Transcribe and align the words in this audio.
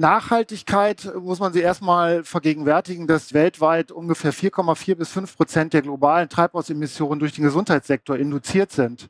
Nachhaltigkeit 0.00 1.12
muss 1.14 1.40
man 1.40 1.52
sich 1.52 1.62
erstmal 1.62 2.24
vergegenwärtigen, 2.24 3.06
dass 3.06 3.34
weltweit 3.34 3.92
ungefähr 3.92 4.32
4,4 4.32 4.94
bis 4.94 5.10
5 5.10 5.36
Prozent 5.36 5.74
der 5.74 5.82
globalen 5.82 6.30
Treibhausemissionen 6.30 7.20
durch 7.20 7.34
den 7.34 7.44
Gesundheitssektor 7.44 8.16
induziert 8.16 8.72
sind. 8.72 9.08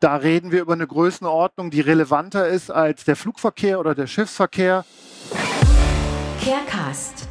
Da 0.00 0.16
reden 0.16 0.50
wir 0.50 0.62
über 0.62 0.72
eine 0.72 0.86
Größenordnung, 0.86 1.70
die 1.70 1.82
relevanter 1.82 2.48
ist 2.48 2.70
als 2.70 3.04
der 3.04 3.14
Flugverkehr 3.14 3.78
oder 3.78 3.94
der 3.94 4.06
Schiffsverkehr. 4.06 4.86
Carecast, 6.42 7.28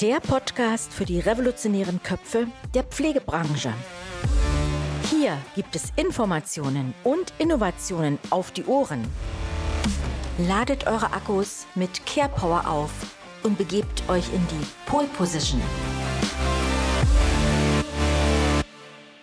der 0.00 0.20
Podcast 0.20 0.92
für 0.92 1.04
die 1.04 1.18
revolutionären 1.18 2.02
Köpfe 2.04 2.46
der 2.72 2.84
Pflegebranche. 2.84 3.72
Hier 5.10 5.36
gibt 5.56 5.74
es 5.74 5.92
Informationen 5.96 6.94
und 7.02 7.32
Innovationen 7.38 8.18
auf 8.30 8.52
die 8.52 8.64
Ohren. 8.64 9.04
Ladet 10.36 10.88
eure 10.88 11.12
Akkus 11.12 11.64
mit 11.76 12.04
Care 12.06 12.28
Power 12.28 12.66
auf 12.66 12.90
und 13.44 13.56
begebt 13.56 14.02
euch 14.08 14.32
in 14.32 14.44
die 14.48 14.66
Pole 14.84 15.06
Position. 15.06 15.62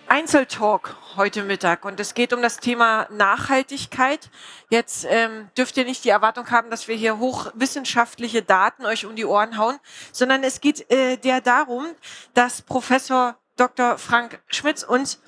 Einzeltalk 0.08 0.96
heute 1.16 1.42
Mittag 1.42 1.84
und 1.84 2.00
es 2.00 2.14
geht 2.14 2.32
um 2.32 2.40
das 2.40 2.60
Thema 2.60 3.08
Nachhaltigkeit. 3.10 4.30
Jetzt 4.70 5.06
ähm, 5.06 5.50
dürft 5.54 5.76
ihr 5.76 5.84
nicht 5.84 6.02
die 6.06 6.08
Erwartung 6.08 6.50
haben, 6.50 6.70
dass 6.70 6.88
wir 6.88 6.96
hier 6.96 7.18
hochwissenschaftliche 7.18 8.40
Daten 8.40 8.86
euch 8.86 9.04
um 9.04 9.14
die 9.14 9.26
Ohren 9.26 9.58
hauen, 9.58 9.78
sondern 10.12 10.42
es 10.42 10.62
geht 10.62 10.90
äh, 10.90 11.18
der 11.18 11.42
darum, 11.42 11.88
dass 12.32 12.62
Professor 12.62 13.36
Dr. 13.56 13.98
Frank 13.98 14.40
Schmitz 14.46 14.82
uns 14.82 15.20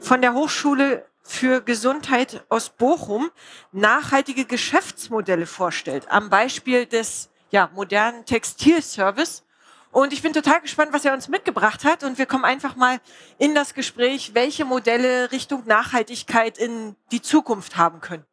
von 0.00 0.20
der 0.20 0.34
Hochschule 0.34 1.06
für 1.30 1.60
Gesundheit 1.60 2.44
aus 2.48 2.70
Bochum 2.70 3.30
nachhaltige 3.70 4.44
Geschäftsmodelle 4.44 5.46
vorstellt, 5.46 6.10
am 6.10 6.28
Beispiel 6.28 6.86
des 6.86 7.30
ja, 7.50 7.70
modernen 7.72 8.24
Textilservice. 8.24 9.44
Und 9.92 10.12
ich 10.12 10.22
bin 10.22 10.32
total 10.32 10.60
gespannt, 10.60 10.92
was 10.92 11.04
er 11.04 11.14
uns 11.14 11.28
mitgebracht 11.28 11.84
hat. 11.84 12.04
Und 12.04 12.18
wir 12.18 12.26
kommen 12.26 12.44
einfach 12.44 12.76
mal 12.76 13.00
in 13.38 13.54
das 13.54 13.74
Gespräch, 13.74 14.34
welche 14.34 14.64
Modelle 14.64 15.32
Richtung 15.32 15.62
Nachhaltigkeit 15.66 16.58
in 16.58 16.96
die 17.10 17.22
Zukunft 17.22 17.76
haben 17.76 18.00
können. 18.00 18.24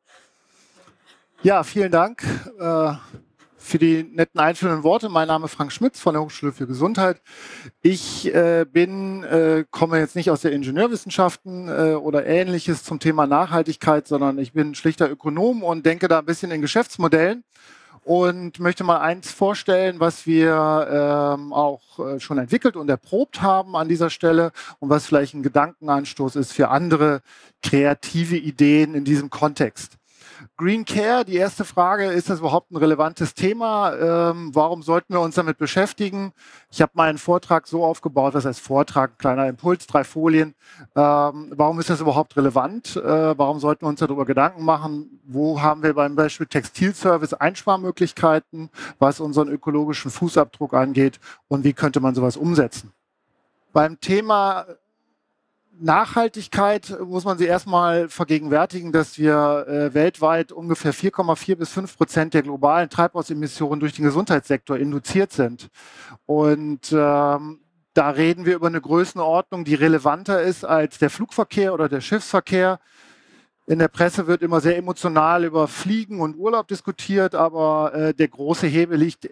Ja, 1.44 1.64
vielen 1.64 1.92
Dank. 1.92 2.24
Äh 2.60 2.94
für 3.68 3.78
die 3.78 4.04
netten 4.04 4.40
einführenden 4.40 4.84
Worte. 4.84 5.10
Mein 5.10 5.28
Name 5.28 5.46
ist 5.46 5.54
Frank 5.54 5.72
Schmitz 5.72 6.00
von 6.00 6.14
der 6.14 6.24
Hochschule 6.24 6.54
für 6.54 6.68
Gesundheit. 6.68 7.22
Ich 7.82 8.34
äh, 8.34 8.66
bin, 8.66 9.24
äh, 9.24 9.66
komme 9.70 10.00
jetzt 10.00 10.16
nicht 10.16 10.32
aus 10.32 10.42
der 10.42 10.54
Ingenieurwissenschaften 10.54 11.68
äh, 11.68 11.94
oder 11.96 12.26
ähnliches 12.26 12.84
zum 12.84 13.00
Thema 13.00 13.28
Nachhaltigkeit, 13.28 14.08
sondern 14.08 14.40
ich 14.40 14.54
bin 14.54 14.74
schlichter 14.74 15.12
Ökonom 15.12 15.64
und 15.64 15.86
denke 15.86 16.08
da 16.08 16.20
ein 16.20 16.26
bisschen 16.26 16.52
in 16.52 16.62
Geschäftsmodellen 16.62 17.44
und 18.08 18.62
möchte 18.62 18.86
mal 18.86 19.02
eins 19.02 19.32
vorstellen, 19.32 20.00
was 20.00 20.26
wir 20.26 21.36
ähm, 21.38 21.52
auch 21.52 22.00
äh, 22.00 22.22
schon 22.22 22.38
entwickelt 22.38 22.78
und 22.78 22.90
erprobt 22.90 23.42
haben 23.42 23.76
an 23.76 23.90
dieser 23.90 24.10
Stelle 24.10 24.54
und 24.80 24.90
was 24.90 25.06
vielleicht 25.06 25.34
ein 25.34 25.44
Gedankenanstoß 25.44 26.38
ist 26.38 26.54
für 26.54 26.70
andere 26.70 27.22
kreative 27.62 28.38
Ideen 28.38 28.96
in 28.96 29.04
diesem 29.04 29.30
Kontext. 29.30 29.98
Green 30.58 30.86
Care, 30.86 31.26
die 31.26 31.36
erste 31.36 31.66
Frage, 31.66 32.06
ist 32.06 32.30
das 32.30 32.40
überhaupt 32.40 32.72
ein 32.72 32.78
relevantes 32.78 33.34
Thema? 33.34 33.94
Ähm, 33.94 34.52
warum 34.54 34.84
sollten 34.84 35.14
wir 35.14 35.22
uns 35.22 35.36
damit 35.36 35.58
beschäftigen? 35.58 36.34
Ich 36.72 36.82
habe 36.82 36.92
meinen 36.96 37.18
Vortrag 37.18 37.68
so 37.68 37.84
aufgebaut, 37.84 38.34
was 38.34 38.46
heißt 38.46 38.60
Vortrag, 38.60 39.18
kleiner 39.20 39.48
Impuls, 39.48 39.88
drei 39.88 40.04
Folien. 40.04 40.56
Ähm, 40.96 41.52
warum 41.56 41.80
ist 41.80 41.90
das 41.90 42.02
überhaupt 42.02 42.36
relevant? 42.38 42.96
Äh, 42.96 43.38
warum 43.38 43.60
sollten 43.60 43.86
wir 43.86 43.90
uns 43.90 44.00
darüber 44.00 44.26
Gedanken 44.26 44.64
machen? 44.64 45.20
Wo 45.26 45.62
haben 45.62 45.84
wir 45.84 45.94
beim 45.94 46.16
Beispiel 46.16 46.48
Textilservice 46.48 47.34
Einsparmöglichkeiten, 47.34 48.70
was 49.00 49.20
unseren 49.20 49.50
ökologischen 49.50 50.12
Fußabdruck 50.12 50.74
angeht? 50.74 51.20
Und 51.48 51.64
wie 51.64 51.74
könnte 51.74 52.00
man 52.00 52.16
sowas 52.16 52.38
umsetzen? 52.38 52.92
Beim 53.74 54.00
Thema 54.00 54.66
Nachhaltigkeit 55.80 56.98
muss 57.06 57.26
man 57.26 57.38
sich 57.38 57.48
erstmal 57.48 58.10
vergegenwärtigen, 58.10 58.92
dass 58.92 59.18
wir 59.18 59.66
äh, 59.68 59.94
weltweit 59.94 60.52
ungefähr 60.52 60.94
4,4 60.94 61.56
bis 61.56 61.70
5 61.70 61.98
Prozent 61.98 62.34
der 62.34 62.44
globalen 62.44 62.90
Treibhausemissionen 62.90 63.80
durch 63.80 63.94
den 63.94 64.06
Gesundheitssektor 64.06 64.78
induziert 64.78 65.32
sind. 65.32 65.70
Und 66.26 66.92
ähm, 66.92 67.60
da 67.94 68.10
reden 68.10 68.46
wir 68.46 68.56
über 68.56 68.68
eine 68.68 68.82
Größenordnung, 68.82 69.66
die 69.66 69.76
relevanter 69.76 70.42
ist 70.42 70.64
als 70.64 71.00
der 71.00 71.10
Flugverkehr 71.10 71.74
oder 71.74 71.90
der 71.90 72.02
Schiffsverkehr. 72.02 72.80
In 73.66 73.80
der 73.80 73.88
Presse 73.88 74.28
wird 74.28 74.44
immer 74.44 74.62
sehr 74.62 74.78
emotional 74.78 75.44
über 75.44 75.68
Fliegen 75.68 76.22
und 76.22 76.38
Urlaub 76.38 76.68
diskutiert, 76.68 77.36
aber 77.36 77.94
äh, 77.94 78.14
der 78.14 78.28
große 78.28 78.68
Hebel 78.68 78.98
liegt 78.98 79.28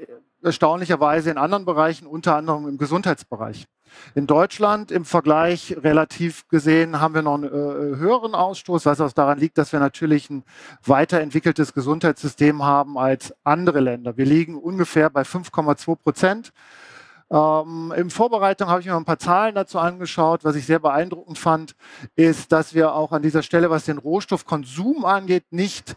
erstaunlicherweise 0.45 1.31
in 1.31 1.37
anderen 1.37 1.65
Bereichen, 1.65 2.07
unter 2.07 2.35
anderem 2.35 2.67
im 2.67 2.77
Gesundheitsbereich. 2.77 3.65
In 4.13 4.27
Deutschland 4.27 4.91
im 4.91 5.05
Vergleich 5.05 5.75
relativ 5.81 6.47
gesehen 6.47 6.99
haben 6.99 7.13
wir 7.13 7.21
noch 7.21 7.35
einen 7.35 7.45
äh, 7.45 7.97
höheren 7.97 8.35
Ausstoß, 8.35 8.85
was 8.85 9.01
auch 9.01 9.11
daran 9.11 9.39
liegt, 9.39 9.57
dass 9.57 9.73
wir 9.73 9.79
natürlich 9.79 10.29
ein 10.29 10.43
weiterentwickeltes 10.83 11.73
Gesundheitssystem 11.73 12.63
haben 12.63 12.97
als 12.97 13.33
andere 13.43 13.79
Länder. 13.79 14.17
Wir 14.17 14.25
liegen 14.25 14.55
ungefähr 14.57 15.09
bei 15.09 15.21
5,2 15.21 15.95
Prozent. 15.95 16.53
Ähm, 17.31 17.93
in 17.95 18.09
Vorbereitung 18.09 18.69
habe 18.69 18.81
ich 18.81 18.87
mir 18.87 18.95
ein 18.95 19.05
paar 19.05 19.19
Zahlen 19.19 19.55
dazu 19.55 19.79
angeschaut. 19.79 20.43
Was 20.43 20.55
ich 20.55 20.65
sehr 20.65 20.79
beeindruckend 20.79 21.37
fand, 21.37 21.75
ist, 22.15 22.51
dass 22.51 22.73
wir 22.73 22.93
auch 22.93 23.11
an 23.11 23.21
dieser 23.21 23.43
Stelle, 23.43 23.69
was 23.69 23.85
den 23.85 23.97
Rohstoffkonsum 23.97 25.05
angeht, 25.05 25.45
nicht 25.51 25.95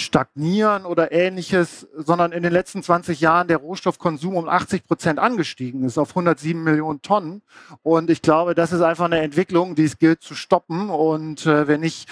stagnieren 0.00 0.84
oder 0.84 1.12
ähnliches, 1.12 1.86
sondern 1.96 2.32
in 2.32 2.42
den 2.42 2.52
letzten 2.52 2.82
20 2.82 3.20
Jahren 3.20 3.48
der 3.48 3.58
Rohstoffkonsum 3.58 4.36
um 4.36 4.48
80 4.48 4.86
Prozent 4.86 5.18
angestiegen 5.18 5.84
ist 5.84 5.98
auf 5.98 6.10
107 6.10 6.62
Millionen 6.62 7.02
Tonnen. 7.02 7.42
Und 7.82 8.10
ich 8.10 8.22
glaube, 8.22 8.54
das 8.54 8.72
ist 8.72 8.82
einfach 8.82 9.04
eine 9.04 9.20
Entwicklung, 9.20 9.74
die 9.74 9.84
es 9.84 9.98
gilt 9.98 10.22
zu 10.22 10.34
stoppen 10.34 10.90
und 10.90 11.46
äh, 11.46 11.68
wenn 11.68 11.80
nicht 11.80 12.08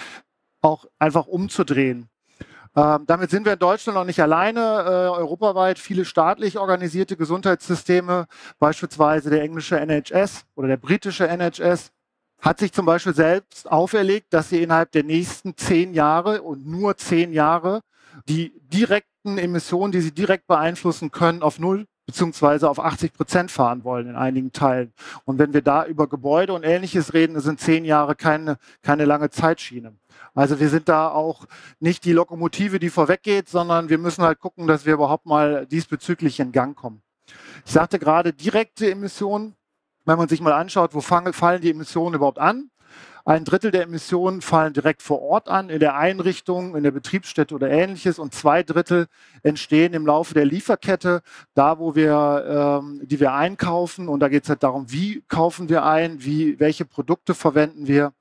auch 0.61 0.85
einfach 0.99 1.27
umzudrehen. 1.27 2.09
Ähm, 2.75 3.05
damit 3.07 3.31
sind 3.31 3.45
wir 3.45 3.53
in 3.53 3.59
Deutschland 3.59 3.95
noch 3.97 4.05
nicht 4.05 4.21
alleine. 4.21 4.59
Äh, 4.59 5.19
europaweit 5.19 5.79
viele 5.79 6.05
staatlich 6.05 6.57
organisierte 6.57 7.17
Gesundheitssysteme, 7.17 8.27
beispielsweise 8.59 9.29
der 9.29 9.41
englische 9.41 9.79
NHS 9.79 10.45
oder 10.55 10.67
der 10.67 10.77
britische 10.77 11.27
NHS, 11.27 11.91
hat 12.41 12.59
sich 12.59 12.71
zum 12.71 12.85
Beispiel 12.85 13.13
selbst 13.13 13.69
auferlegt, 13.69 14.33
dass 14.33 14.49
sie 14.49 14.61
innerhalb 14.61 14.91
der 14.91 15.03
nächsten 15.03 15.57
zehn 15.57 15.93
Jahre 15.93 16.41
und 16.41 16.65
nur 16.65 16.97
zehn 16.97 17.33
Jahre 17.33 17.81
die 18.27 18.53
direkten 18.67 19.37
Emissionen, 19.37 19.91
die 19.91 20.01
sie 20.01 20.13
direkt 20.13 20.47
beeinflussen 20.47 21.11
können, 21.11 21.41
auf 21.41 21.59
null 21.59 21.85
beziehungsweise 22.09 22.67
auf 22.67 22.79
80 22.79 23.13
Prozent 23.13 23.51
fahren 23.51 23.83
wollen 23.83 24.07
in 24.07 24.15
einigen 24.15 24.51
Teilen. 24.51 24.93
Und 25.25 25.37
wenn 25.37 25.53
wir 25.53 25.61
da 25.61 25.85
über 25.85 26.07
Gebäude 26.07 26.53
und 26.53 26.63
ähnliches 26.63 27.13
reden, 27.13 27.39
sind 27.39 27.59
zehn 27.59 27.85
Jahre 27.85 28.15
keine, 28.15 28.57
keine 28.81 29.05
lange 29.05 29.29
Zeitschiene. 29.29 29.93
Also 30.33 30.59
wir 30.59 30.69
sind 30.69 30.89
da 30.89 31.09
auch 31.09 31.45
nicht 31.79 32.05
die 32.05 32.13
Lokomotive, 32.13 32.79
die 32.79 32.89
vorweggeht, 32.89 33.47
sondern 33.47 33.89
wir 33.89 33.99
müssen 33.99 34.23
halt 34.23 34.39
gucken, 34.39 34.65
dass 34.65 34.87
wir 34.87 34.95
überhaupt 34.95 35.27
mal 35.27 35.67
diesbezüglich 35.67 36.39
in 36.39 36.51
Gang 36.51 36.75
kommen. 36.75 37.03
Ich 37.63 37.73
sagte 37.73 37.99
gerade 37.99 38.33
direkte 38.33 38.89
Emissionen 38.89 39.53
wenn 40.09 40.17
man 40.17 40.27
sich 40.27 40.41
mal 40.41 40.53
anschaut, 40.53 40.95
wo 40.95 41.01
fallen 41.01 41.61
die 41.61 41.69
Emissionen 41.69 42.15
überhaupt 42.15 42.39
an? 42.39 42.71
Ein 43.23 43.45
Drittel 43.45 43.69
der 43.69 43.83
Emissionen 43.83 44.41
fallen 44.41 44.73
direkt 44.73 45.03
vor 45.03 45.21
Ort 45.21 45.49
an, 45.49 45.69
in 45.69 45.79
der 45.79 45.95
Einrichtung, 45.95 46.75
in 46.75 46.81
der 46.81 46.89
Betriebsstätte 46.89 47.53
oder 47.53 47.69
ähnliches. 47.69 48.17
Und 48.17 48.33
zwei 48.33 48.63
Drittel 48.63 49.05
entstehen 49.43 49.93
im 49.93 50.07
Laufe 50.07 50.33
der 50.33 50.45
Lieferkette, 50.45 51.21
da 51.53 51.77
wo 51.77 51.93
wir, 51.93 52.81
ähm, 52.81 53.01
die 53.03 53.19
wir 53.19 53.33
einkaufen. 53.33 54.09
Und 54.09 54.21
da 54.21 54.29
geht 54.29 54.45
es 54.45 54.49
halt 54.49 54.63
darum, 54.63 54.91
wie 54.91 55.21
kaufen 55.27 55.69
wir 55.69 55.85
ein, 55.85 56.23
wie, 56.23 56.59
welche 56.59 56.85
Produkte 56.85 57.35
verwenden 57.35 57.85
wir. 57.85 58.13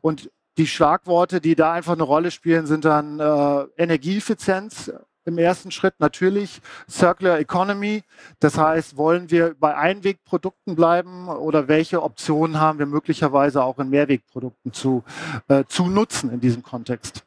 Und 0.00 0.30
die 0.58 0.68
Schlagworte, 0.68 1.40
die 1.40 1.56
da 1.56 1.72
einfach 1.72 1.94
eine 1.94 2.04
Rolle 2.04 2.30
spielen, 2.30 2.66
sind 2.66 2.84
dann 2.84 3.18
äh, 3.18 3.82
Energieeffizienz, 3.82 4.92
im 5.24 5.38
ersten 5.38 5.70
Schritt 5.70 5.94
natürlich 5.98 6.60
Circular 6.88 7.38
Economy. 7.38 8.02
Das 8.40 8.58
heißt, 8.58 8.96
wollen 8.96 9.30
wir 9.30 9.54
bei 9.58 9.76
Einwegprodukten 9.76 10.74
bleiben 10.74 11.28
oder 11.28 11.68
welche 11.68 12.02
Optionen 12.02 12.60
haben 12.60 12.78
wir 12.78 12.86
möglicherweise 12.86 13.62
auch 13.62 13.78
in 13.78 13.90
Mehrwegprodukten 13.90 14.72
zu, 14.72 15.04
äh, 15.48 15.64
zu 15.68 15.86
nutzen 15.86 16.32
in 16.32 16.40
diesem 16.40 16.62
Kontext? 16.62 17.24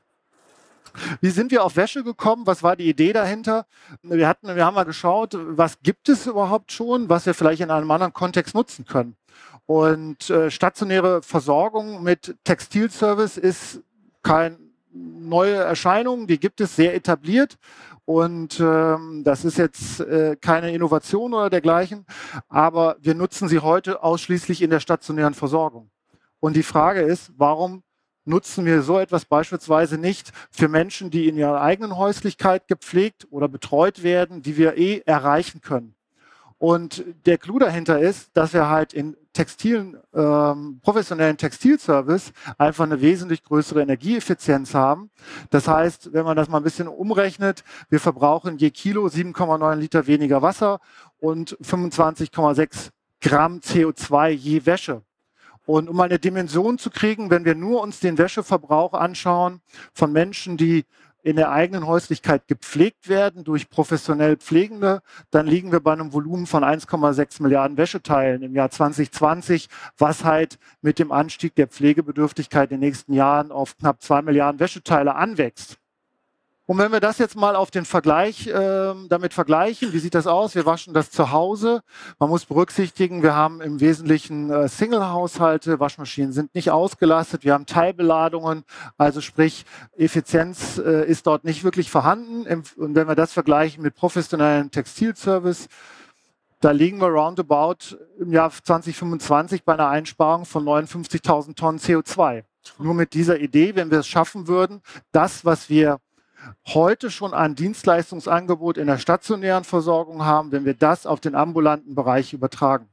Wie 1.21 1.29
sind 1.29 1.51
wir 1.51 1.63
auf 1.63 1.75
Wäsche 1.75 2.03
gekommen? 2.03 2.47
Was 2.47 2.63
war 2.63 2.75
die 2.75 2.89
Idee 2.89 3.13
dahinter? 3.13 3.65
Wir, 4.01 4.27
hatten, 4.27 4.55
wir 4.55 4.65
haben 4.65 4.75
mal 4.75 4.85
geschaut, 4.85 5.37
was 5.37 5.79
gibt 5.81 6.09
es 6.09 6.25
überhaupt 6.25 6.71
schon, 6.71 7.09
was 7.09 7.25
wir 7.25 7.33
vielleicht 7.33 7.61
in 7.61 7.71
einem 7.71 7.91
anderen 7.91 8.13
Kontext 8.13 8.55
nutzen 8.55 8.85
können. 8.85 9.15
Und 9.65 10.29
äh, 10.29 10.51
stationäre 10.51 11.21
Versorgung 11.21 12.03
mit 12.03 12.35
Textilservice 12.43 13.37
ist 13.37 13.81
kein 14.21 14.64
neue 14.95 15.55
Erscheinung, 15.55 16.27
die 16.27 16.39
gibt 16.39 16.61
es 16.61 16.75
sehr 16.75 16.95
etabliert. 16.95 17.57
Und 18.05 18.59
ähm, 18.59 19.23
das 19.23 19.45
ist 19.45 19.57
jetzt 19.57 19.99
äh, 19.99 20.35
keine 20.39 20.71
Innovation 20.71 21.33
oder 21.33 21.49
dergleichen, 21.49 22.05
aber 22.47 22.97
wir 23.01 23.15
nutzen 23.15 23.47
sie 23.47 23.59
heute 23.59 24.03
ausschließlich 24.03 24.61
in 24.61 24.69
der 24.69 24.79
stationären 24.79 25.33
Versorgung. 25.33 25.89
Und 26.39 26.55
die 26.55 26.63
Frage 26.63 27.01
ist, 27.01 27.31
warum 27.35 27.81
nutzen 28.23 28.65
wir 28.65 28.83
so 28.83 28.99
etwas 28.99 29.25
beispielsweise 29.25 29.97
nicht 29.97 30.31
für 30.51 30.67
Menschen, 30.67 31.09
die 31.09 31.27
in 31.27 31.37
ihrer 31.37 31.61
eigenen 31.61 31.97
Häuslichkeit 31.97 32.67
gepflegt 32.67 33.27
oder 33.31 33.47
betreut 33.47 34.03
werden, 34.03 34.43
die 34.43 34.57
wir 34.57 34.77
eh 34.77 35.01
erreichen 35.05 35.61
können. 35.61 35.95
Und 36.57 37.03
der 37.25 37.37
Clou 37.37 37.59
dahinter 37.59 37.99
ist, 37.99 38.29
dass 38.37 38.53
wir 38.53 38.69
halt 38.69 38.93
in 38.93 39.15
textilen, 39.35 39.97
ähm, 40.13 40.79
professionellen 40.81 41.37
Textilservice 41.37 42.31
einfach 42.57 42.85
eine 42.85 43.01
wesentlich 43.01 43.43
größere 43.43 43.81
Energieeffizienz 43.81 44.73
haben. 44.73 45.11
Das 45.51 45.67
heißt, 45.67 46.13
wenn 46.13 46.25
man 46.25 46.37
das 46.37 46.47
mal 46.47 46.57
ein 46.57 46.63
bisschen 46.63 46.87
umrechnet, 46.87 47.63
wir 47.89 47.99
verbrauchen 47.99 48.57
je 48.57 48.71
Kilo 48.71 49.05
7,9 49.05 49.75
Liter 49.75 50.07
weniger 50.07 50.41
Wasser 50.41 50.79
und 51.19 51.57
25,6 51.61 52.89
Gramm 53.21 53.59
CO2 53.59 54.29
je 54.29 54.65
Wäsche. 54.65 55.03
Und 55.65 55.89
um 55.89 55.99
eine 55.99 56.19
Dimension 56.19 56.77
zu 56.77 56.89
kriegen, 56.89 57.29
wenn 57.29 57.43
wir 57.43 57.55
nur 57.55 57.81
uns 57.81 57.99
den 57.99 58.17
Wäscheverbrauch 58.17 58.93
anschauen 58.93 59.61
von 59.93 60.11
Menschen, 60.11 60.57
die 60.57 60.85
in 61.25 61.37
der 61.37 61.51
eigenen 61.51 61.87
Häuslichkeit 61.87 62.47
gepflegt 62.47 63.09
werden 63.09 63.43
durch 63.43 63.71
professionell 63.71 64.37
Pflegende, 64.37 65.01
dann 65.31 65.47
liegen 65.47 65.71
wir 65.71 65.79
bei 65.79 65.91
einem 65.91 66.13
Volumen 66.13 66.45
von 66.45 66.63
1,6 66.63 67.41
Milliarden 67.41 67.77
Wäscheteilen 67.77 68.43
im 68.43 68.53
Jahr 68.53 68.69
2020, 68.69 69.67
was 69.97 70.23
halt 70.23 70.59
mit 70.81 70.99
dem 70.99 71.11
Anstieg 71.11 71.55
der 71.55 71.65
Pflegebedürftigkeit 71.65 72.69
in 72.71 72.79
den 72.79 72.87
nächsten 72.87 73.11
Jahren 73.13 73.51
auf 73.51 73.75
knapp 73.75 74.03
zwei 74.03 74.21
Milliarden 74.21 74.59
Wäscheteile 74.59 75.15
anwächst. 75.15 75.79
Und 76.67 76.79
wenn 76.79 76.91
wir 76.91 76.99
das 76.99 77.19
jetzt 77.19 77.35
mal 77.35 77.55
auf 77.55 77.69
den 77.69 77.85
Vergleich 77.85 78.47
äh, 78.47 78.93
damit 79.07 79.35
vergleichen, 79.35 79.93
wie 79.93 79.99
sieht 79.99 80.15
das 80.15 80.25
aus? 80.25 80.55
Wir 80.55 80.65
waschen 80.65 80.95
das 80.95 81.11
zu 81.11 81.31
Hause. 81.31 81.81
Man 82.17 82.29
muss 82.29 82.45
berücksichtigen, 82.45 83.21
wir 83.21 83.35
haben 83.35 83.61
im 83.61 83.79
Wesentlichen 83.79 84.49
äh, 84.49 84.67
Single-Haushalte, 84.67 85.79
Waschmaschinen 85.79 86.33
sind 86.33 86.55
nicht 86.55 86.71
ausgelastet, 86.71 87.43
wir 87.43 87.53
haben 87.53 87.67
Teilbeladungen, 87.67 88.63
also 88.97 89.21
sprich 89.21 89.63
Effizienz 89.95 90.79
äh, 90.79 91.05
ist 91.05 91.27
dort 91.27 91.43
nicht 91.43 91.63
wirklich 91.63 91.91
vorhanden. 91.91 92.63
Und 92.77 92.95
wenn 92.95 93.07
wir 93.07 93.15
das 93.15 93.31
vergleichen 93.31 93.83
mit 93.83 93.93
professionellen 93.93 94.71
Textilservice, 94.71 95.67
da 96.61 96.71
liegen 96.71 96.99
wir 96.99 97.09
roundabout 97.09 97.95
im 98.17 98.31
Jahr 98.31 98.49
2025 98.49 99.63
bei 99.65 99.73
einer 99.73 99.89
Einsparung 99.89 100.45
von 100.45 100.65
59.000 100.65 101.55
Tonnen 101.55 101.77
CO2. 101.77 102.43
Nur 102.79 102.95
mit 102.95 103.13
dieser 103.13 103.39
Idee, 103.39 103.75
wenn 103.75 103.91
wir 103.91 103.99
es 103.99 104.07
schaffen 104.07 104.47
würden, 104.47 104.81
das, 105.11 105.45
was 105.45 105.69
wir 105.69 105.99
heute 106.67 107.11
schon 107.11 107.33
ein 107.33 107.55
Dienstleistungsangebot 107.55 108.77
in 108.77 108.87
der 108.87 108.97
stationären 108.97 109.63
Versorgung 109.63 110.25
haben, 110.25 110.51
wenn 110.51 110.65
wir 110.65 110.73
das 110.73 111.05
auf 111.05 111.19
den 111.19 111.35
ambulanten 111.35 111.95
Bereich 111.95 112.33
übertragen. 112.33 112.89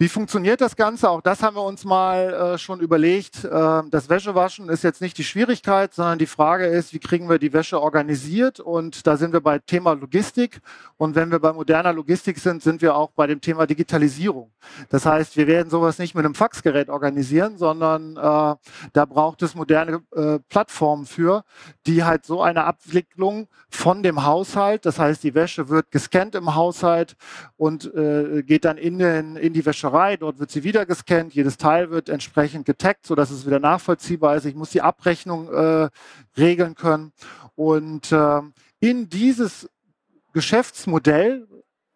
Wie 0.00 0.08
funktioniert 0.08 0.62
das 0.62 0.76
Ganze? 0.76 1.10
Auch 1.10 1.20
das 1.20 1.42
haben 1.42 1.56
wir 1.56 1.62
uns 1.62 1.84
mal 1.84 2.32
äh, 2.32 2.58
schon 2.58 2.80
überlegt. 2.80 3.44
Äh, 3.44 3.82
das 3.90 4.08
Wäschewaschen 4.08 4.70
ist 4.70 4.82
jetzt 4.82 5.02
nicht 5.02 5.18
die 5.18 5.24
Schwierigkeit, 5.24 5.92
sondern 5.92 6.18
die 6.18 6.24
Frage 6.24 6.64
ist, 6.64 6.94
wie 6.94 6.98
kriegen 6.98 7.28
wir 7.28 7.38
die 7.38 7.52
Wäsche 7.52 7.78
organisiert? 7.78 8.60
Und 8.60 9.06
da 9.06 9.18
sind 9.18 9.34
wir 9.34 9.42
bei 9.42 9.58
Thema 9.58 9.92
Logistik. 9.92 10.62
Und 10.96 11.16
wenn 11.16 11.30
wir 11.30 11.38
bei 11.38 11.52
moderner 11.52 11.92
Logistik 11.92 12.38
sind, 12.38 12.62
sind 12.62 12.80
wir 12.80 12.96
auch 12.96 13.10
bei 13.10 13.26
dem 13.26 13.42
Thema 13.42 13.66
Digitalisierung. 13.66 14.50
Das 14.88 15.04
heißt, 15.04 15.36
wir 15.36 15.46
werden 15.46 15.68
sowas 15.68 15.98
nicht 15.98 16.14
mit 16.14 16.24
einem 16.24 16.34
Faxgerät 16.34 16.88
organisieren, 16.88 17.58
sondern 17.58 18.16
äh, 18.16 18.56
da 18.94 19.04
braucht 19.06 19.42
es 19.42 19.54
moderne 19.54 20.00
äh, 20.16 20.38
Plattformen 20.48 21.04
für, 21.04 21.44
die 21.86 22.04
halt 22.04 22.24
so 22.24 22.40
eine 22.40 22.64
Abwicklung 22.64 23.48
von 23.68 24.02
dem 24.02 24.24
Haushalt, 24.24 24.84
das 24.84 24.98
heißt, 24.98 25.22
die 25.22 25.34
Wäsche 25.34 25.68
wird 25.68 25.90
gescannt 25.90 26.34
im 26.34 26.54
Haushalt 26.54 27.16
und 27.56 27.94
äh, 27.94 28.42
geht 28.42 28.64
dann 28.64 28.78
in, 28.78 28.98
den, 28.98 29.36
in 29.36 29.52
die 29.52 29.64
Wäsche 29.64 29.89
Wäscherei, 29.90 30.16
dort 30.16 30.38
wird 30.38 30.50
sie 30.50 30.62
wieder 30.62 30.86
gescannt, 30.86 31.34
jedes 31.34 31.56
Teil 31.56 31.90
wird 31.90 32.08
entsprechend 32.08 32.66
getaggt, 32.66 33.06
sodass 33.06 33.30
es 33.30 33.46
wieder 33.46 33.58
nachvollziehbar 33.58 34.36
ist. 34.36 34.44
Ich 34.44 34.54
muss 34.54 34.70
die 34.70 34.82
Abrechnung 34.82 35.52
äh, 35.52 35.88
regeln 36.36 36.74
können. 36.74 37.12
Und 37.56 38.12
äh, 38.12 38.40
in 38.80 39.08
dieses 39.08 39.68
Geschäftsmodell 40.32 41.46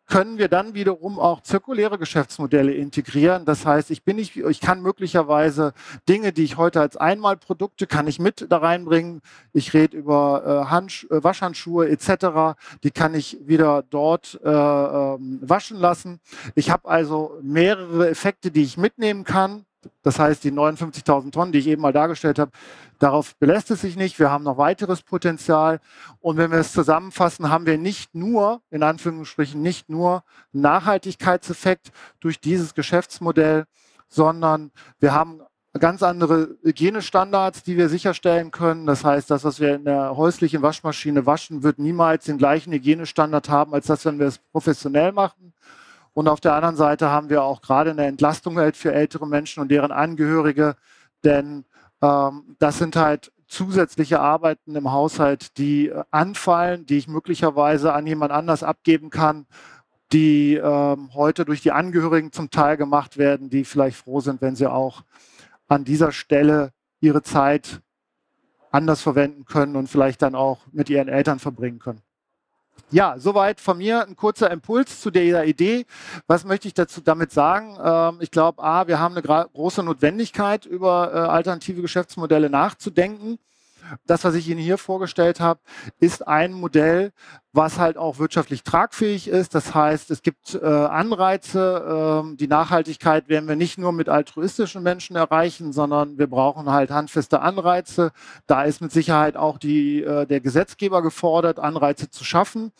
können 0.06 0.38
wir 0.38 0.48
dann 0.48 0.74
wiederum 0.74 1.18
auch 1.18 1.40
zirkuläre 1.40 1.98
Geschäftsmodelle 1.98 2.72
integrieren. 2.72 3.44
Das 3.44 3.64
heißt, 3.64 3.90
ich 3.90 4.04
bin 4.04 4.16
nicht, 4.16 4.36
ich 4.36 4.60
kann 4.60 4.82
möglicherweise 4.82 5.72
Dinge, 6.08 6.32
die 6.32 6.44
ich 6.44 6.56
heute 6.56 6.80
als 6.80 6.96
Einmalprodukte 6.96 7.86
kann 7.86 8.06
ich 8.06 8.18
mit 8.18 8.46
da 8.50 8.58
reinbringen. 8.58 9.20
Ich 9.52 9.72
rede 9.72 9.96
über 9.96 10.64
äh, 10.66 10.70
Handsch 10.70 11.04
äh, 11.10 11.22
Waschhandschuhe 11.22 11.88
etc. 11.88 12.58
Die 12.82 12.90
kann 12.90 13.14
ich 13.14 13.38
wieder 13.46 13.82
dort 13.82 14.40
äh, 14.44 14.48
ähm, 14.48 15.38
waschen 15.42 15.78
lassen. 15.78 16.20
Ich 16.54 16.70
habe 16.70 16.88
also 16.88 17.38
mehrere 17.42 18.08
Effekte, 18.08 18.50
die 18.50 18.62
ich 18.62 18.76
mitnehmen 18.76 19.24
kann. 19.24 19.64
Das 20.02 20.18
heißt, 20.18 20.44
die 20.44 20.52
59.000 20.52 21.32
Tonnen, 21.32 21.52
die 21.52 21.58
ich 21.58 21.66
eben 21.66 21.82
mal 21.82 21.92
dargestellt 21.92 22.38
habe, 22.38 22.50
darauf 22.98 23.34
belässt 23.36 23.70
es 23.70 23.80
sich 23.80 23.96
nicht. 23.96 24.18
Wir 24.18 24.30
haben 24.30 24.44
noch 24.44 24.58
weiteres 24.58 25.02
Potenzial. 25.02 25.80
Und 26.20 26.36
wenn 26.36 26.50
wir 26.50 26.58
es 26.58 26.72
zusammenfassen, 26.72 27.50
haben 27.50 27.66
wir 27.66 27.78
nicht 27.78 28.14
nur, 28.14 28.60
in 28.70 28.82
Anführungsstrichen, 28.82 29.60
nicht 29.60 29.88
nur 29.88 30.24
Nachhaltigkeitseffekt 30.52 31.92
durch 32.20 32.40
dieses 32.40 32.74
Geschäftsmodell, 32.74 33.64
sondern 34.08 34.70
wir 35.00 35.12
haben 35.12 35.40
ganz 35.80 36.02
andere 36.02 36.56
Hygienestandards, 36.62 37.64
die 37.64 37.76
wir 37.76 37.88
sicherstellen 37.88 38.50
können. 38.50 38.86
Das 38.86 39.04
heißt, 39.04 39.30
das, 39.30 39.44
was 39.44 39.58
wir 39.58 39.74
in 39.74 39.84
der 39.84 40.16
häuslichen 40.16 40.62
Waschmaschine 40.62 41.26
waschen, 41.26 41.62
wird 41.62 41.78
niemals 41.78 42.24
den 42.26 42.38
gleichen 42.38 42.72
Hygienestandard 42.72 43.48
haben, 43.48 43.74
als 43.74 43.86
das, 43.86 44.04
wenn 44.04 44.18
wir 44.18 44.26
es 44.26 44.38
professionell 44.38 45.12
machen. 45.12 45.52
Und 46.14 46.28
auf 46.28 46.40
der 46.40 46.54
anderen 46.54 46.76
Seite 46.76 47.10
haben 47.10 47.28
wir 47.28 47.42
auch 47.42 47.60
gerade 47.60 47.90
eine 47.90 48.06
Entlastung 48.06 48.56
für 48.72 48.94
ältere 48.94 49.26
Menschen 49.26 49.60
und 49.60 49.68
deren 49.68 49.92
Angehörige, 49.92 50.76
denn 51.24 51.64
ähm, 52.00 52.56
das 52.58 52.78
sind 52.78 52.96
halt 52.96 53.32
zusätzliche 53.48 54.20
Arbeiten 54.20 54.76
im 54.76 54.92
Haushalt, 54.92 55.58
die 55.58 55.88
äh, 55.88 56.04
anfallen, 56.10 56.86
die 56.86 56.98
ich 56.98 57.08
möglicherweise 57.08 57.92
an 57.92 58.06
jemand 58.06 58.32
anders 58.32 58.62
abgeben 58.62 59.10
kann, 59.10 59.46
die 60.12 60.54
ähm, 60.54 61.12
heute 61.14 61.44
durch 61.44 61.62
die 61.62 61.72
Angehörigen 61.72 62.32
zum 62.32 62.50
Teil 62.50 62.76
gemacht 62.76 63.18
werden, 63.18 63.50
die 63.50 63.64
vielleicht 63.64 63.96
froh 63.96 64.20
sind, 64.20 64.40
wenn 64.40 64.56
sie 64.56 64.70
auch 64.70 65.02
an 65.66 65.84
dieser 65.84 66.12
Stelle 66.12 66.72
ihre 67.00 67.22
Zeit 67.22 67.80
anders 68.70 69.00
verwenden 69.00 69.44
können 69.44 69.76
und 69.76 69.88
vielleicht 69.88 70.22
dann 70.22 70.34
auch 70.34 70.60
mit 70.72 70.90
ihren 70.90 71.08
Eltern 71.08 71.38
verbringen 71.38 71.78
können. 71.78 72.03
Ja, 72.90 73.16
soweit 73.18 73.60
von 73.60 73.78
mir 73.78 74.06
ein 74.06 74.14
kurzer 74.14 74.50
Impuls 74.50 75.00
zu 75.00 75.10
der 75.10 75.46
Idee. 75.46 75.86
Was 76.26 76.44
möchte 76.44 76.68
ich 76.68 76.74
dazu 76.74 77.00
damit 77.00 77.32
sagen? 77.32 77.76
Ähm, 77.82 78.18
ich 78.20 78.30
glaube, 78.30 78.62
A, 78.62 78.86
wir 78.86 79.00
haben 79.00 79.16
eine 79.16 79.48
große 79.52 79.82
Notwendigkeit, 79.82 80.64
über 80.66 81.10
äh, 81.12 81.16
alternative 81.18 81.82
Geschäftsmodelle 81.82 82.50
nachzudenken 82.50 83.38
das, 84.06 84.24
was 84.24 84.34
ich 84.34 84.48
Ihnen 84.48 84.60
hier 84.60 84.78
vorgestellt 84.78 85.40
habe, 85.40 85.60
ist 86.00 86.26
ein 86.26 86.52
Modell, 86.52 87.12
was 87.52 87.78
halt 87.78 87.96
auch 87.96 88.18
wirtschaftlich 88.18 88.64
tragfähig 88.64 89.28
ist. 89.28 89.54
Das 89.54 89.74
heißt, 89.74 90.10
es 90.10 90.22
gibt 90.22 90.54
äh, 90.54 90.66
Anreize. 90.66 92.24
Äh, 92.32 92.36
die 92.36 92.48
Nachhaltigkeit 92.48 93.28
werden 93.28 93.48
wir 93.48 93.56
nicht 93.56 93.78
nur 93.78 93.92
mit 93.92 94.08
altruistischen 94.08 94.82
Menschen 94.82 95.16
erreichen, 95.16 95.72
sondern 95.72 96.18
wir 96.18 96.26
brauchen 96.26 96.70
halt 96.70 96.90
handfeste 96.90 97.40
Anreize. 97.40 98.12
Da 98.46 98.64
ist 98.64 98.80
mit 98.80 98.92
Sicherheit 98.92 99.36
auch 99.36 99.58
die, 99.58 100.02
äh, 100.02 100.26
der 100.26 100.40
Gesetzgeber 100.40 101.02
gefordert, 101.02 101.58
Anreize 101.58 102.10
zu 102.10 102.24
schaffen. 102.24 102.72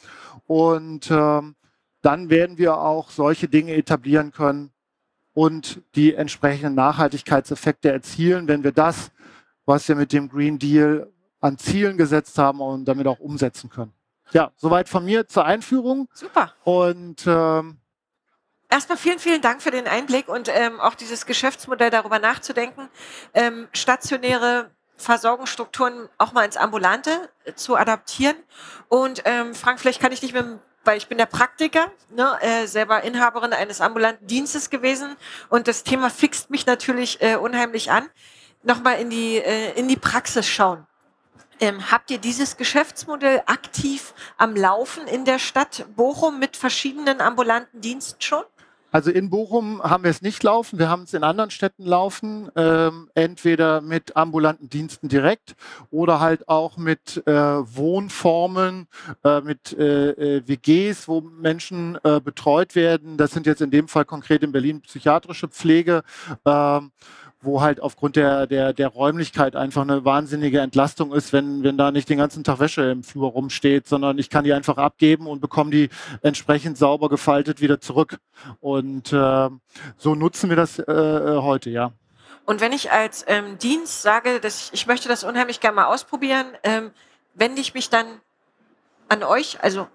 Und 0.47 1.11
ähm, 1.11 1.55
dann 2.03 2.29
werden 2.29 2.59
wir 2.59 2.79
auch 2.79 3.11
solche 3.11 3.49
Dinge 3.49 3.75
etablieren 3.75 4.33
können 4.33 4.75
und 5.35 5.83
die 5.95 6.15
entsprechenden 6.15 6.75
Nachhaltigkeitseffekte 6.75 7.91
erzielen, 7.91 8.49
wenn 8.49 8.63
wir 8.63 8.73
das 8.73 9.11
was 9.67 9.89
wir 9.89 9.95
mit 9.95 10.13
dem 10.13 10.29
Green 10.29 10.59
Deal 10.59 11.13
an 11.41 11.59
Zielen 11.59 11.97
gesetzt 11.97 12.39
haben 12.39 12.61
und 12.61 12.87
damit 12.87 13.07
auch 13.07 13.21
umsetzen 13.21 13.71
können. 13.71 13.93
Ja, 14.33 14.51
soweit 14.57 14.89
von 14.89 15.05
mir 15.05 15.29
zur 15.29 15.45
Einführung. 15.45 16.09
Super. 16.13 16.53
Und 16.65 17.25
ähm, 17.27 17.79
Erstmal 18.71 18.99
vielen, 18.99 19.19
vielen 19.19 19.43
Dank 19.43 19.63
für 19.63 19.71
den 19.71 19.87
Einblick 19.87 20.29
und 20.29 20.49
ähm, 20.49 20.81
auch 20.81 20.95
dieses 20.95 21.27
Geschäftsmodell 21.27 21.91
darüber 21.91 22.19
nachzudenken, 22.19 22.89
ähm, 23.33 23.69
stationäre 23.73 24.71
Versorgungsstrukturen 24.97 26.09
auch 26.19 26.33
mal 26.33 26.45
ins 26.45 26.57
Ambulante 26.57 27.29
äh, 27.45 27.55
zu 27.55 27.77
adaptieren. 27.77 28.37
Und 28.89 29.23
ähm, 29.27 29.55
Frank, 29.55 29.79
vielleicht 29.79 30.01
kann 30.01 30.13
ich 30.13 30.21
dich 30.21 30.33
mit 30.33 30.45
weil 30.87 30.99
ich 30.99 31.09
bin 31.09 31.17
der 31.17 31.27
Praktiker, 31.27 31.91
ne, 32.11 32.37
äh, 32.43 32.67
selber 32.67 33.03
Inhaberin 33.03 33.53
eines 33.53 33.81
ambulanten 33.81 34.27
Dienstes 34.27 34.69
gewesen 34.69 35.17
und 35.49 35.67
das 35.67 35.83
Thema 35.83 36.11
fixt 36.11 36.51
mich 36.51 36.67
natürlich 36.67 37.23
äh, 37.23 37.37
unheimlich 37.37 37.91
an 37.91 38.07
nochmal 38.65 39.01
in 39.01 39.11
die, 39.11 39.37
äh, 39.37 39.79
in 39.79 39.89
die 39.89 39.97
Praxis 39.97 40.47
schauen. 40.47 40.87
Ähm, 41.61 41.91
habt 41.91 42.11
ihr 42.11 42.19
dieses 42.19 42.57
Geschäftsmodell 42.57 43.43
aktiv 43.47 44.13
am 44.37 44.57
Laufen 44.57 45.07
in 45.07 45.25
der 45.25 45.39
Stadt 45.39 45.87
Bochum 45.95 46.41
mit 46.41 46.57
verschiedenen 46.57 47.21
ambulanten 47.21 47.81
Diensten 47.81 48.21
schon? 48.21 48.43
Also 48.95 49.11
in 49.11 49.29
Bochum 49.29 49.83
haben 49.83 50.05
wir 50.05 50.11
es 50.13 50.23
nicht 50.23 50.41
laufen, 50.45 50.79
wir 50.79 50.89
haben 50.89 51.03
es 51.03 51.15
in 51.15 51.25
anderen 51.25 51.51
Städten 51.51 51.85
laufen, 51.85 52.49
ähm, 52.55 53.11
entweder 53.17 53.81
mit 53.81 54.17
ambulanten 54.17 54.69
Diensten 54.69 55.09
direkt 55.09 55.57
oder 55.91 56.21
halt 56.21 56.49
auch 56.49 56.77
mit 56.77 57.21
äh, 57.27 57.33
Wohnformen, 57.33 58.87
äh, 59.25 59.41
mit 59.41 59.73
äh, 59.73 60.11
äh 60.11 60.43
WGs, 60.47 61.09
wo 61.09 61.23
Menschen 61.23 61.99
äh, 62.05 62.21
betreut 62.21 62.77
werden. 62.77 63.17
Das 63.17 63.33
sind 63.33 63.47
jetzt 63.47 63.63
in 63.63 63.73
dem 63.73 63.89
Fall 63.89 64.05
konkret 64.05 64.45
in 64.45 64.53
Berlin 64.53 64.81
psychiatrische 64.81 65.49
Pflege. 65.49 66.05
Wo 67.45 67.61
halt 67.61 67.81
aufgrund 67.81 68.17
der, 68.17 68.47
der, 68.47 68.73
der 68.73 68.89
Räumlichkeit 68.89 69.57
einfach 69.57 69.83
eine 69.83 70.05
wahnsinnige 70.05 70.61
Entlastung 70.61 71.13
ist, 71.13 71.33
wenn, 71.33 71.63
wenn 71.63 71.79
da 71.79 71.91
nicht 71.91 72.09
den 72.09 72.19
ganzen 72.19 72.45
Tag 72.45 72.59
Wäsche 72.59 72.83
im 72.91 73.03
Flur 73.05 73.31
rumsteht, 73.31 73.87
sondern 73.87 74.19
ich 74.19 74.31
kann 74.31 74.45
die 74.45 74.53
einfach 74.53 74.77
abgeben 74.77 75.27
und 75.27 75.41
bekomme 75.41 75.71
die 75.71 75.91
entsprechend 76.23 76.79
sauber 76.79 77.09
gefaltet 77.09 77.61
wieder 77.61 77.81
zurück. 77.81 78.19
Und 78.61 79.13
äh, 79.13 79.51
so 79.97 80.15
nutzen 80.15 80.49
wir 80.49 80.57
das 80.57 80.79
äh, 80.79 80.93
äh 80.93 81.41
heute, 81.43 81.71
ja. 81.71 81.93
Und 82.47 82.61
wenn 82.61 82.73
ich 82.73 82.93
als 82.93 83.25
ähm, 83.27 83.59
Dienst 83.59 84.03
sage, 84.03 84.41
dass 84.41 84.67
ich, 84.67 84.73
ich 84.75 84.87
möchte 84.87 85.09
das 85.09 85.25
unheimlich 85.25 85.61
gerne 85.61 85.77
mal 85.77 85.87
ausprobieren, 85.87 86.47
ähm, 86.63 86.91
wende 87.35 87.61
ich 87.61 87.75
mich 87.75 87.91
dann 87.91 88.07
an 89.09 89.23
euch, 89.23 89.63
also 89.63 89.89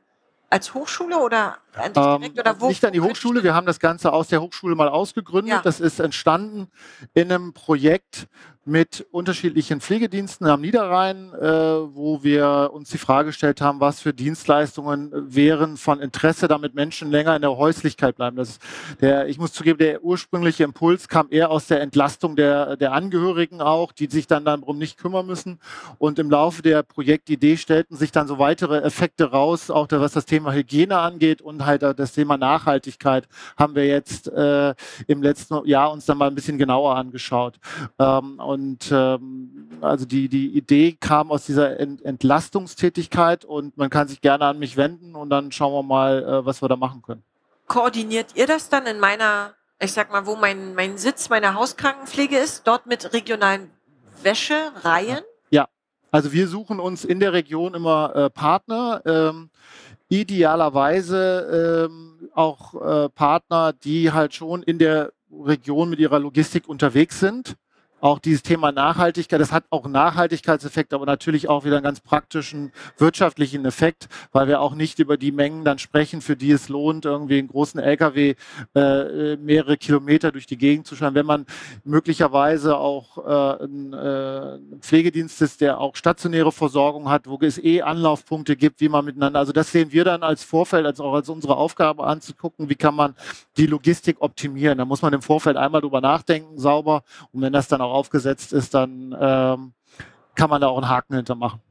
als 0.50 0.74
Hochschule 0.74 1.20
oder 1.20 1.58
an 1.73 2.21
dich 2.21 2.33
direkt 2.33 2.61
ähm? 2.61 2.67
Nicht 2.67 2.85
an 2.85 2.93
die 2.93 3.01
Hochschule. 3.01 3.43
Wir 3.43 3.53
haben 3.53 3.65
das 3.65 3.79
Ganze 3.79 4.11
aus 4.11 4.27
der 4.27 4.41
Hochschule 4.41 4.75
mal 4.75 4.89
ausgegründet. 4.89 5.53
Ja. 5.53 5.61
Das 5.61 5.79
ist 5.79 5.99
entstanden 5.99 6.67
in 7.13 7.31
einem 7.31 7.53
Projekt 7.53 8.27
mit 8.69 9.07
unterschiedlichen 9.11 9.81
Pflegediensten 9.81 10.45
am 10.47 10.61
Niederrhein, 10.61 11.33
äh, 11.33 11.41
wo 11.41 12.23
wir 12.23 12.69
uns 12.71 12.89
die 12.89 12.97
Frage 12.97 13.27
gestellt 13.27 13.61
haben, 13.61 13.79
was 13.79 13.99
für 13.99 14.13
Dienstleistungen 14.13 15.11
wären 15.13 15.75
von 15.75 15.99
Interesse, 15.99 16.47
damit 16.47 16.75
Menschen 16.75 17.09
länger 17.09 17.35
in 17.35 17.41
der 17.41 17.57
Häuslichkeit 17.57 18.15
bleiben. 18.15 18.38
Das 18.38 18.49
ist 18.49 18.61
der, 19.01 19.27
ich 19.27 19.39
muss 19.39 19.53
zugeben, 19.53 19.79
der 19.79 20.03
ursprüngliche 20.03 20.63
Impuls 20.63 21.07
kam 21.07 21.27
eher 21.31 21.49
aus 21.49 21.67
der 21.67 21.81
Entlastung 21.81 22.35
der, 22.35 22.77
der 22.77 22.91
Angehörigen 22.91 23.59
auch, 23.59 23.91
die 23.91 24.07
sich 24.07 24.27
dann 24.27 24.45
darum 24.45 24.77
nicht 24.77 24.97
kümmern 24.97 25.25
müssen. 25.25 25.59
Und 25.97 26.19
im 26.19 26.29
Laufe 26.29 26.61
der 26.61 26.83
Projektidee 26.83 27.57
stellten 27.57 27.97
sich 27.97 28.11
dann 28.11 28.27
so 28.27 28.38
weitere 28.38 28.81
Effekte 28.81 29.31
raus, 29.31 29.71
auch 29.71 29.88
was 29.89 30.11
das 30.11 30.25
Thema 30.25 30.53
Hygiene 30.53 30.99
angeht 30.99 31.41
und 31.41 31.58
halt 31.65 31.83
das 31.83 32.13
Thema 32.13 32.37
Nachhaltigkeit 32.37 33.27
haben 33.57 33.75
wir 33.75 33.85
jetzt 33.85 34.27
äh, 34.27 34.73
im 35.07 35.21
letzten 35.21 35.65
Jahr 35.65 35.91
uns 35.91 36.05
dann 36.05 36.17
mal 36.17 36.27
ein 36.27 36.35
bisschen 36.35 36.57
genauer 36.57 36.95
angeschaut. 36.95 37.59
Ähm, 37.97 38.39
und 38.39 38.91
ähm, 38.91 39.69
also 39.81 40.05
die, 40.05 40.29
die 40.29 40.49
Idee 40.49 40.97
kam 40.99 41.31
aus 41.31 41.45
dieser 41.45 41.79
Ent 41.79 42.03
Entlastungstätigkeit 42.03 43.45
und 43.45 43.77
man 43.77 43.89
kann 43.89 44.07
sich 44.07 44.21
gerne 44.21 44.45
an 44.45 44.59
mich 44.59 44.77
wenden 44.77 45.15
und 45.15 45.29
dann 45.29 45.51
schauen 45.51 45.73
wir 45.73 45.83
mal, 45.83 46.23
äh, 46.23 46.45
was 46.45 46.61
wir 46.61 46.69
da 46.69 46.75
machen 46.75 47.01
können. 47.01 47.23
Koordiniert 47.67 48.35
ihr 48.35 48.47
das 48.47 48.69
dann 48.69 48.85
in 48.87 48.99
meiner, 48.99 49.53
ich 49.79 49.93
sag 49.93 50.11
mal, 50.11 50.25
wo 50.25 50.35
mein, 50.35 50.75
mein 50.75 50.97
Sitz 50.97 51.29
meiner 51.29 51.53
Hauskrankenpflege 51.53 52.37
ist, 52.37 52.67
dort 52.67 52.87
mit 52.87 53.13
regionalen 53.13 53.69
Wäschereien? 54.23 55.21
Ja, 55.49 55.67
also 56.11 56.31
wir 56.31 56.47
suchen 56.47 56.79
uns 56.79 57.05
in 57.05 57.19
der 57.19 57.33
Region 57.33 57.73
immer 57.73 58.15
äh, 58.15 58.29
Partner. 58.29 59.01
Ähm, 59.05 59.49
idealerweise 60.09 61.87
ähm, 61.89 62.29
auch 62.33 62.73
äh, 62.75 63.09
Partner, 63.09 63.73
die 63.73 64.11
halt 64.11 64.33
schon 64.33 64.63
in 64.63 64.79
der 64.79 65.13
Region 65.31 65.89
mit 65.89 65.99
ihrer 65.99 66.19
Logistik 66.19 66.67
unterwegs 66.67 67.19
sind 67.19 67.55
auch 68.01 68.20
dieses 68.20 68.44
Thema 68.44 68.72
Nachhaltigkeit, 68.72 69.39
das 69.39 69.51
hat 69.51 69.65
auch 69.70 69.84
einen 69.84 69.94
Nachhaltigkeitseffekt, 69.94 70.94
aber 70.94 71.06
natürlich 71.06 71.50
auch 71.50 71.65
wieder 71.65 71.77
einen 71.77 71.84
ganz 71.84 72.00
praktischen 72.00 72.72
wirtschaftlichen 72.98 73.65
Effekt, 73.65 74.08
weil 74.32 74.48
wir 74.48 74.62
auch 74.62 74.75
nicht 74.75 75.00
über 75.00 75.18
die 75.18 75.32
Mengen 75.32 75.65
dann 75.65 75.79
sprechen, 75.79 76.22
für 76.22 76.36
die 76.36 76.51
es 76.51 76.70
lohnt, 76.70 77.06
irgendwie 77.06 77.39
einen 77.39 77.48
großen 77.48 77.79
LKW 77.79 78.36
äh, 78.75 79.36
mehrere 79.38 79.77
Kilometer 79.77 80.32
durch 80.32 80.46
die 80.46 80.58
Gegend 80.58 80.88
zu 80.88 80.96
schauen. 80.96 81.15
Wenn 81.15 81.25
man 81.25 81.46
möglicherweise 81.84 82.77
auch 82.77 83.18
äh, 83.18 83.63
ein, 83.63 83.94
äh, 83.94 84.60
Pflegedienst 84.79 85.41
ist, 85.41 85.62
der 85.62 85.79
auch 85.79 85.96
stationäre 85.96 86.51
Versorgung 86.51 87.10
hat, 87.10 87.27
wo 87.27 87.38
es 87.41 87.58
eh 87.58 87.82
Anlaufpunkte 87.82 88.56
gibt, 88.56 88.82
wie 88.82 88.89
man 88.89 89.06
miteinander, 89.06 89.39
also 89.39 89.51
das 89.51 89.72
sehen 89.72 89.91
wir 89.91 90.03
dann 90.03 90.24
als 90.24 90.44
Vorfeld, 90.44 90.86
als 90.86 91.00
auch 91.00 91.13
als 91.13 91.29
unsere 91.29 91.58
Aufgabe 91.58 92.06
anzugucken, 92.06 92.70
wie 92.70 92.75
kann 92.75 92.96
man 92.96 93.15
die 93.58 93.65
Logistik 93.65 94.18
optimieren. 94.22 94.77
Da 94.77 94.86
muss 94.86 95.01
man 95.01 95.13
im 95.13 95.22
Vorfeld 95.22 95.58
einmal 95.58 95.82
drüber 95.82 96.01
nachdenken, 96.01 96.58
sauber, 96.58 97.03
und 97.32 97.41
wenn 97.41 97.53
das 97.53 97.68
dann 97.68 97.82
auch 97.82 97.88
auch 97.89 97.93
aufgesetzt 97.93 98.53
ist, 98.53 98.74
dann 98.74 99.15
ähm, 99.19 99.74
kann 100.36 100.50
man 100.50 100.62
da 100.62 100.67
auch 100.67 100.77
einen 100.77 100.89
Haken 100.89 101.15
hintermachen. 101.15 101.62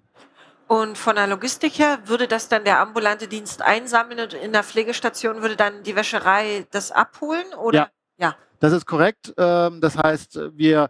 Und 0.66 0.98
von 0.98 1.16
der 1.16 1.26
Logistik 1.26 1.78
her 1.78 1.98
würde 2.04 2.28
das 2.28 2.48
dann 2.48 2.64
der 2.64 2.78
ambulante 2.80 3.26
Dienst 3.26 3.62
einsammeln 3.62 4.20
und 4.20 4.34
in 4.34 4.52
der 4.52 4.62
Pflegestation 4.62 5.40
würde 5.40 5.56
dann 5.56 5.82
die 5.82 5.96
Wäscherei 5.96 6.66
das 6.70 6.92
abholen? 6.92 7.46
Oder? 7.54 7.90
Ja. 8.18 8.26
ja. 8.28 8.36
Das 8.60 8.72
ist 8.72 8.86
korrekt. 8.86 9.34
Ähm, 9.36 9.80
das 9.80 9.96
heißt, 9.96 10.38
wir 10.54 10.88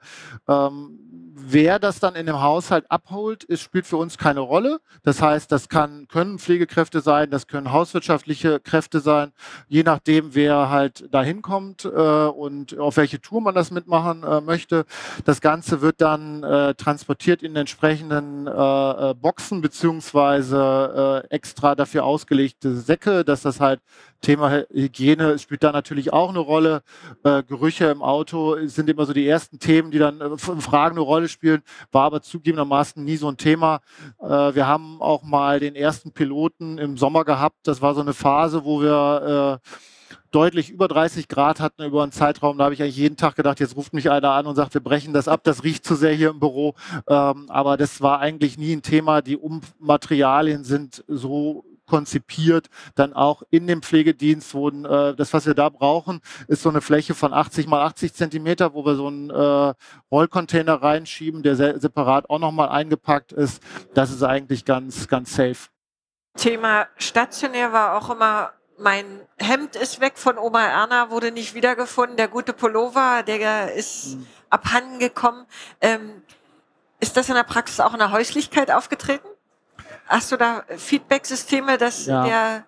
ähm, 0.48 0.98
Wer 1.40 1.78
das 1.78 2.00
dann 2.00 2.16
in 2.16 2.26
dem 2.26 2.42
Haushalt 2.42 2.90
abholt, 2.90 3.44
ist, 3.44 3.62
spielt 3.62 3.87
für 3.87 3.96
uns 3.96 4.18
keine 4.18 4.40
Rolle. 4.40 4.80
Das 5.04 5.22
heißt, 5.22 5.52
das 5.52 5.68
kann, 5.68 6.08
können 6.08 6.38
Pflegekräfte 6.38 7.00
sein, 7.00 7.30
das 7.30 7.46
können 7.46 7.70
hauswirtschaftliche 7.72 8.58
Kräfte 8.58 8.98
sein, 8.98 9.32
je 9.68 9.84
nachdem, 9.84 10.34
wer 10.34 10.68
halt 10.68 11.08
da 11.12 11.22
hinkommt 11.22 11.84
äh, 11.84 11.88
und 11.88 12.76
auf 12.78 12.96
welche 12.96 13.20
Tour 13.20 13.40
man 13.40 13.54
das 13.54 13.70
mitmachen 13.70 14.25
äh, 14.25 14.40
möchte. 14.40 14.84
Das 15.25 15.40
Ganze 15.40 15.80
wird 15.80 16.00
dann 16.00 16.42
äh, 16.42 16.75
transportiert 16.75 17.42
in 17.42 17.54
entsprechenden 17.54 18.46
Boxen 19.20 19.60
beziehungsweise 19.60 21.25
äh, 21.25 21.34
extra 21.34 21.75
dafür 21.75 22.04
ausgelegte 22.04 22.76
Säcke, 22.76 23.25
dass 23.25 23.42
das 23.42 23.60
halt 23.60 23.80
Thema 24.20 24.64
Hygiene 24.72 25.38
spielt 25.38 25.62
da 25.62 25.70
natürlich 25.70 26.12
auch 26.12 26.30
eine 26.30 26.40
Rolle. 26.40 26.82
Gerüche 27.58 27.86
im 27.86 28.02
Auto 28.02 28.56
sind 28.66 28.88
immer 28.88 29.04
so 29.04 29.12
die 29.12 29.26
ersten 29.26 29.58
Themen, 29.58 29.90
die 29.90 29.98
dann 29.98 30.20
äh, 30.20 30.38
Fragen 30.38 30.96
eine 30.96 31.00
Rolle 31.00 31.28
spielen, 31.28 31.62
war 31.90 32.04
aber 32.04 32.22
zugegebenermaßen 32.22 33.02
nie 33.04 33.16
so 33.16 33.28
ein 33.28 33.36
Thema. 33.36 33.80
Äh, 34.20 34.54
wir 34.54 34.66
haben 34.66 35.02
auch 35.02 35.24
mal 35.24 35.58
den 35.58 35.74
ersten 35.74 36.12
Piloten 36.12 36.78
im 36.78 36.96
Sommer 36.96 37.24
gehabt. 37.24 37.56
Das 37.64 37.82
war 37.82 37.94
so 37.94 38.00
eine 38.00 38.14
Phase, 38.14 38.64
wo 38.64 38.80
wir 38.80 39.60
äh, 39.62 39.68
deutlich 40.30 40.70
über 40.70 40.86
30 40.86 41.26
Grad 41.26 41.58
hatten 41.58 41.82
über 41.82 42.02
einen 42.02 42.12
Zeitraum. 42.12 42.58
Da 42.58 42.64
habe 42.64 42.74
ich 42.74 42.82
eigentlich 42.82 42.96
jeden 42.96 43.16
Tag 43.16 43.34
gedacht, 43.34 43.58
jetzt 43.58 43.76
ruft 43.76 43.92
mich 43.92 44.10
einer 44.10 44.30
an 44.30 44.46
und 44.46 44.54
sagt, 44.54 44.74
wir 44.74 44.82
brechen 44.82 45.12
das 45.12 45.26
ab, 45.26 45.40
das 45.42 45.64
riecht 45.64 45.84
zu 45.84 45.96
sehr 45.96 46.12
hier 46.12 46.30
im 46.30 46.38
Büro. 46.38 46.74
Ähm, 47.08 47.46
aber 47.48 47.76
das 47.76 48.00
war 48.00 48.20
eigentlich 48.20 48.56
nie 48.56 48.74
ein 48.74 48.82
Thema. 48.82 49.20
Die 49.20 49.36
Ummaterialien 49.36 50.62
sind 50.64 51.02
so 51.08 51.64
konzipiert, 51.88 52.68
dann 52.95 53.12
auch 53.12 53.42
in 53.50 53.66
dem 53.66 53.83
Pflegedienst, 53.83 54.54
wo 54.54 54.68
äh, 54.68 55.16
das, 55.16 55.33
was 55.33 55.47
wir 55.47 55.54
da 55.54 55.68
brauchen, 55.68 56.21
ist 56.47 56.62
so 56.62 56.68
eine 56.68 56.80
Fläche 56.80 57.14
von 57.14 57.35
80 57.35 57.66
mal 57.66 57.85
80 57.85 58.14
Zentimeter, 58.14 58.75
wo 58.75 58.87
wir 58.87 58.95
so 58.95 59.09
einen 59.09 59.30
äh, 59.30 59.75
Rollcontainer 60.12 60.75
reinschieben, 60.75 61.42
der 61.42 61.57
se 61.57 61.80
separat 61.80 62.30
auch 62.30 62.38
nochmal 62.38 62.68
eingepackt 62.68 63.33
ist. 63.33 63.62
Das 63.95 64.11
ist 64.11 64.23
eigentlich 64.23 64.64
ganz, 64.64 65.09
ganz 65.09 65.35
safe. 65.35 65.68
Thema 66.37 66.87
stationär 66.97 67.73
war 67.73 67.97
auch 67.97 68.11
immer 68.11 68.52
mein 68.78 69.21
Hemd 69.38 69.76
ist 69.76 70.00
weg 70.00 70.16
von 70.16 70.38
Oma 70.38 70.64
Erna, 70.64 71.11
wurde 71.11 71.33
nicht 71.33 71.54
wiedergefunden. 71.54 72.16
Der 72.16 72.28
gute 72.28 72.52
Pullover, 72.52 73.23
der 73.25 73.75
ist 73.75 74.16
mhm. 74.16 74.26
abhanden 74.50 74.99
gekommen. 75.00 75.47
Ähm, 75.80 76.23
ist 77.00 77.16
das 77.16 77.28
in 77.28 77.35
der 77.35 77.45
Praxis 77.45 77.80
auch 77.80 77.92
in 77.92 77.99
der 77.99 78.12
Häuslichkeit 78.12 78.71
aufgetreten? 78.71 79.27
Hast 80.08 80.32
du 80.32 80.36
da 80.36 80.64
Feedback-Systeme, 80.76 81.76
dass 81.76 82.06
ja. 82.06 82.24
der 82.24 82.64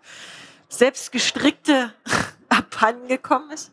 selbstgestrickte 0.69 1.93
abhanden 2.49 3.09
gekommen 3.09 3.51
ist? 3.51 3.73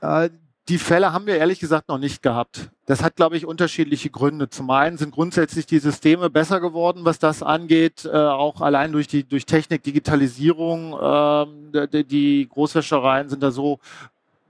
Äh, 0.00 0.30
die 0.68 0.78
Fälle 0.78 1.12
haben 1.12 1.26
wir 1.26 1.36
ehrlich 1.36 1.60
gesagt 1.60 1.88
noch 1.88 1.98
nicht 1.98 2.22
gehabt. 2.22 2.70
Das 2.86 3.02
hat, 3.02 3.14
glaube 3.14 3.36
ich, 3.36 3.46
unterschiedliche 3.46 4.10
Gründe. 4.10 4.48
Zum 4.48 4.68
einen 4.70 4.98
sind 4.98 5.14
grundsätzlich 5.14 5.66
die 5.66 5.78
Systeme 5.78 6.28
besser 6.28 6.60
geworden, 6.60 7.04
was 7.04 7.20
das 7.20 7.44
angeht, 7.44 8.04
äh, 8.04 8.10
auch 8.16 8.60
allein 8.60 8.90
durch 8.90 9.06
die 9.06 9.22
durch 9.22 9.46
Technik, 9.46 9.84
Digitalisierung. 9.84 10.92
Äh, 10.92 11.86
die, 11.86 12.04
die 12.04 12.48
Großwäschereien 12.48 13.28
sind 13.28 13.44
da 13.44 13.52
so 13.52 13.78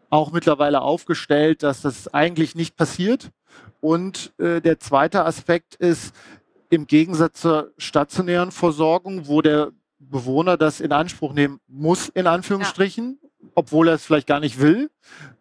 auch 0.09 0.33
mittlerweile 0.33 0.81
aufgestellt, 0.81 1.63
dass 1.63 1.83
das 1.83 2.13
eigentlich 2.15 2.55
nicht 2.55 2.77
passiert. 2.77 3.31
Und 3.83 4.33
äh, 4.39 4.63
der 4.63 4.81
zweite 4.81 5.27
Aspekt 5.27 5.75
ist, 5.75 6.15
im 6.71 6.87
Gegensatz 6.87 7.41
zur 7.41 7.73
stationären 7.79 8.51
Versorgung, 8.51 9.27
wo 9.27 9.43
der 9.43 9.73
Bewohner 9.99 10.57
das 10.57 10.81
in 10.81 10.93
Anspruch 10.93 11.33
nehmen 11.33 11.61
muss, 11.67 12.09
in 12.09 12.27
Anführungsstrichen, 12.27 13.19
ja. 13.21 13.49
obwohl 13.55 13.89
er 13.89 13.95
es 13.95 14.05
vielleicht 14.05 14.27
gar 14.27 14.41
nicht 14.41 14.61
will, 14.61 14.91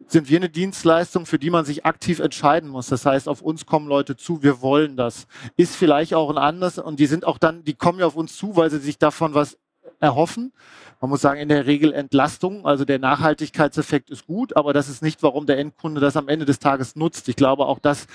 sind 0.07 0.29
wir 0.29 0.37
eine 0.37 0.49
Dienstleistung, 0.49 1.25
für 1.25 1.39
die 1.39 1.49
man 1.49 1.65
sich 1.65 1.85
aktiv 1.85 2.19
entscheiden 2.19 2.69
muss. 2.69 2.87
Das 2.87 3.05
heißt, 3.05 3.27
auf 3.27 3.41
uns 3.41 3.65
kommen 3.65 3.87
Leute 3.87 4.15
zu, 4.15 4.43
wir 4.43 4.61
wollen 4.61 4.95
das. 4.95 5.27
Ist 5.57 5.75
vielleicht 5.75 6.13
auch 6.13 6.29
ein 6.29 6.37
anderes 6.37 6.77
und 6.77 6.99
die 6.99 7.07
sind 7.07 7.25
auch 7.25 7.37
dann, 7.37 7.63
die 7.63 7.73
kommen 7.73 7.99
ja 7.99 8.05
auf 8.05 8.15
uns 8.15 8.37
zu, 8.37 8.55
weil 8.55 8.69
sie 8.69 8.79
sich 8.79 8.97
davon 8.97 9.33
was 9.33 9.57
erhoffen. 9.99 10.53
Man 11.01 11.09
muss 11.09 11.21
sagen, 11.21 11.39
in 11.39 11.49
der 11.49 11.65
Regel 11.65 11.93
Entlastung, 11.93 12.65
also 12.65 12.85
der 12.85 12.99
Nachhaltigkeitseffekt 12.99 14.09
ist 14.09 14.25
gut, 14.25 14.55
aber 14.55 14.73
das 14.73 14.89
ist 14.89 15.03
nicht, 15.03 15.21
warum 15.23 15.45
der 15.45 15.59
Endkunde 15.59 15.99
das 15.99 16.15
am 16.15 16.29
Ende 16.29 16.45
des 16.45 16.59
Tages 16.59 16.95
nutzt. 16.95 17.27
Ich 17.27 17.35
glaube 17.35 17.65
auch, 17.65 17.79
das 17.79 18.07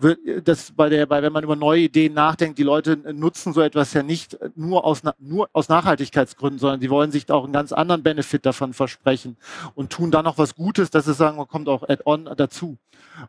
wird, 0.00 0.18
das 0.44 0.72
bei 0.72 0.88
der, 0.88 1.06
bei, 1.06 1.22
wenn 1.22 1.32
man 1.32 1.44
über 1.44 1.56
neue 1.56 1.82
Ideen 1.82 2.12
nachdenkt, 2.12 2.58
die 2.58 2.64
Leute 2.64 2.96
nutzen 3.14 3.52
so 3.52 3.60
etwas 3.60 3.92
ja 3.94 4.02
nicht 4.02 4.36
nur 4.56 4.84
aus, 4.84 5.02
nur 5.18 5.48
aus 5.52 5.68
Nachhaltigkeitsgründen, 5.68 6.58
sondern 6.58 6.80
die 6.80 6.90
wollen 6.90 7.12
sich 7.12 7.30
auch 7.30 7.44
einen 7.44 7.52
ganz 7.52 7.72
anderen 7.72 8.02
Benefit 8.02 8.44
davon 8.44 8.74
versprechen 8.74 9.36
und 9.74 9.90
tun 9.90 10.10
dann 10.10 10.24
noch 10.24 10.36
was 10.36 10.54
Gutes, 10.54 10.90
dass 10.90 11.04
sie 11.04 11.14
sagen, 11.14 11.36
man 11.36 11.48
kommt 11.48 11.68
auch 11.68 11.88
Add-on 11.88 12.28
dazu. 12.36 12.76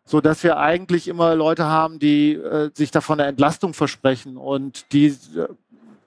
So 0.03 0.19
dass 0.19 0.43
wir 0.43 0.57
eigentlich 0.57 1.07
immer 1.07 1.35
Leute 1.35 1.65
haben, 1.65 1.99
die 1.99 2.33
äh, 2.33 2.71
sich 2.73 2.91
davon 2.91 3.19
eine 3.19 3.29
Entlastung 3.29 3.73
versprechen 3.73 4.37
und 4.37 4.91
die 4.93 5.07
äh, 5.07 5.47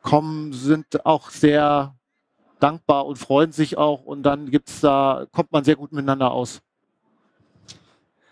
kommen, 0.03 0.53
sind 0.53 1.05
auch 1.07 1.31
sehr 1.31 1.95
dankbar 2.61 3.07
und 3.07 3.17
freuen 3.17 3.53
sich 3.53 3.79
auch 3.79 4.05
und 4.05 4.23
dann 4.23 4.51
gibt's 4.51 4.81
da, 4.81 5.27
kommt 5.33 5.53
man 5.53 5.65
sehr 5.65 5.77
gut 5.77 5.93
miteinander 5.93 6.31
aus. 6.31 6.61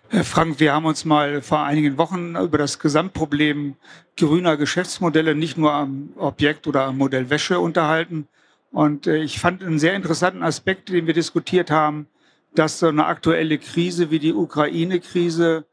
Herr 0.09 0.25
Frank, 0.25 0.61
wir 0.61 0.73
haben 0.73 0.87
uns 0.87 1.05
mal 1.05 1.43
vor 1.43 1.65
einigen 1.65 1.99
Wochen 1.99 2.37
über 2.37 2.59
das 2.59 2.79
Gesamtproblem 2.79 3.75
grüner 4.17 4.57
Geschäftsmodelle, 4.57 5.35
nicht 5.35 5.59
nur 5.59 5.73
am 5.73 6.11
Objekt 6.17 6.69
oder 6.69 6.85
am 6.85 6.99
Modell 6.99 7.29
Wäsche 7.29 7.59
unterhalten. 7.59 8.29
Und 8.71 9.09
äh, 9.09 9.17
ich 9.17 9.41
fand 9.41 9.65
einen 9.65 9.81
sehr 9.81 9.95
interessanten 9.95 10.45
Aspekt, 10.45 10.91
den 10.91 11.09
wir 11.09 11.15
diskutiert 11.15 11.73
haben, 11.73 12.07
dass 12.55 12.79
so 12.79 12.87
eine 12.87 13.07
aktuelle 13.07 13.59
Krise 13.59 14.11
wie 14.11 14.21
die 14.21 14.33
Ukraine-Krise 14.33 15.67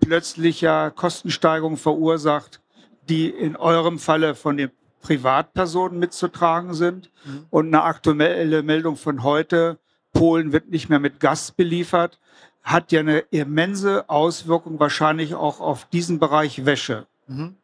plötzlich 0.00 0.60
ja 0.60 0.90
Kostensteigerungen 0.90 1.76
verursacht, 1.76 2.60
die 3.08 3.28
in 3.28 3.56
eurem 3.56 3.98
Falle 3.98 4.34
von 4.34 4.56
den 4.56 4.70
Privatpersonen 5.00 5.98
mitzutragen 5.98 6.74
sind. 6.74 7.10
Mhm. 7.24 7.46
Und 7.50 7.66
eine 7.68 7.82
aktuelle 7.82 8.62
Meldung 8.62 8.96
von 8.96 9.22
heute, 9.22 9.78
Polen 10.12 10.52
wird 10.52 10.70
nicht 10.70 10.88
mehr 10.88 11.00
mit 11.00 11.20
Gas 11.20 11.52
beliefert, 11.52 12.18
hat 12.62 12.92
ja 12.92 13.00
eine 13.00 13.20
immense 13.30 14.08
Auswirkung 14.08 14.80
wahrscheinlich 14.80 15.34
auch 15.34 15.60
auf 15.60 15.86
diesen 15.86 16.18
Bereich 16.18 16.66
Wäsche. 16.66 17.06
Mhm 17.26 17.56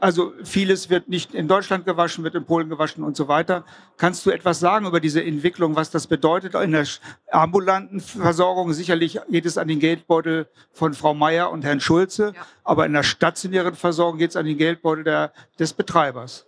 also 0.00 0.32
vieles 0.44 0.90
wird 0.90 1.08
nicht 1.08 1.34
in 1.34 1.48
Deutschland 1.48 1.84
gewaschen, 1.84 2.24
wird 2.24 2.34
in 2.34 2.44
Polen 2.44 2.68
gewaschen 2.68 3.02
und 3.02 3.16
so 3.16 3.28
weiter. 3.28 3.64
Kannst 3.96 4.24
du 4.26 4.30
etwas 4.30 4.60
sagen 4.60 4.86
über 4.86 5.00
diese 5.00 5.22
Entwicklung, 5.22 5.76
was 5.76 5.90
das 5.90 6.06
bedeutet 6.06 6.54
in 6.54 6.72
der 6.72 6.86
ambulanten 7.30 8.00
Versorgung? 8.00 8.72
Sicherlich 8.72 9.18
geht 9.28 9.46
es 9.46 9.58
an 9.58 9.68
den 9.68 9.80
Geldbeutel 9.80 10.46
von 10.72 10.94
Frau 10.94 11.14
Meier 11.14 11.50
und 11.50 11.64
Herrn 11.64 11.80
Schulze, 11.80 12.32
ja. 12.34 12.46
aber 12.64 12.86
in 12.86 12.92
der 12.92 13.02
stationären 13.02 13.74
Versorgung 13.74 14.18
geht 14.18 14.30
es 14.30 14.36
an 14.36 14.46
den 14.46 14.58
Geldbeutel 14.58 15.04
der, 15.04 15.32
des 15.58 15.72
Betreibers. 15.72 16.46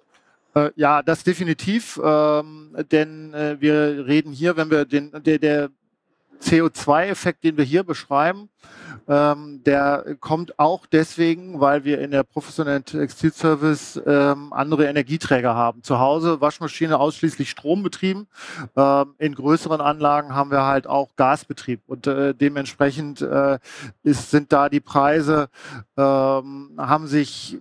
Äh, 0.54 0.70
ja, 0.76 1.02
das 1.02 1.24
definitiv, 1.24 2.00
ähm, 2.02 2.76
denn 2.90 3.34
äh, 3.34 3.56
wir 3.60 4.06
reden 4.06 4.32
hier, 4.32 4.56
wenn 4.56 4.70
wir 4.70 4.84
den, 4.84 5.10
der, 5.24 5.38
der 5.38 5.70
CO2-Effekt, 6.42 7.44
den 7.44 7.56
wir 7.56 7.64
hier 7.64 7.82
beschreiben, 7.82 8.48
ähm, 9.08 9.62
der 9.64 10.16
kommt 10.20 10.58
auch 10.58 10.84
deswegen, 10.86 11.60
weil 11.60 11.84
wir 11.84 12.00
in 12.00 12.10
der 12.10 12.22
professionellen 12.22 12.84
Textilservice 12.84 14.00
ähm, 14.06 14.52
andere 14.52 14.86
Energieträger 14.86 15.54
haben. 15.54 15.82
Zu 15.82 15.98
Hause 15.98 16.40
Waschmaschine 16.40 16.98
ausschließlich 16.98 17.50
strombetrieben. 17.50 18.28
Ähm, 18.76 19.14
in 19.18 19.34
größeren 19.34 19.80
Anlagen 19.80 20.34
haben 20.34 20.50
wir 20.50 20.64
halt 20.64 20.86
auch 20.86 21.16
Gasbetrieb 21.16 21.80
und 21.86 22.06
äh, 22.06 22.34
dementsprechend 22.34 23.22
äh, 23.22 23.58
ist, 24.02 24.30
sind 24.30 24.52
da 24.52 24.68
die 24.68 24.80
Preise, 24.80 25.48
ähm, 25.96 26.72
haben 26.76 27.06
sich 27.06 27.58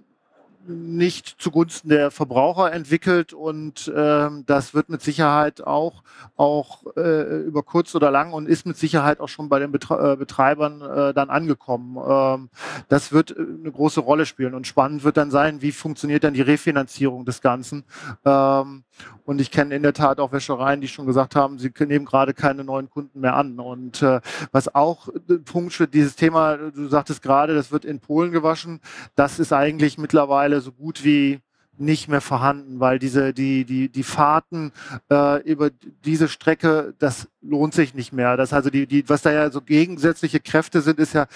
nicht 0.68 1.36
zugunsten 1.40 1.90
der 1.90 2.12
Verbraucher 2.12 2.72
entwickelt 2.72 3.34
und 3.34 3.92
ähm, 3.96 4.44
das 4.46 4.74
wird 4.74 4.90
mit 4.90 5.02
Sicherheit 5.02 5.66
auch, 5.66 6.04
auch 6.36 6.84
äh, 6.96 7.42
über 7.42 7.64
kurz 7.64 7.96
oder 7.96 8.12
lang 8.12 8.34
und 8.34 8.48
ist 8.48 8.66
mit 8.66 8.78
Sicherheit 8.78 9.20
auch 9.20 9.30
schon 9.30 9.50
bei 9.50 9.60
den 9.60 9.72
Betre 9.72 10.14
äh, 10.14 10.16
Betreibern 10.16 10.82
äh, 10.82 11.14
dann 11.14 11.30
angekommen. 11.30 11.98
Ähm, 12.08 12.50
das 12.90 13.12
wird 13.12 13.32
äh, 13.32 13.36
eine 13.40 13.72
große 13.72 14.00
Rolle 14.00 14.26
spielen 14.26 14.54
und 14.54 14.68
spannend 14.68 15.04
wird 15.04 15.18
dann 15.18 15.32
sein, 15.32 15.62
wie 15.62 15.72
funktioniert 15.72 16.24
dann 16.24 16.34
die 16.34 16.42
Refinanzierung 16.42 17.26
des 17.26 17.42
Ganzen. 17.42 17.84
Ähm, 18.26 18.84
und 19.26 19.42
ich 19.42 19.52
kenne 19.52 19.76
in 19.76 19.84
der 19.84 19.94
Tat 19.94 20.20
auch 20.20 20.32
Wäschereien, 20.32 20.80
die 20.80 20.88
schon 20.88 21.06
gesagt 21.06 21.36
haben, 21.36 21.60
sie 21.60 21.72
nehmen 21.80 22.06
gerade 22.06 22.34
keine 22.34 22.64
neuen 22.64 22.90
Kunden 22.90 23.20
mehr 23.20 23.36
an. 23.36 23.60
Und 23.60 24.02
äh, 24.02 24.22
was 24.52 24.74
auch 24.74 25.10
Punkt 25.46 25.74
steht, 25.74 25.94
dieses 25.94 26.16
Thema, 26.16 26.56
du 26.58 26.88
sagtest 26.88 27.22
gerade, 27.22 27.54
das 27.54 27.72
wird 27.72 27.84
in 27.84 28.00
Polen 28.00 28.32
gewaschen, 28.32 28.80
das 29.16 29.38
ist 29.40 29.52
eigentlich 29.52 29.98
mittlerweile 29.98 30.57
so 30.62 30.72
gut 30.72 31.04
wie 31.04 31.40
nicht 31.80 32.08
mehr 32.08 32.22
vorhanden, 32.22 32.80
weil 32.80 33.00
diese 33.00 33.34
die 33.34 33.66
die 33.66 33.90
die 33.90 34.04
Fahrten 34.04 34.72
äh, 35.12 35.42
über 35.44 35.70
diese 35.70 36.28
Strecke, 36.28 36.96
das 36.98 37.28
lohnt 37.42 37.74
sich 37.74 37.94
nicht 37.94 38.14
mehr. 38.14 38.36
Das 38.36 38.54
also 38.54 38.70
die 38.70 38.88
die 38.88 39.08
was 39.08 39.22
da 39.22 39.32
ja 39.32 39.52
so 39.52 39.62
gegensätzliche 39.62 40.40
Kräfte 40.40 40.82
sind, 40.82 41.00
ist 41.00 41.14
ja 41.14 41.28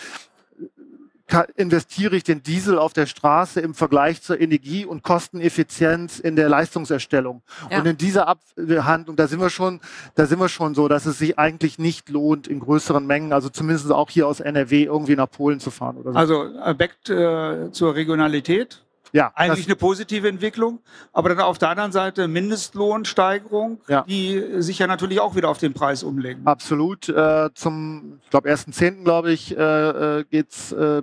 investiere 1.56 2.16
ich 2.16 2.24
den 2.24 2.44
Diesel 2.44 2.78
auf 2.78 2.94
der 2.94 3.06
Straße 3.06 3.62
im 3.62 3.74
Vergleich 3.74 4.22
zur 4.22 4.40
Energie- 4.40 4.86
und 4.86 5.04
Kosteneffizienz 5.04 6.20
in 6.20 6.36
der 6.36 6.50
Leistungserstellung. 6.50 7.42
Ja. 7.70 7.80
Und 7.80 7.86
in 7.86 7.98
dieser 7.98 8.28
Abhandlung, 8.28 9.16
da 9.16 9.28
sind 9.28 9.40
wir 9.40 9.50
schon, 9.50 9.80
da 10.16 10.26
sind 10.26 10.40
wir 10.40 10.50
schon 10.50 10.76
so, 10.76 10.88
dass 10.88 11.06
es 11.06 11.18
sich 11.18 11.40
eigentlich 11.40 11.80
nicht 11.80 12.10
lohnt, 12.10 12.48
in 12.48 12.60
größeren 12.60 13.06
Mengen, 13.06 13.34
also 13.34 13.50
zumindest 13.50 13.92
auch 13.92 14.10
hier 14.10 14.28
aus 14.28 14.40
NRW 14.40 14.84
irgendwie 14.84 15.16
nach 15.16 15.30
Polen 15.30 15.60
zu 15.60 15.72
fahren 15.72 15.98
oder 15.98 16.14
so. 16.14 16.18
Also 16.18 16.44
äh, 16.44 16.74
back 16.74 16.98
äh, 17.10 17.72
zur 17.72 17.96
Regionalität. 17.96 18.84
Ja, 19.14 19.32
eigentlich 19.36 19.66
eine 19.66 19.76
positive 19.76 20.28
Entwicklung, 20.28 20.80
aber 21.12 21.30
dann 21.30 21.40
auf 21.40 21.58
der 21.58 21.70
anderen 21.70 21.92
Seite 21.92 22.28
Mindestlohnsteigerung, 22.28 23.82
ja. 23.88 24.04
die 24.04 24.62
sich 24.62 24.80
ja 24.80 24.88
natürlich 24.88 25.20
auch 25.20 25.36
wieder 25.36 25.50
auf 25.50 25.58
den 25.58 25.74
Preis 25.74 26.04
umlegen. 26.04 26.46
Absolut. 26.46 27.10
Äh, 27.10 27.50
zum, 27.54 28.20
ich 28.24 28.30
glaube, 28.30 28.50
1.10. 28.50 29.04
glaube 29.04 29.32
ich, 29.32 29.58
äh, 29.58 30.20
äh 30.20 30.24
geht 30.30 30.52
es 30.52 30.72
äh, 30.72 31.02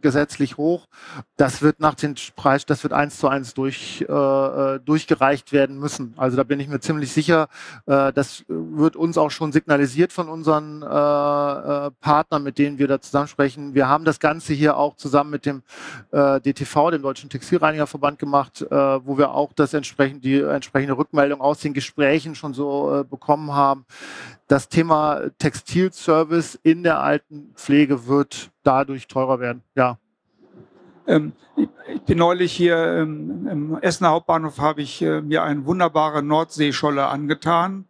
gesetzlich 0.00 0.56
hoch. 0.56 0.86
Das 1.36 1.60
wird 1.60 1.80
nach 1.80 1.94
dem 1.94 2.14
Preis, 2.34 2.64
das 2.64 2.82
wird 2.82 2.92
eins 2.92 3.18
zu 3.18 3.28
eins 3.28 3.52
durch, 3.52 4.04
äh, 4.08 4.12
äh, 4.12 4.80
durchgereicht 4.80 5.52
werden 5.52 5.78
müssen. 5.78 6.14
Also 6.16 6.36
da 6.36 6.44
bin 6.44 6.60
ich 6.60 6.68
mir 6.68 6.80
ziemlich 6.80 7.12
sicher, 7.12 7.48
äh, 7.86 8.12
das 8.12 8.44
wird 8.48 8.96
uns 8.96 9.18
auch 9.18 9.30
schon 9.30 9.52
signalisiert 9.52 10.12
von 10.12 10.28
unseren 10.28 10.80
Partnern, 10.80 12.42
mit 12.42 12.58
denen 12.58 12.78
wir 12.78 12.88
da 12.88 13.00
zusammen 13.00 13.28
sprechen. 13.28 13.74
Wir 13.74 13.88
haben 13.88 14.04
das 14.04 14.20
Ganze 14.20 14.52
hier 14.52 14.76
auch 14.76 14.96
zusammen 14.96 15.30
mit 15.30 15.46
dem 15.46 15.62
DTV, 16.12 16.90
dem 16.90 17.02
Deutschen 17.02 17.30
Textil 17.30 17.49
Textilreinigerverband 17.50 18.18
gemacht, 18.18 18.62
äh, 18.62 18.70
wo 18.70 19.18
wir 19.18 19.32
auch 19.32 19.52
das 19.52 19.74
entsprechend, 19.74 20.24
die 20.24 20.40
entsprechende 20.40 20.96
Rückmeldung 20.96 21.40
aus 21.40 21.60
den 21.60 21.74
Gesprächen 21.74 22.34
schon 22.34 22.54
so 22.54 23.00
äh, 23.00 23.04
bekommen 23.04 23.52
haben. 23.52 23.84
Das 24.46 24.68
Thema 24.68 25.22
Textilservice 25.38 26.58
in 26.62 26.82
der 26.84 27.00
Altenpflege 27.00 28.06
wird 28.06 28.50
dadurch 28.62 29.08
teurer 29.08 29.40
werden. 29.40 29.62
Ja. 29.74 29.98
Ähm, 31.06 31.32
ich 31.56 32.02
bin 32.02 32.18
neulich 32.18 32.52
hier 32.52 32.76
ähm, 32.76 33.48
im 33.50 33.78
Essener 33.82 34.10
Hauptbahnhof, 34.10 34.58
habe 34.58 34.82
ich 34.82 35.02
äh, 35.02 35.20
mir 35.20 35.42
eine 35.42 35.64
wunderbare 35.66 36.22
Nordseescholle 36.22 37.06
angetan 37.06 37.86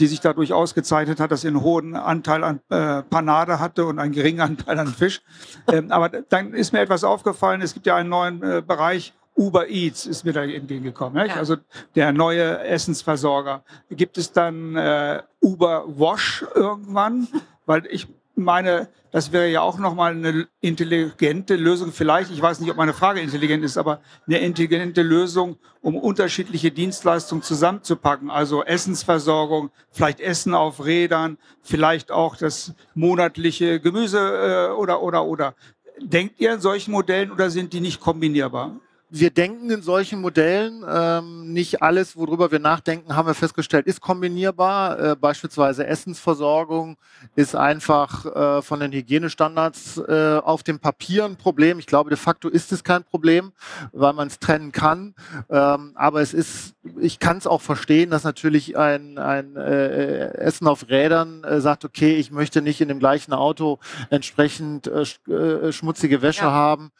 die 0.00 0.06
sich 0.06 0.20
dadurch 0.20 0.52
ausgezeichnet 0.52 1.20
hat, 1.20 1.30
dass 1.30 1.42
sie 1.42 1.48
einen 1.48 1.62
hohen 1.62 1.94
Anteil 1.94 2.42
an 2.42 2.60
äh, 2.70 3.02
Panade 3.02 3.60
hatte 3.60 3.84
und 3.84 3.98
einen 3.98 4.12
geringen 4.12 4.40
Anteil 4.40 4.78
an 4.78 4.88
Fisch. 4.88 5.22
Ähm, 5.70 5.92
aber 5.92 6.08
dann 6.08 6.54
ist 6.54 6.72
mir 6.72 6.80
etwas 6.80 7.04
aufgefallen, 7.04 7.60
es 7.62 7.74
gibt 7.74 7.86
ja 7.86 7.96
einen 7.96 8.08
neuen 8.08 8.42
äh, 8.42 8.62
Bereich, 8.66 9.12
Uber 9.36 9.68
Eats 9.68 10.06
ist 10.06 10.24
mir 10.24 10.32
da 10.32 10.42
entgegengekommen. 10.42 11.26
Ja. 11.26 11.36
Also 11.36 11.56
der 11.94 12.12
neue 12.12 12.58
Essensversorger. 12.58 13.62
Gibt 13.88 14.18
es 14.18 14.32
dann 14.32 14.76
äh, 14.76 15.22
Uber 15.40 15.84
Wash 15.86 16.44
irgendwann? 16.54 17.28
Weil 17.64 17.86
ich 17.86 18.06
meine, 18.40 18.88
das 19.12 19.32
wäre 19.32 19.48
ja 19.48 19.60
auch 19.60 19.78
nochmal 19.78 20.12
eine 20.12 20.48
intelligente 20.60 21.56
Lösung. 21.56 21.92
Vielleicht, 21.92 22.30
ich 22.30 22.40
weiß 22.40 22.60
nicht, 22.60 22.70
ob 22.70 22.76
meine 22.76 22.92
Frage 22.92 23.20
intelligent 23.20 23.64
ist, 23.64 23.76
aber 23.76 24.00
eine 24.26 24.38
intelligente 24.38 25.02
Lösung, 25.02 25.58
um 25.80 25.96
unterschiedliche 25.96 26.70
Dienstleistungen 26.70 27.42
zusammenzupacken. 27.42 28.30
Also 28.30 28.64
Essensversorgung, 28.64 29.70
vielleicht 29.90 30.20
Essen 30.20 30.54
auf 30.54 30.84
Rädern, 30.84 31.38
vielleicht 31.62 32.10
auch 32.10 32.36
das 32.36 32.74
monatliche 32.94 33.80
Gemüse 33.80 34.18
äh, 34.18 34.72
oder, 34.74 35.02
oder, 35.02 35.24
oder. 35.24 35.54
Denkt 36.00 36.40
ihr 36.40 36.54
in 36.54 36.60
solchen 36.60 36.92
Modellen 36.92 37.30
oder 37.30 37.50
sind 37.50 37.72
die 37.72 37.80
nicht 37.80 38.00
kombinierbar? 38.00 38.80
Wir 39.10 39.30
denken 39.30 39.70
in 39.70 39.82
solchen 39.82 40.20
Modellen. 40.20 40.84
Ähm, 40.88 41.52
nicht 41.52 41.82
alles, 41.82 42.16
worüber 42.16 42.52
wir 42.52 42.60
nachdenken, 42.60 43.16
haben 43.16 43.26
wir 43.26 43.34
festgestellt, 43.34 43.86
ist 43.86 44.00
kombinierbar. 44.00 44.98
Äh, 44.98 45.16
beispielsweise 45.16 45.86
Essensversorgung 45.86 46.96
ist 47.34 47.56
einfach 47.56 48.24
äh, 48.24 48.62
von 48.62 48.80
den 48.80 48.92
Hygienestandards 48.92 49.98
äh, 49.98 50.40
auf 50.42 50.62
dem 50.62 50.78
Papier 50.78 51.24
ein 51.24 51.36
Problem. 51.36 51.78
Ich 51.80 51.86
glaube, 51.86 52.10
de 52.10 52.18
facto 52.18 52.48
ist 52.48 52.72
es 52.72 52.84
kein 52.84 53.02
Problem, 53.02 53.52
weil 53.92 54.12
man 54.12 54.28
es 54.28 54.38
trennen 54.38 54.70
kann. 54.70 55.14
Ähm, 55.50 55.92
aber 55.96 56.20
es 56.20 56.32
ist, 56.32 56.74
ich 57.00 57.18
kann 57.18 57.36
es 57.36 57.46
auch 57.46 57.60
verstehen, 57.60 58.10
dass 58.10 58.22
natürlich 58.22 58.76
ein, 58.78 59.18
ein 59.18 59.56
äh, 59.56 60.34
Essen 60.34 60.68
auf 60.68 60.88
Rädern 60.88 61.42
äh, 61.42 61.60
sagt, 61.60 61.84
okay, 61.84 62.16
ich 62.16 62.30
möchte 62.30 62.62
nicht 62.62 62.80
in 62.80 62.88
dem 62.88 63.00
gleichen 63.00 63.32
Auto 63.32 63.80
entsprechend 64.08 64.86
äh, 64.86 65.02
äh 65.32 65.72
schmutzige 65.72 66.22
Wäsche 66.22 66.44
ja. 66.44 66.52
haben 66.52 66.92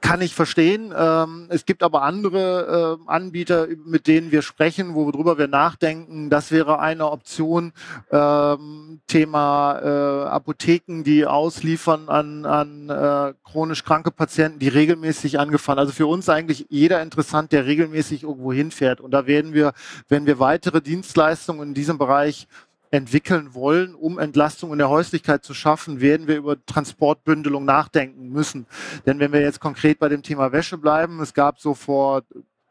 kann 0.00 0.20
ich 0.20 0.34
verstehen. 0.34 0.92
Ähm, 0.96 1.46
es 1.48 1.64
gibt 1.64 1.82
aber 1.82 2.02
andere 2.02 2.98
äh, 3.06 3.10
Anbieter, 3.10 3.68
mit 3.84 4.06
denen 4.06 4.30
wir 4.30 4.42
sprechen, 4.42 4.94
worüber 4.94 5.38
wir 5.38 5.48
nachdenken. 5.48 6.30
Das 6.30 6.50
wäre 6.50 6.78
eine 6.78 7.10
Option. 7.10 7.72
Ähm, 8.10 9.00
Thema 9.06 9.78
äh, 9.82 10.28
Apotheken, 10.28 11.02
die 11.02 11.26
ausliefern 11.26 12.08
an, 12.08 12.46
an 12.46 12.88
äh, 12.88 13.34
chronisch 13.44 13.84
kranke 13.84 14.10
Patienten, 14.10 14.58
die 14.58 14.68
regelmäßig 14.68 15.38
angefahren. 15.38 15.78
Also 15.78 15.92
für 15.92 16.06
uns 16.06 16.28
eigentlich 16.28 16.66
jeder 16.68 17.02
interessant, 17.02 17.52
der 17.52 17.66
regelmäßig 17.66 18.22
irgendwo 18.22 18.52
hinfährt. 18.52 19.00
Und 19.00 19.10
da 19.10 19.26
werden 19.26 19.52
wir, 19.52 19.72
wenn 20.08 20.26
wir 20.26 20.38
weitere 20.38 20.80
Dienstleistungen 20.80 21.68
in 21.68 21.74
diesem 21.74 21.98
Bereich 21.98 22.46
entwickeln 22.92 23.54
wollen, 23.54 23.94
um 23.94 24.18
Entlastung 24.18 24.70
in 24.70 24.78
der 24.78 24.90
Häuslichkeit 24.90 25.44
zu 25.44 25.54
schaffen, 25.54 26.00
werden 26.00 26.28
wir 26.28 26.36
über 26.36 26.64
Transportbündelung 26.64 27.64
nachdenken 27.64 28.28
müssen. 28.28 28.66
Denn 29.06 29.18
wenn 29.18 29.32
wir 29.32 29.40
jetzt 29.40 29.60
konkret 29.60 29.98
bei 29.98 30.10
dem 30.10 30.22
Thema 30.22 30.52
Wäsche 30.52 30.76
bleiben, 30.76 31.18
es 31.20 31.32
gab 31.32 31.58
so 31.58 31.72
vor 31.72 32.22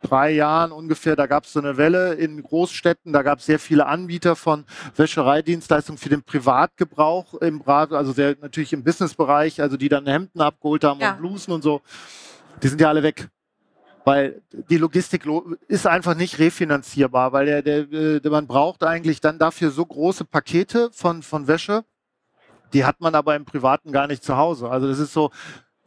drei 0.01 0.31
Jahren 0.31 0.71
ungefähr, 0.71 1.15
da 1.15 1.25
gab 1.25 1.45
es 1.45 1.53
so 1.53 1.59
eine 1.59 1.75
Welle 1.77 2.13
in 2.13 2.41
Großstädten, 2.41 3.13
da 3.13 3.23
gab 3.23 3.39
es 3.39 3.47
sehr 3.47 3.59
viele 3.59 3.87
Anbieter 3.87 4.35
von 4.35 4.65
Wäschereidienstleistungen 4.95 5.97
für 5.97 6.09
den 6.09 6.23
Privatgebrauch 6.23 7.33
im 7.35 7.61
also 7.65 8.11
sehr 8.11 8.35
natürlich 8.39 8.73
im 8.73 8.83
Businessbereich, 8.83 9.59
also 9.59 9.75
die 9.75 9.89
dann 9.89 10.05
Hemden 10.05 10.41
abgeholt 10.41 10.83
haben 10.83 10.99
ja. 10.99 11.13
und 11.13 11.17
Blusen 11.17 11.51
und 11.51 11.63
so. 11.63 11.81
Die 12.61 12.67
sind 12.67 12.79
ja 12.79 12.89
alle 12.89 13.01
weg. 13.01 13.27
Weil 14.03 14.41
die 14.51 14.77
Logistik 14.77 15.27
ist 15.67 15.85
einfach 15.85 16.15
nicht 16.15 16.39
refinanzierbar, 16.39 17.33
weil 17.33 17.45
der, 17.45 17.61
der, 17.61 18.19
der, 18.19 18.31
man 18.31 18.47
braucht 18.47 18.83
eigentlich 18.83 19.21
dann 19.21 19.37
dafür 19.37 19.69
so 19.71 19.85
große 19.85 20.25
Pakete 20.25 20.89
von, 20.91 21.21
von 21.21 21.47
Wäsche, 21.47 21.83
die 22.73 22.85
hat 22.85 22.99
man 22.99 23.15
aber 23.15 23.35
im 23.35 23.45
Privaten 23.45 23.91
gar 23.91 24.07
nicht 24.07 24.23
zu 24.23 24.37
Hause. 24.37 24.69
Also 24.69 24.87
das 24.87 24.99
ist 24.99 25.13
so, 25.13 25.29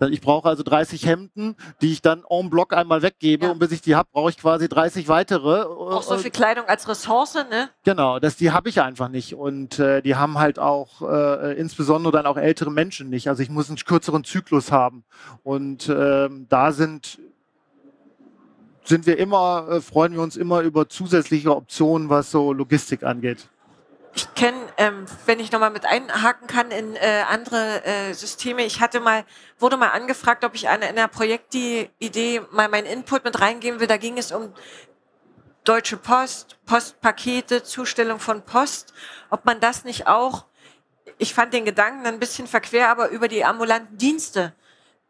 ich 0.00 0.20
brauche 0.20 0.48
also 0.48 0.62
30 0.62 1.06
Hemden, 1.06 1.56
die 1.80 1.92
ich 1.92 2.02
dann 2.02 2.24
en 2.28 2.50
bloc 2.50 2.72
einmal 2.72 3.02
weggebe 3.02 3.46
ja. 3.46 3.52
und 3.52 3.58
bis 3.58 3.72
ich 3.72 3.80
die 3.80 3.94
habe, 3.94 4.08
brauche 4.12 4.30
ich 4.30 4.36
quasi 4.36 4.68
30 4.68 5.08
weitere. 5.08 5.62
Auch 5.62 6.02
so 6.02 6.18
viel 6.18 6.30
Kleidung 6.30 6.66
als 6.66 6.88
Ressource, 6.88 7.34
ne? 7.34 7.70
Genau, 7.84 8.18
das, 8.18 8.36
die 8.36 8.50
habe 8.50 8.68
ich 8.68 8.80
einfach 8.80 9.08
nicht. 9.08 9.34
Und 9.34 9.78
äh, 9.78 10.02
die 10.02 10.16
haben 10.16 10.38
halt 10.38 10.58
auch 10.58 11.02
äh, 11.02 11.54
insbesondere 11.58 12.12
dann 12.12 12.26
auch 12.26 12.36
ältere 12.36 12.70
Menschen 12.70 13.08
nicht. 13.08 13.28
Also 13.28 13.42
ich 13.42 13.50
muss 13.50 13.68
einen 13.68 13.78
kürzeren 13.78 14.24
Zyklus 14.24 14.72
haben. 14.72 15.04
Und 15.42 15.88
ähm, 15.88 16.46
da 16.48 16.72
sind 16.72 17.18
sind 18.84 19.06
wir 19.06 19.18
immer, 19.18 19.66
äh, 19.70 19.80
freuen 19.80 20.12
wir 20.12 20.20
uns 20.20 20.36
immer 20.36 20.60
über 20.60 20.88
zusätzliche 20.88 21.54
Optionen, 21.54 22.08
was 22.10 22.30
so 22.30 22.52
Logistik 22.52 23.02
angeht. 23.02 23.48
Ich 24.16 24.32
kenne, 24.34 24.58
ähm, 24.76 25.06
wenn 25.26 25.40
ich 25.40 25.50
nochmal 25.50 25.70
mit 25.70 25.86
einhaken 25.86 26.46
kann 26.46 26.70
in 26.70 26.94
äh, 26.94 27.24
andere 27.28 27.84
äh, 27.84 28.12
Systeme, 28.12 28.64
ich 28.64 28.80
hatte 28.80 29.00
mal, 29.00 29.24
wurde 29.58 29.76
mal 29.76 29.88
angefragt, 29.88 30.44
ob 30.44 30.54
ich 30.54 30.64
in 30.64 30.68
einer 30.68 31.08
Projektidee 31.08 32.42
mal 32.52 32.68
meinen 32.68 32.86
Input 32.86 33.24
mit 33.24 33.40
reingeben 33.40 33.80
will. 33.80 33.88
Da 33.88 33.96
ging 33.96 34.16
es 34.16 34.30
um 34.30 34.52
Deutsche 35.64 35.96
Post, 35.96 36.58
Postpakete, 36.64 37.64
Zustellung 37.64 38.20
von 38.20 38.42
Post, 38.42 38.92
ob 39.30 39.44
man 39.46 39.58
das 39.58 39.84
nicht 39.84 40.06
auch, 40.06 40.44
ich 41.18 41.34
fand 41.34 41.52
den 41.52 41.64
Gedanken 41.64 42.06
ein 42.06 42.20
bisschen 42.20 42.46
verquer, 42.46 42.90
aber 42.90 43.08
über 43.08 43.28
die 43.28 43.44
ambulanten 43.44 43.98
Dienste 43.98 44.52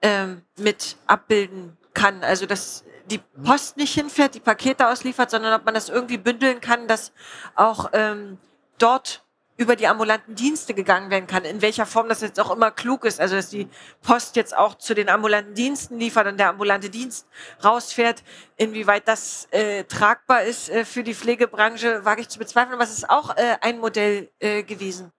ähm, 0.01 0.43
mit 0.57 0.97
abbilden 1.07 1.77
kann. 1.93 2.23
Also 2.23 2.47
dass 2.47 2.85
die 3.11 3.19
Post 3.19 3.77
nicht 3.77 3.95
hinfährt, 3.95 4.35
die 4.35 4.41
Pakete 4.41 4.89
ausliefert, 4.89 5.31
sondern 5.31 5.55
ob 5.55 5.65
man 5.65 5.75
das 5.75 5.89
irgendwie 5.89 6.19
bündeln 6.19 6.61
kann, 6.61 6.89
dass 6.89 7.13
auch 7.55 7.91
ähm, 7.93 8.39
dort 8.79 9.25
über 9.57 9.77
die 9.77 9.87
ambulanten 9.87 10.35
Dienste 10.35 10.75
gegangen 10.75 11.11
werden 11.11 11.27
kann, 11.27 11.45
in 11.45 11.63
welcher 11.63 11.87
Form 11.87 12.09
das 12.09 12.21
jetzt 12.23 12.41
auch 12.41 12.51
immer 12.51 12.73
klug 12.73 13.05
ist. 13.05 13.21
Also 13.21 13.37
dass 13.37 13.51
die 13.51 13.69
Post 14.03 14.35
jetzt 14.37 14.57
auch 14.57 14.75
zu 14.75 14.95
den 14.95 15.09
ambulanten 15.09 15.55
Diensten 15.55 15.99
liefert 15.99 16.27
und 16.27 16.39
der 16.39 16.49
ambulante 16.49 16.91
Dienst 16.91 17.29
rausfährt. 17.63 18.25
Inwieweit 18.57 19.07
das 19.07 19.47
äh, 19.53 19.85
tragbar 19.85 20.43
ist 20.43 20.71
äh, 20.71 20.85
für 20.85 21.05
die 21.05 21.15
Pflegebranche, 21.15 22.05
wage 22.05 22.23
ich 22.23 22.29
zu 22.29 22.41
bezweifeln. 22.41 22.75
Aber 22.75 22.85
es 22.85 22.93
ist 22.93 23.09
auch 23.09 23.37
äh, 23.37 23.57
ein 23.61 23.79
Modell 23.79 24.31
äh, 24.41 24.65
gewesen. 24.65 25.13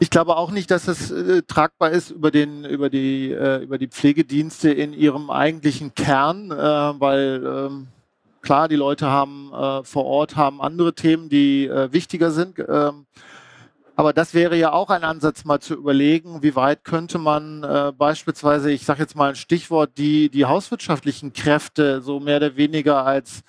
Ich 0.00 0.10
glaube 0.10 0.36
auch 0.36 0.50
nicht, 0.50 0.70
dass 0.72 0.88
es 0.88 1.12
äh, 1.12 1.42
tragbar 1.42 1.90
ist 1.90 2.10
über, 2.10 2.32
den, 2.32 2.64
über, 2.64 2.90
die, 2.90 3.30
äh, 3.30 3.62
über 3.62 3.78
die 3.78 3.86
Pflegedienste 3.86 4.72
in 4.72 4.92
ihrem 4.92 5.30
eigentlichen 5.30 5.94
Kern, 5.94 6.50
weil 6.50 7.44
ähm 7.46 7.88
Klar, 8.42 8.68
die 8.68 8.76
Leute 8.76 9.06
haben 9.06 9.52
äh, 9.52 9.84
vor 9.84 10.06
Ort 10.06 10.36
haben 10.36 10.62
andere 10.62 10.94
Themen, 10.94 11.28
die 11.28 11.66
äh, 11.66 11.92
wichtiger 11.92 12.30
sind. 12.30 12.58
Ähm, 12.58 13.06
aber 13.96 14.14
das 14.14 14.32
wäre 14.32 14.56
ja 14.56 14.72
auch 14.72 14.88
ein 14.88 15.04
Ansatz, 15.04 15.44
mal 15.44 15.60
zu 15.60 15.74
überlegen, 15.74 16.42
wie 16.42 16.56
weit 16.56 16.84
könnte 16.84 17.18
man 17.18 17.62
äh, 17.62 17.92
beispielsweise, 17.96 18.72
ich 18.72 18.86
sage 18.86 19.02
jetzt 19.02 19.14
mal 19.14 19.28
ein 19.30 19.36
Stichwort, 19.36 19.98
die, 19.98 20.30
die 20.30 20.46
hauswirtschaftlichen 20.46 21.34
Kräfte 21.34 22.00
so 22.00 22.18
mehr 22.18 22.38
oder 22.38 22.56
weniger 22.56 23.04
als 23.04 23.42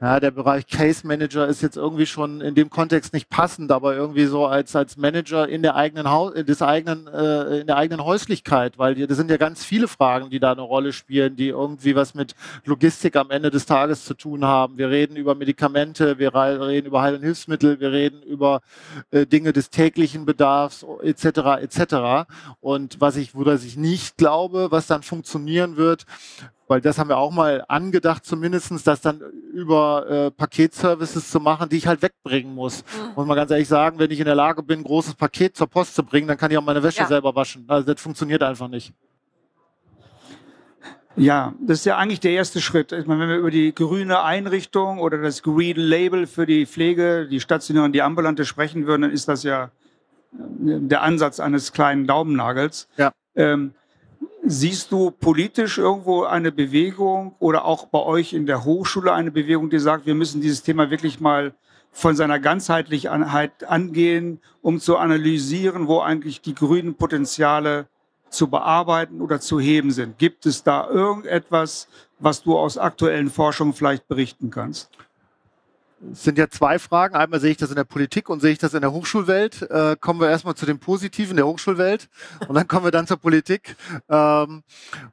ja, 0.00 0.18
der 0.18 0.32
Bereich 0.32 0.66
Case 0.66 1.06
Manager 1.06 1.46
ist 1.46 1.62
jetzt 1.62 1.76
irgendwie 1.76 2.06
schon 2.06 2.40
in 2.40 2.56
dem 2.56 2.68
Kontext 2.68 3.14
nicht 3.14 3.30
passend, 3.30 3.70
aber 3.70 3.94
irgendwie 3.94 4.26
so 4.26 4.44
als, 4.44 4.74
als 4.74 4.96
Manager 4.96 5.48
in 5.48 5.62
der 5.62 5.76
eigenen 5.76 6.10
Haus, 6.10 6.34
des 6.34 6.62
eigenen, 6.62 7.06
äh, 7.06 7.60
in 7.60 7.68
der 7.68 7.76
eigenen 7.76 8.04
Häuslichkeit, 8.04 8.76
weil 8.76 8.96
das 9.06 9.16
sind 9.16 9.30
ja 9.30 9.36
ganz 9.36 9.64
viele 9.64 9.86
Fragen, 9.86 10.30
die 10.30 10.40
da 10.40 10.50
eine 10.50 10.62
Rolle 10.62 10.92
spielen, 10.92 11.36
die 11.36 11.48
irgendwie 11.48 11.94
was 11.94 12.14
mit 12.14 12.34
Logistik 12.64 13.14
am 13.14 13.30
Ende 13.30 13.50
des 13.50 13.66
Tages 13.66 14.04
zu 14.04 14.14
tun 14.14 14.44
haben. 14.44 14.78
Wir 14.78 14.90
reden 14.90 15.16
über 15.16 15.36
Medikamente, 15.36 16.18
wir 16.18 16.34
reden 16.34 16.86
über 16.86 17.00
Heil- 17.00 17.14
und 17.14 17.22
Hilfsmittel, 17.22 17.78
wir 17.78 17.92
reden 17.92 18.20
über 18.22 18.62
äh, 19.12 19.26
Dinge 19.26 19.52
des 19.52 19.70
täglichen 19.70 20.26
Bedarfs 20.26 20.84
etc. 21.02 21.62
etc. 21.62 22.26
Und 22.60 23.00
was 23.00 23.16
ich, 23.16 23.34
wo 23.34 23.48
ich 23.48 23.76
nicht 23.76 24.16
glaube, 24.16 24.72
was 24.72 24.88
dann 24.88 25.04
funktionieren 25.04 25.76
wird, 25.76 26.04
weil 26.66 26.80
das 26.80 26.98
haben 26.98 27.08
wir 27.08 27.18
auch 27.18 27.30
mal 27.30 27.64
angedacht, 27.68 28.24
zumindestens, 28.24 28.82
das 28.84 29.00
dann 29.00 29.20
über 29.52 30.06
äh, 30.08 30.30
Paketservices 30.30 31.30
zu 31.30 31.40
machen, 31.40 31.68
die 31.68 31.76
ich 31.76 31.86
halt 31.86 32.02
wegbringen 32.02 32.54
muss. 32.54 32.82
Mhm. 32.82 33.14
Muss 33.16 33.26
man 33.26 33.36
ganz 33.36 33.50
ehrlich 33.50 33.68
sagen, 33.68 33.98
wenn 33.98 34.10
ich 34.10 34.18
in 34.18 34.26
der 34.26 34.34
Lage 34.34 34.62
bin, 34.62 34.80
ein 34.80 34.84
großes 34.84 35.14
Paket 35.14 35.56
zur 35.56 35.66
Post 35.66 35.94
zu 35.94 36.02
bringen, 36.02 36.26
dann 36.26 36.38
kann 36.38 36.50
ich 36.50 36.58
auch 36.58 36.64
meine 36.64 36.82
Wäsche 36.82 37.00
ja. 37.00 37.06
selber 37.06 37.34
waschen. 37.34 37.64
Also 37.68 37.92
das 37.92 38.00
funktioniert 38.00 38.42
einfach 38.42 38.68
nicht. 38.68 38.92
Ja, 41.16 41.54
das 41.60 41.80
ist 41.80 41.84
ja 41.84 41.96
eigentlich 41.96 42.20
der 42.20 42.32
erste 42.32 42.60
Schritt. 42.60 42.90
Ich 42.90 43.06
meine, 43.06 43.20
wenn 43.20 43.28
wir 43.28 43.36
über 43.36 43.50
die 43.50 43.72
grüne 43.72 44.22
Einrichtung 44.22 44.98
oder 44.98 45.18
das 45.18 45.42
Green 45.42 45.76
Label 45.76 46.26
für 46.26 46.44
die 46.44 46.66
Pflege, 46.66 47.28
die 47.28 47.38
stationäre 47.38 47.84
und 47.84 47.92
die 47.92 48.02
ambulante 48.02 48.44
sprechen 48.44 48.86
würden, 48.86 49.02
dann 49.02 49.10
ist 49.12 49.28
das 49.28 49.44
ja 49.44 49.64
äh, 49.64 50.80
der 50.80 51.02
Ansatz 51.02 51.38
eines 51.38 51.72
kleinen 51.72 52.06
Daumennagels. 52.06 52.88
Ja. 52.96 53.12
Ähm, 53.36 53.74
Siehst 54.46 54.92
du 54.92 55.10
politisch 55.10 55.78
irgendwo 55.78 56.24
eine 56.24 56.52
Bewegung 56.52 57.34
oder 57.38 57.64
auch 57.64 57.86
bei 57.86 58.00
euch 58.00 58.34
in 58.34 58.44
der 58.44 58.64
Hochschule 58.64 59.10
eine 59.10 59.30
Bewegung, 59.30 59.70
die 59.70 59.78
sagt, 59.78 60.04
wir 60.04 60.14
müssen 60.14 60.42
dieses 60.42 60.62
Thema 60.62 60.90
wirklich 60.90 61.18
mal 61.18 61.54
von 61.90 62.14
seiner 62.14 62.38
Ganzheitlichkeit 62.38 63.64
angehen, 63.64 64.40
um 64.60 64.80
zu 64.80 64.98
analysieren, 64.98 65.88
wo 65.88 66.00
eigentlich 66.00 66.42
die 66.42 66.54
grünen 66.54 66.94
Potenziale 66.94 67.86
zu 68.28 68.48
bearbeiten 68.48 69.22
oder 69.22 69.40
zu 69.40 69.60
heben 69.60 69.92
sind? 69.92 70.18
Gibt 70.18 70.44
es 70.44 70.62
da 70.62 70.90
irgendetwas, 70.90 71.88
was 72.18 72.42
du 72.42 72.58
aus 72.58 72.76
aktuellen 72.76 73.30
Forschungen 73.30 73.72
vielleicht 73.72 74.08
berichten 74.08 74.50
kannst? 74.50 74.90
Es 76.12 76.24
sind 76.24 76.38
ja 76.38 76.48
zwei 76.48 76.78
Fragen. 76.78 77.14
Einmal 77.14 77.40
sehe 77.40 77.52
ich 77.52 77.56
das 77.56 77.70
in 77.70 77.76
der 77.76 77.84
Politik 77.84 78.28
und 78.28 78.40
sehe 78.40 78.52
ich 78.52 78.58
das 78.58 78.74
in 78.74 78.80
der 78.80 78.92
Hochschulwelt. 78.92 79.62
Äh, 79.70 79.96
kommen 80.00 80.20
wir 80.20 80.28
erstmal 80.28 80.54
zu 80.54 80.66
dem 80.66 80.78
Positiven 80.78 81.36
der 81.36 81.46
Hochschulwelt 81.46 82.08
und 82.48 82.54
dann 82.54 82.68
kommen 82.68 82.84
wir 82.84 82.90
dann 82.90 83.06
zur 83.06 83.16
Politik. 83.16 83.76
Ähm, 84.08 84.62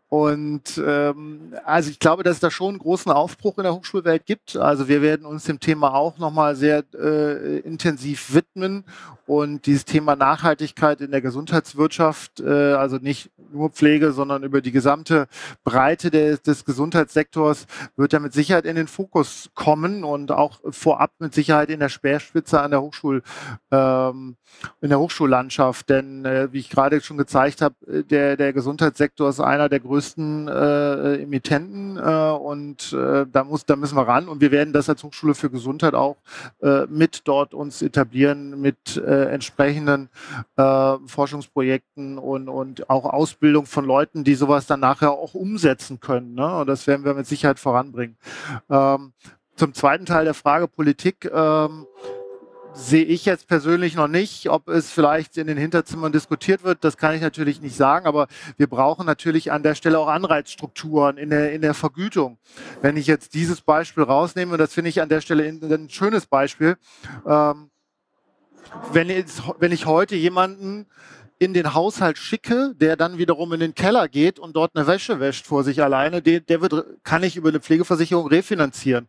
und 0.10 0.82
ähm, 0.86 1.54
also 1.65 1.89
ich 1.89 1.99
glaube, 1.99 2.23
dass 2.23 2.36
es 2.36 2.39
da 2.39 2.51
schon 2.51 2.69
einen 2.69 2.80
großen 2.80 3.12
Aufbruch 3.12 3.58
in 3.58 3.63
der 3.63 3.73
Hochschulwelt 3.73 4.25
gibt. 4.25 4.58
Also 4.58 4.88
wir 4.88 5.01
werden 5.01 5.25
uns 5.25 5.45
dem 5.45 5.60
Thema 5.60 5.93
auch 5.93 6.17
nochmal 6.17 6.56
sehr 6.56 6.84
äh, 6.93 7.60
intensiv 7.60 8.34
widmen 8.34 8.84
und 9.27 9.65
dieses 9.65 9.86
Thema 9.86 10.15
Nachhaltigkeit 10.15 10.99
in 10.99 11.12
der 11.12 11.21
Gesundheitswirtschaft, 11.21 12.41
äh, 12.41 12.73
also 12.73 12.97
nicht 12.97 13.32
nur 13.54 13.69
Pflege, 13.69 14.12
sondern 14.12 14.43
über 14.43 14.62
die 14.62 14.71
gesamte 14.71 15.27
Breite 15.63 16.12
des, 16.12 16.41
des 16.41 16.65
Gesundheitssektors 16.65 17.67
wird 17.95 18.13
ja 18.13 18.19
mit 18.19 18.34
Sicherheit 18.34 18.65
in 18.65 18.75
den 18.75 18.88
Fokus 18.88 19.49
kommen 19.56 20.04
und 20.04 20.32
auch 20.32 20.60
vorab 20.82 21.12
mit 21.20 21.34
Sicherheit 21.34 21.70
in 21.70 21.80
der 21.80 21.89
Speerspitze 21.89 22.60
an 22.60 22.72
der 22.72 22.82
Hochschul, 22.82 23.22
ähm, 23.72 24.36
in 24.82 24.89
der 24.89 25.00
Hochschullandschaft. 25.00 25.89
Denn 25.89 26.26
äh, 26.26 26.52
wie 26.52 26.60
ich 26.60 26.70
gerade 26.70 27.00
schon 27.02 27.17
gezeigt 27.17 27.62
habe, 27.62 27.76
äh, 27.88 28.04
der, 28.04 28.36
der 28.36 28.52
Gesundheitssektor 28.52 29.30
ist 29.30 29.39
einer 29.39 29.70
der 29.70 29.80
größten 29.80 30.48
äh, 30.48 31.22
Emittenten 31.22 31.98
äh, 31.98 32.32
und 32.32 32.94
äh, 32.94 33.26
da, 33.32 33.44
muss, 33.44 33.65
da 33.65 33.76
müssen 33.76 33.96
wir 33.96 34.08
ran. 34.08 34.28
Und 34.28 34.41
wir 34.41 34.52
werden 34.52 34.74
das 34.74 34.89
als 34.89 35.04
Hochschule 35.04 35.36
für 35.36 35.50
Gesundheit 35.50 35.94
auch 35.94 36.17
äh, 36.62 36.88
mit 36.88 37.22
dort 37.26 37.54
uns 37.54 37.82
etablieren 37.82 38.60
mit 38.60 38.98
äh, 38.98 39.26
entsprechenden 39.26 40.10
äh, 40.58 40.96
Forschungsprojekten 41.06 42.17
und, 42.17 42.50
und 42.50 42.89
auch 42.89 43.06
Ausbildung 43.06 43.67
von 43.67 43.86
Leuten, 43.86 44.24
die 44.24 44.36
sowas 44.36 44.65
dann 44.65 44.80
nachher 44.80 45.12
auch 45.12 45.36
umsetzen 45.36 46.00
können. 46.00 46.34
Ne? 46.34 46.58
Und 46.58 46.67
das 46.67 46.88
werden 46.88 47.06
wir 47.06 47.13
mit 47.13 47.28
Sicherheit 47.28 47.60
voranbringen. 47.60 48.17
Ähm, 48.70 49.13
zum 49.62 49.76
zweiten 49.76 50.08
Teil 50.08 50.26
der 50.26 50.34
Frage 50.34 50.67
Politik 50.67 51.30
ähm, 51.32 51.86
sehe 52.74 53.06
ich 53.06 53.26
jetzt 53.26 53.47
persönlich 53.47 53.93
noch 53.93 54.08
nicht, 54.08 54.50
ob 54.50 54.67
es 54.67 54.89
vielleicht 54.89 55.38
in 55.38 55.45
den 55.45 55.56
Hinterzimmern 55.56 56.12
diskutiert 56.12 56.63
wird. 56.63 56.84
Das 56.84 56.97
kann 56.97 57.13
ich 57.13 57.21
natürlich 57.21 57.62
nicht 57.62 57.76
sagen, 57.76 58.08
aber 58.08 58.26
wir 58.58 58.65
brauchen 58.65 59.06
natürlich 59.06 59.52
an 59.52 59.62
der 59.62 59.76
Stelle 59.76 60.00
auch 60.00 60.08
Anreizstrukturen 60.08 61.19
in 61.19 61.30
der, 61.30 61.54
in 61.54 61.62
der 61.62 61.76
Vergütung. 61.76 62.39
Wenn 62.82 62.97
ich 62.97 63.06
jetzt 63.06 63.36
dieses 63.36 63.62
Beispiel 63.62 64.02
rausnehme, 64.02 64.54
und 64.54 64.58
das 64.58 64.74
finde 64.74 64.89
ich 64.89 65.00
an 65.00 65.10
der 65.10 65.21
Stelle 65.21 65.43
ein 65.43 65.89
schönes 65.91 66.26
Beispiel, 66.26 66.76
ähm, 67.28 67.69
wenn, 68.93 69.10
jetzt, 69.10 69.43
wenn 69.60 69.71
ich 69.71 69.86
heute 69.86 70.15
jemanden 70.15 70.88
in 71.38 71.54
den 71.54 71.76
Haushalt 71.76 72.17
schicke, 72.17 72.74
der 72.74 72.95
dann 72.95 73.19
wiederum 73.19 73.54
in 73.54 73.60
den 73.60 73.76
Keller 73.76 74.08
geht 74.08 74.39
und 74.39 74.56
dort 74.56 74.76
eine 74.76 74.88
Wäsche 74.88 75.19
wäscht 75.19 75.45
vor 75.45 75.63
sich 75.63 75.84
alleine, 75.84 76.24
der, 76.24 76.39
der 76.39 76.62
wird, 76.62 77.04
kann 77.04 77.21
ich 77.21 77.36
über 77.36 77.50
eine 77.50 77.60
Pflegeversicherung 77.60 78.26
refinanzieren 78.26 79.08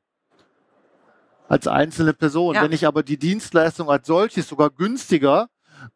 als 1.52 1.68
einzelne 1.68 2.14
Person. 2.14 2.54
Ja. 2.54 2.62
Wenn 2.62 2.72
ich 2.72 2.86
aber 2.86 3.02
die 3.02 3.18
Dienstleistung 3.18 3.90
als 3.90 4.06
solches 4.06 4.48
sogar 4.48 4.70
günstiger 4.70 5.50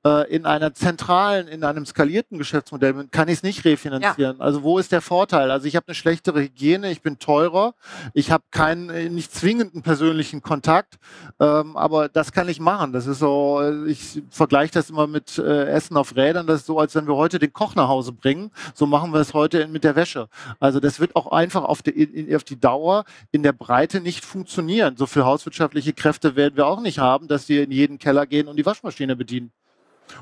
Äh, 0.05 0.35
in 0.35 0.47
einer 0.47 0.75
zentralen, 0.75 1.49
in 1.49 1.65
einem 1.65 1.87
skalierten 1.87 2.39
Geschäftsmodell 2.39 3.09
kann 3.11 3.29
ich 3.29 3.39
es 3.39 3.43
nicht 3.43 3.65
refinanzieren. 3.65 4.39
Ja. 4.39 4.45
Also 4.45 4.63
wo 4.63 4.79
ist 4.79 4.93
der 4.93 5.01
Vorteil? 5.01 5.51
Also 5.51 5.67
ich 5.67 5.77
habe 5.77 5.89
eine 5.89 5.95
schlechtere 5.95 6.41
Hygiene, 6.41 6.91
ich 6.91 7.03
bin 7.03 7.19
teurer, 7.19 7.75
ich 8.15 8.31
habe 8.31 8.45
keinen 8.51 8.91
äh, 8.91 9.09
nicht 9.09 9.33
zwingenden 9.35 9.83
persönlichen 9.83 10.43
Kontakt, 10.43 10.99
ähm, 11.41 11.77
aber 11.77 12.09
das 12.09 12.33
kann 12.33 12.49
ich 12.49 12.61
machen. 12.61 12.93
Das 12.93 13.07
ist 13.07 13.19
so, 13.19 13.61
äh, 13.63 13.91
ich 13.91 14.23
vergleiche 14.31 14.73
das 14.73 14.91
immer 14.91 15.07
mit 15.07 15.39
äh, 15.39 15.67
Essen 15.67 15.97
auf 15.97 16.17
Rädern. 16.17 16.47
Das 16.47 16.61
ist 16.61 16.67
so, 16.67 16.79
als 16.79 16.95
wenn 16.95 17.07
wir 17.07 17.17
heute 17.17 17.39
den 17.39 17.53
Koch 17.53 17.75
nach 17.75 17.89
Hause 17.89 18.13
bringen. 18.13 18.51
So 18.75 18.87
machen 18.87 19.13
wir 19.13 19.21
es 19.21 19.35
heute 19.35 19.67
mit 19.69 19.85
der 19.85 19.97
Wäsche. 19.97 20.29
Also 20.61 20.81
das 20.81 21.01
wird 21.01 21.17
auch 21.17 21.33
einfach 21.33 21.65
auf 21.65 21.83
die, 21.83 21.91
in, 21.91 22.35
auf 22.35 22.45
die 22.45 22.59
Dauer 22.59 23.05
in 23.33 23.43
der 23.43 23.53
Breite 23.53 24.01
nicht 24.01 24.25
funktionieren. 24.25 24.97
So 24.97 25.07
viel 25.07 25.25
hauswirtschaftliche 25.25 25.93
Kräfte 25.93 26.37
werden 26.37 26.57
wir 26.57 26.67
auch 26.67 26.81
nicht 26.81 26.99
haben, 26.99 27.29
dass 27.29 27.47
die 27.47 27.59
in 27.59 27.71
jeden 27.71 27.99
Keller 27.99 28.27
gehen 28.27 28.49
und 28.49 28.57
die 28.57 28.67
Waschmaschine 28.67 29.17
bedienen. 29.17 29.53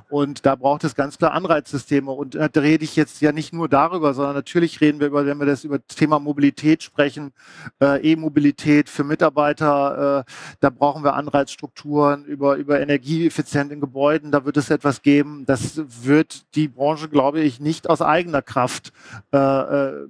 Und 0.08 0.46
da 0.46 0.54
braucht 0.54 0.84
es 0.84 0.94
ganz 0.94 1.18
klar 1.18 1.32
Anreizsysteme. 1.32 2.10
Und 2.10 2.34
da 2.34 2.48
rede 2.56 2.84
ich 2.84 2.96
jetzt 2.96 3.20
ja 3.20 3.32
nicht 3.32 3.52
nur 3.52 3.68
darüber, 3.68 4.14
sondern 4.14 4.34
natürlich 4.34 4.80
reden 4.80 5.00
wir 5.00 5.08
über, 5.08 5.26
wenn 5.26 5.38
wir 5.38 5.46
das 5.46 5.64
über 5.64 5.78
das 5.78 5.96
Thema 5.96 6.18
Mobilität 6.18 6.82
sprechen, 6.82 7.32
äh, 7.80 8.12
E-Mobilität 8.12 8.88
für 8.88 9.04
Mitarbeiter, 9.04 10.24
äh, 10.26 10.32
da 10.60 10.70
brauchen 10.70 11.04
wir 11.04 11.14
Anreizstrukturen 11.14 12.24
über, 12.24 12.56
über 12.56 12.80
Energieeffizient 12.80 13.72
in 13.72 13.80
Gebäuden, 13.80 14.30
da 14.30 14.44
wird 14.44 14.56
es 14.56 14.70
etwas 14.70 15.02
geben. 15.02 15.44
Das 15.46 15.80
wird 16.04 16.54
die 16.54 16.68
Branche, 16.68 17.08
glaube 17.08 17.40
ich, 17.40 17.60
nicht 17.60 17.88
aus 17.88 18.02
eigener 18.02 18.42
Kraft 18.42 18.92
äh, 19.32 19.38
äh 19.38 20.08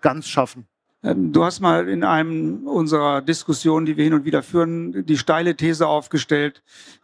ganz 0.00 0.28
schaffen. 0.28 0.66
Ähm, 1.06 1.32
du 1.32 1.44
hast 1.44 1.60
mal 1.60 1.88
in 1.88 2.02
einem 2.02 2.66
unserer 2.66 3.22
Diskussionen, 3.22 3.86
die 3.86 3.96
wir 3.96 4.04
hin 4.04 4.14
und 4.14 4.24
wieder 4.24 4.42
führen, 4.42 5.06
die 5.06 5.16
steile 5.16 5.54
These 5.56 5.86
aufgestellt, 5.86 6.62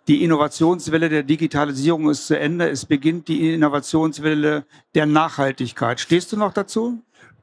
die 0.08 0.24
Innovationswelle 0.24 1.08
der 1.08 1.22
Digitalisierung 1.22 2.10
ist 2.10 2.26
zu 2.26 2.38
Ende, 2.38 2.68
es 2.68 2.84
beginnt 2.84 3.28
die 3.28 3.54
Innovationswelle 3.54 4.64
der 4.96 5.06
Nachhaltigkeit. 5.06 6.00
Stehst 6.00 6.32
du 6.32 6.36
noch 6.36 6.52
dazu? 6.52 7.00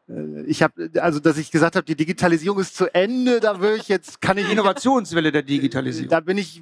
Äh, 0.09 0.43
ich 0.47 0.61
habe, 0.61 0.91
also 0.95 1.21
dass 1.21 1.37
ich 1.37 1.49
gesagt 1.49 1.77
habe, 1.77 1.85
die 1.85 1.95
Digitalisierung 1.95 2.59
ist 2.59 2.75
zu 2.75 2.93
Ende, 2.93 3.39
da 3.39 3.61
würde 3.61 3.77
ich 3.77 3.87
jetzt, 3.87 4.19
kann 4.19 4.37
ich. 4.37 4.51
Innovationswelle 4.51 5.31
der 5.31 5.43
Digitalisierung. 5.43 6.09
Da 6.09 6.19
bin 6.19 6.37
ich 6.37 6.61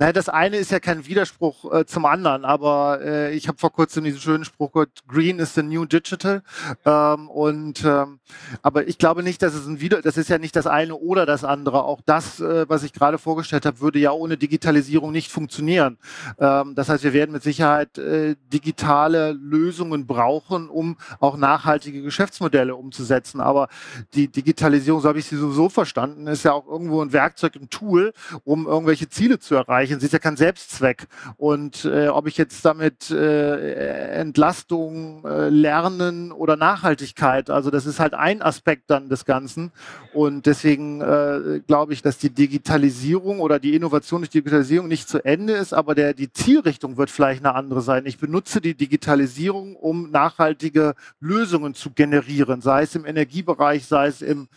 naja, 0.00 0.14
das 0.14 0.30
eine 0.30 0.56
ist 0.56 0.70
ja 0.70 0.80
kein 0.80 1.06
Widerspruch 1.06 1.70
äh, 1.74 1.84
zum 1.84 2.06
anderen, 2.06 2.46
aber 2.46 3.00
äh, 3.02 3.34
ich 3.34 3.48
habe 3.48 3.58
vor 3.58 3.70
kurzem 3.70 4.02
diesen 4.02 4.18
schönen 4.18 4.46
Spruch 4.46 4.72
gehört, 4.72 5.06
Green 5.06 5.38
is 5.38 5.54
the 5.54 5.62
new 5.62 5.84
digital. 5.84 6.42
Ähm, 6.86 7.28
und 7.28 7.84
ähm, 7.84 8.18
aber 8.62 8.88
ich 8.88 8.96
glaube 8.96 9.22
nicht, 9.22 9.42
dass 9.42 9.52
es 9.52 9.66
ein 9.66 9.82
Wider, 9.82 10.00
das 10.00 10.16
ist 10.16 10.30
ja 10.30 10.38
nicht 10.38 10.56
das 10.56 10.66
eine 10.66 10.94
oder 10.94 11.26
das 11.26 11.44
andere. 11.44 11.84
Auch 11.84 12.00
das, 12.06 12.40
äh, 12.40 12.66
was 12.66 12.82
ich 12.82 12.94
gerade 12.94 13.18
vorgestellt 13.18 13.66
habe, 13.66 13.80
würde 13.80 13.98
ja 13.98 14.12
ohne 14.12 14.38
Digitalisierung 14.38 15.12
nicht 15.12 15.30
funktionieren. 15.30 15.98
Ähm, 16.38 16.74
das 16.74 16.88
heißt, 16.88 17.04
wir 17.04 17.12
werden 17.12 17.32
mit 17.32 17.42
Sicherheit 17.42 17.98
äh, 17.98 18.36
digitale 18.50 19.32
Lösungen 19.32 20.06
brauchen, 20.06 20.70
um 20.70 20.96
auch 21.18 21.36
nachhaltige 21.36 22.00
Geschäftsmodelle 22.00 22.74
umzusetzen. 22.74 23.42
Aber 23.42 23.68
die 24.14 24.28
Digitalisierung, 24.28 25.02
so 25.02 25.08
habe 25.08 25.18
ich 25.18 25.26
sie 25.26 25.36
sowieso 25.36 25.68
verstanden, 25.68 26.26
ist 26.26 26.44
ja 26.44 26.52
auch 26.54 26.66
irgendwo 26.66 27.02
ein 27.02 27.12
Werkzeug, 27.12 27.56
ein 27.56 27.68
Tool, 27.68 28.14
um 28.44 28.66
irgendwelche 28.66 29.10
Ziele 29.10 29.38
zu 29.38 29.54
erreichen 29.54 29.89
erreichen. 29.90 30.00
Sie 30.00 30.06
ist 30.06 30.12
ja 30.12 30.18
kein 30.18 30.36
Selbstzweck. 30.36 31.06
Und 31.36 31.84
äh, 31.84 32.08
ob 32.08 32.26
ich 32.26 32.36
jetzt 32.36 32.64
damit 32.64 33.10
äh, 33.10 34.12
Entlastung, 34.12 35.24
äh, 35.24 35.48
Lernen 35.48 36.32
oder 36.32 36.56
Nachhaltigkeit, 36.56 37.50
also 37.50 37.70
das 37.70 37.86
ist 37.86 38.00
halt 38.00 38.14
ein 38.14 38.42
Aspekt 38.42 38.90
dann 38.90 39.08
des 39.08 39.24
Ganzen. 39.24 39.72
Und 40.14 40.46
deswegen 40.46 41.00
äh, 41.00 41.60
glaube 41.66 41.92
ich, 41.92 42.02
dass 42.02 42.18
die 42.18 42.30
Digitalisierung 42.30 43.40
oder 43.40 43.58
die 43.58 43.74
Innovation 43.74 44.20
durch 44.20 44.30
Digitalisierung 44.30 44.88
nicht 44.88 45.08
zu 45.08 45.24
Ende 45.24 45.54
ist, 45.54 45.72
aber 45.72 45.94
der, 45.94 46.14
die 46.14 46.32
Zielrichtung 46.32 46.96
wird 46.96 47.10
vielleicht 47.10 47.44
eine 47.44 47.54
andere 47.54 47.82
sein. 47.82 48.06
Ich 48.06 48.18
benutze 48.18 48.60
die 48.60 48.74
Digitalisierung, 48.74 49.76
um 49.76 50.10
nachhaltige 50.10 50.94
Lösungen 51.20 51.74
zu 51.74 51.90
generieren, 51.90 52.60
sei 52.60 52.82
es 52.82 52.94
im 52.94 53.04
Energiebereich, 53.04 53.86
sei 53.86 54.06
es 54.06 54.22
im, 54.22 54.48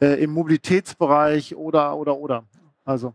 äh, 0.00 0.22
im 0.22 0.30
Mobilitätsbereich 0.30 1.54
oder, 1.56 1.96
oder, 1.96 2.16
oder. 2.16 2.44
Also. 2.84 3.14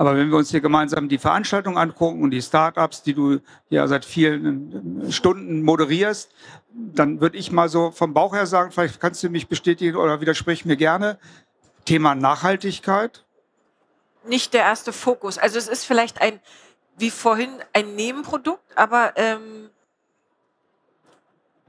Aber 0.00 0.16
wenn 0.16 0.30
wir 0.30 0.38
uns 0.38 0.50
hier 0.50 0.62
gemeinsam 0.62 1.10
die 1.10 1.18
Veranstaltung 1.18 1.76
angucken 1.76 2.22
und 2.22 2.30
die 2.30 2.40
Startups, 2.40 3.02
die 3.02 3.12
du 3.12 3.40
ja 3.68 3.86
seit 3.86 4.06
vielen 4.06 5.12
Stunden 5.12 5.60
moderierst, 5.60 6.32
dann 6.72 7.20
würde 7.20 7.36
ich 7.36 7.52
mal 7.52 7.68
so 7.68 7.90
vom 7.90 8.14
Bauch 8.14 8.32
her 8.32 8.46
sagen, 8.46 8.72
vielleicht 8.72 8.98
kannst 8.98 9.22
du 9.22 9.28
mich 9.28 9.46
bestätigen 9.46 9.98
oder 9.98 10.22
widersprich 10.22 10.64
mir 10.64 10.78
gerne, 10.78 11.18
Thema 11.84 12.14
Nachhaltigkeit. 12.14 13.26
Nicht 14.24 14.54
der 14.54 14.62
erste 14.62 14.94
Fokus. 14.94 15.36
Also 15.36 15.58
es 15.58 15.68
ist 15.68 15.84
vielleicht 15.84 16.22
ein, 16.22 16.40
wie 16.96 17.10
vorhin, 17.10 17.50
ein 17.74 17.94
Nebenprodukt, 17.94 18.64
aber 18.76 19.12
ähm, 19.16 19.68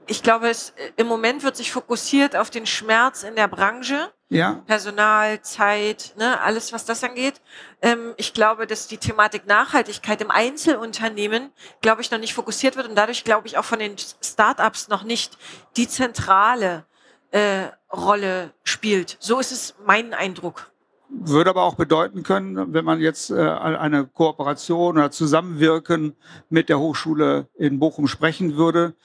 ich 0.08 0.24
glaube, 0.24 0.50
es, 0.50 0.74
im 0.98 1.08
Moment 1.08 1.44
wird 1.44 1.56
sich 1.56 1.72
fokussiert 1.72 2.36
auf 2.36 2.50
den 2.50 2.66
Schmerz 2.66 3.24
in 3.24 3.36
der 3.36 3.48
Branche. 3.48 4.12
Ja. 4.30 4.64
Personal, 4.66 5.42
Zeit, 5.42 6.14
ne, 6.18 6.40
alles, 6.40 6.72
was 6.72 6.86
das 6.86 7.04
angeht. 7.04 7.42
Ähm, 7.82 8.14
ich 8.16 8.34
glaube, 8.34 8.66
dass 8.66 8.88
die 8.88 8.98
Thematik 8.98 9.46
Nachhaltigkeit 9.46 10.22
im 10.22 10.32
Einzelunternehmen, 10.32 11.52
glaube 11.82 12.02
ich, 12.02 12.12
noch 12.12 12.20
nicht 12.20 12.34
fokussiert 12.34 12.78
wird 12.78 12.88
und 12.88 12.96
dadurch, 12.96 13.26
glaube 13.26 13.48
ich, 13.48 13.58
auch 13.58 13.66
von 13.66 13.80
den 13.80 13.96
Startups 13.98 14.88
noch 14.88 15.04
nicht 15.04 15.38
die 15.76 15.88
zentrale 15.88 16.86
äh, 17.32 17.68
Rolle 17.92 18.54
spielt. 18.64 19.18
So 19.20 19.40
ist 19.40 19.52
es 19.52 19.76
mein 19.86 20.14
Eindruck. 20.14 20.72
Würde 21.10 21.50
aber 21.50 21.64
auch 21.64 21.76
bedeuten 21.76 22.24
können, 22.24 22.74
wenn 22.74 22.86
man 22.86 23.02
jetzt 23.02 23.32
äh, 23.32 23.36
eine 23.36 24.08
Kooperation 24.08 24.98
oder 24.98 25.12
Zusammenwirken 25.12 26.16
mit 26.50 26.70
der 26.70 26.80
Hochschule 26.80 27.50
in 27.56 27.80
Bochum 27.80 28.08
sprechen 28.08 28.56
würde, 28.56 28.96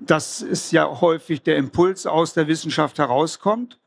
das 0.00 0.42
ist 0.42 0.72
ja 0.72 1.00
häufig 1.00 1.42
der 1.42 1.56
Impuls 1.56 2.06
aus 2.06 2.34
der 2.34 2.48
Wissenschaft 2.48 2.98
herauskommt, 2.98 3.78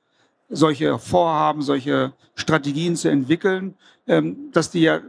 solche 0.50 0.98
Vorhaben, 0.98 1.62
solche 1.62 2.14
Strategien 2.36 2.96
zu 2.96 3.10
entwickeln, 3.10 3.76
ähm, 4.08 4.52
dass 4.52 4.72
die 4.72 4.82
ja 4.82 5.02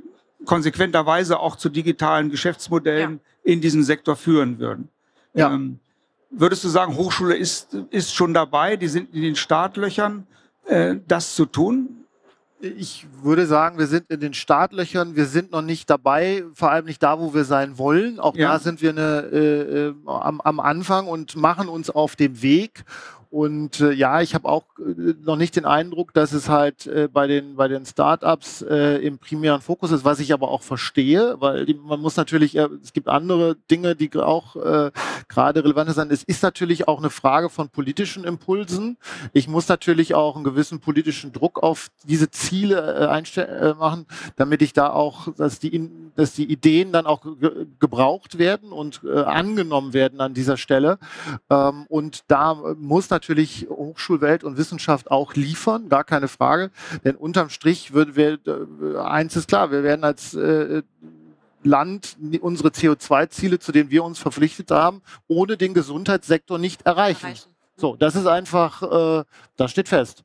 konsequenterweise 0.44 1.38
auch 1.38 1.56
zu 1.56 1.68
digitalen 1.68 2.30
Geschäftsmodellen 2.30 3.20
ja. 3.22 3.52
in 3.52 3.60
diesem 3.60 3.82
Sektor 3.82 4.16
führen 4.16 4.58
würden. 4.58 4.88
Ja. 5.34 5.52
Ähm, 5.52 5.78
würdest 6.30 6.64
du 6.64 6.68
sagen, 6.68 6.96
Hochschule 6.96 7.36
ist, 7.36 7.74
ist 7.90 8.14
schon 8.14 8.34
dabei, 8.34 8.76
die 8.76 8.88
sind 8.88 9.14
in 9.14 9.22
den 9.22 9.36
Startlöchern, 9.36 10.26
äh, 10.66 10.96
das 11.06 11.34
zu 11.34 11.46
tun? 11.46 12.04
Ich 12.60 13.06
würde 13.22 13.46
sagen, 13.46 13.78
wir 13.78 13.86
sind 13.86 14.10
in 14.10 14.18
den 14.18 14.34
Startlöchern, 14.34 15.14
wir 15.14 15.26
sind 15.26 15.52
noch 15.52 15.62
nicht 15.62 15.88
dabei, 15.88 16.42
vor 16.54 16.72
allem 16.72 16.86
nicht 16.86 17.00
da, 17.02 17.20
wo 17.20 17.32
wir 17.32 17.44
sein 17.44 17.78
wollen. 17.78 18.18
Auch 18.18 18.34
ja. 18.34 18.48
da 18.48 18.58
sind 18.58 18.82
wir 18.82 18.90
eine, 18.90 19.28
äh, 19.32 19.86
äh 19.88 19.94
am, 20.06 20.40
am 20.40 20.58
Anfang 20.58 21.06
und 21.06 21.36
machen 21.36 21.68
uns 21.68 21.88
auf 21.88 22.16
dem 22.16 22.42
Weg. 22.42 22.84
Und 23.30 23.80
äh, 23.80 23.92
ja, 23.92 24.22
ich 24.22 24.34
habe 24.34 24.48
auch 24.48 24.64
äh, 24.78 25.14
noch 25.22 25.36
nicht 25.36 25.54
den 25.54 25.66
Eindruck, 25.66 26.14
dass 26.14 26.32
es 26.32 26.48
halt 26.48 26.86
äh, 26.86 27.08
bei 27.12 27.26
den 27.26 27.56
bei 27.56 27.68
den 27.68 27.84
Startups 27.84 28.62
äh, 28.62 28.96
im 29.04 29.18
primären 29.18 29.60
Fokus 29.60 29.90
ist, 29.90 30.04
was 30.04 30.18
ich 30.18 30.32
aber 30.32 30.48
auch 30.48 30.62
verstehe, 30.62 31.36
weil 31.38 31.66
die, 31.66 31.74
man 31.74 32.00
muss 32.00 32.16
natürlich, 32.16 32.56
äh, 32.56 32.68
es 32.82 32.94
gibt 32.94 33.08
andere 33.08 33.56
Dinge, 33.70 33.94
die 33.94 34.10
auch 34.16 34.56
äh, 34.56 34.90
gerade 35.28 35.62
relevant 35.62 35.90
sind. 35.90 36.10
Es 36.10 36.22
ist 36.22 36.42
natürlich 36.42 36.88
auch 36.88 36.98
eine 36.98 37.10
Frage 37.10 37.50
von 37.50 37.68
politischen 37.68 38.24
Impulsen. 38.24 38.96
Ich 39.34 39.46
muss 39.46 39.68
natürlich 39.68 40.14
auch 40.14 40.34
einen 40.34 40.44
gewissen 40.44 40.80
politischen 40.80 41.32
Druck 41.32 41.62
auf 41.62 41.88
diese 42.04 42.30
Ziele 42.30 43.10
einstellen 43.10 43.76
machen, 43.78 44.06
damit 44.36 44.62
ich 44.62 44.72
da 44.72 44.90
auch, 44.90 45.28
dass 45.34 45.58
die 45.58 45.90
dass 46.16 46.32
die 46.32 46.50
Ideen 46.50 46.92
dann 46.92 47.06
auch 47.06 47.22
ge 47.22 47.66
gebraucht 47.78 48.38
werden 48.38 48.72
und 48.72 49.04
angenommen 49.04 49.92
werden 49.92 50.20
an 50.20 50.34
dieser 50.34 50.56
Stelle. 50.56 50.98
Ähm, 51.50 51.84
und 51.88 52.24
da 52.28 52.54
muss 52.78 53.10
natürlich 53.10 53.17
natürlich 53.18 53.66
Hochschulwelt 53.68 54.44
und 54.44 54.56
Wissenschaft 54.56 55.10
auch 55.10 55.34
liefern, 55.34 55.88
gar 55.88 56.04
keine 56.04 56.28
Frage. 56.28 56.70
Denn 57.04 57.16
unterm 57.16 57.50
Strich 57.50 57.92
wird, 57.92 58.14
wir, 58.14 58.38
äh, 58.46 58.98
eins 58.98 59.34
ist 59.34 59.48
klar, 59.48 59.72
wir 59.72 59.82
werden 59.82 60.04
als 60.04 60.34
äh, 60.34 60.82
Land 61.64 62.16
unsere 62.40 62.68
CO2-Ziele, 62.68 63.58
zu 63.58 63.72
denen 63.72 63.90
wir 63.90 64.04
uns 64.04 64.20
verpflichtet 64.20 64.70
haben, 64.70 65.02
ohne 65.26 65.56
den 65.56 65.74
Gesundheitssektor 65.74 66.58
nicht 66.58 66.82
erreichen. 66.82 67.26
erreichen. 67.26 67.50
So, 67.76 67.96
das 67.96 68.14
ist 68.14 68.26
einfach, 68.26 68.82
äh, 68.82 69.24
das 69.56 69.70
steht 69.72 69.88
fest. 69.88 70.22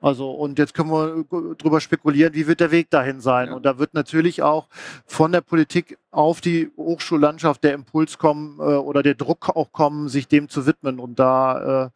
Also, 0.00 0.30
und 0.30 0.58
jetzt 0.58 0.74
können 0.74 0.90
wir 0.90 1.24
drüber 1.56 1.80
spekulieren, 1.80 2.34
wie 2.34 2.46
wird 2.46 2.60
der 2.60 2.70
Weg 2.70 2.90
dahin 2.90 3.20
sein. 3.20 3.48
Ja. 3.48 3.54
Und 3.54 3.64
da 3.64 3.78
wird 3.78 3.94
natürlich 3.94 4.42
auch 4.42 4.68
von 5.06 5.32
der 5.32 5.40
Politik 5.40 5.98
auf 6.10 6.40
die 6.40 6.70
Hochschullandschaft 6.76 7.64
der 7.64 7.74
Impuls 7.74 8.18
kommen 8.18 8.58
äh, 8.60 8.62
oder 8.62 9.02
der 9.02 9.14
Druck 9.14 9.48
auch 9.48 9.72
kommen, 9.72 10.08
sich 10.08 10.28
dem 10.28 10.48
zu 10.48 10.66
widmen. 10.66 11.00
Und 11.00 11.18
da 11.18 11.86
äh, 11.86 11.90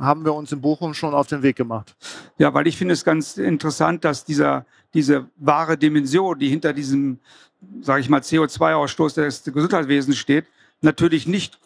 haben 0.00 0.24
wir 0.24 0.34
uns 0.34 0.50
in 0.52 0.60
Bochum 0.60 0.94
schon 0.94 1.14
auf 1.14 1.26
den 1.26 1.42
Weg 1.42 1.56
gemacht. 1.56 1.94
Ja, 2.38 2.52
weil 2.54 2.66
ich 2.66 2.76
finde 2.76 2.94
es 2.94 3.04
ganz 3.04 3.36
interessant, 3.36 4.04
dass 4.04 4.24
dieser, 4.24 4.66
diese 4.94 5.28
wahre 5.36 5.76
Dimension, 5.76 6.38
die 6.38 6.48
hinter 6.48 6.72
diesem, 6.72 7.18
sage 7.82 8.00
ich 8.00 8.08
mal, 8.08 8.20
CO2-Ausstoß 8.20 9.14
des 9.14 9.44
Gesundheitswesens 9.44 10.16
steht, 10.16 10.46
natürlich 10.80 11.26
nicht 11.26 11.58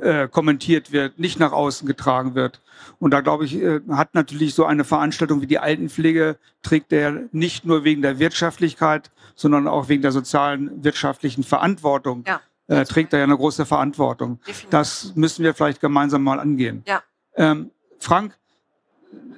äh, 0.00 0.28
kommentiert 0.28 0.92
wird, 0.92 1.18
nicht 1.18 1.38
nach 1.38 1.52
außen 1.52 1.86
getragen 1.86 2.34
wird. 2.34 2.60
Und 2.98 3.12
da 3.12 3.20
glaube 3.20 3.44
ich, 3.44 3.56
äh, 3.56 3.80
hat 3.90 4.14
natürlich 4.14 4.54
so 4.54 4.64
eine 4.64 4.84
Veranstaltung 4.84 5.40
wie 5.40 5.46
die 5.46 5.58
Altenpflege, 5.58 6.36
trägt 6.62 6.92
er 6.92 7.24
nicht 7.32 7.64
nur 7.64 7.84
wegen 7.84 8.02
der 8.02 8.18
Wirtschaftlichkeit, 8.18 9.10
sondern 9.34 9.68
auch 9.68 9.88
wegen 9.88 10.02
der 10.02 10.12
sozialen, 10.12 10.84
wirtschaftlichen 10.84 11.44
Verantwortung. 11.44 12.24
Ja. 12.26 12.40
Äh, 12.66 12.84
trägt 12.84 13.12
er 13.12 13.18
ja 13.18 13.24
eine 13.24 13.36
große 13.36 13.66
Verantwortung. 13.66 14.38
Definitiv. 14.46 14.70
Das 14.70 15.12
müssen 15.16 15.42
wir 15.44 15.54
vielleicht 15.54 15.80
gemeinsam 15.80 16.22
mal 16.22 16.38
angehen. 16.38 16.84
Ja. 16.86 17.02
Ähm, 17.34 17.72
Frank, 17.98 18.38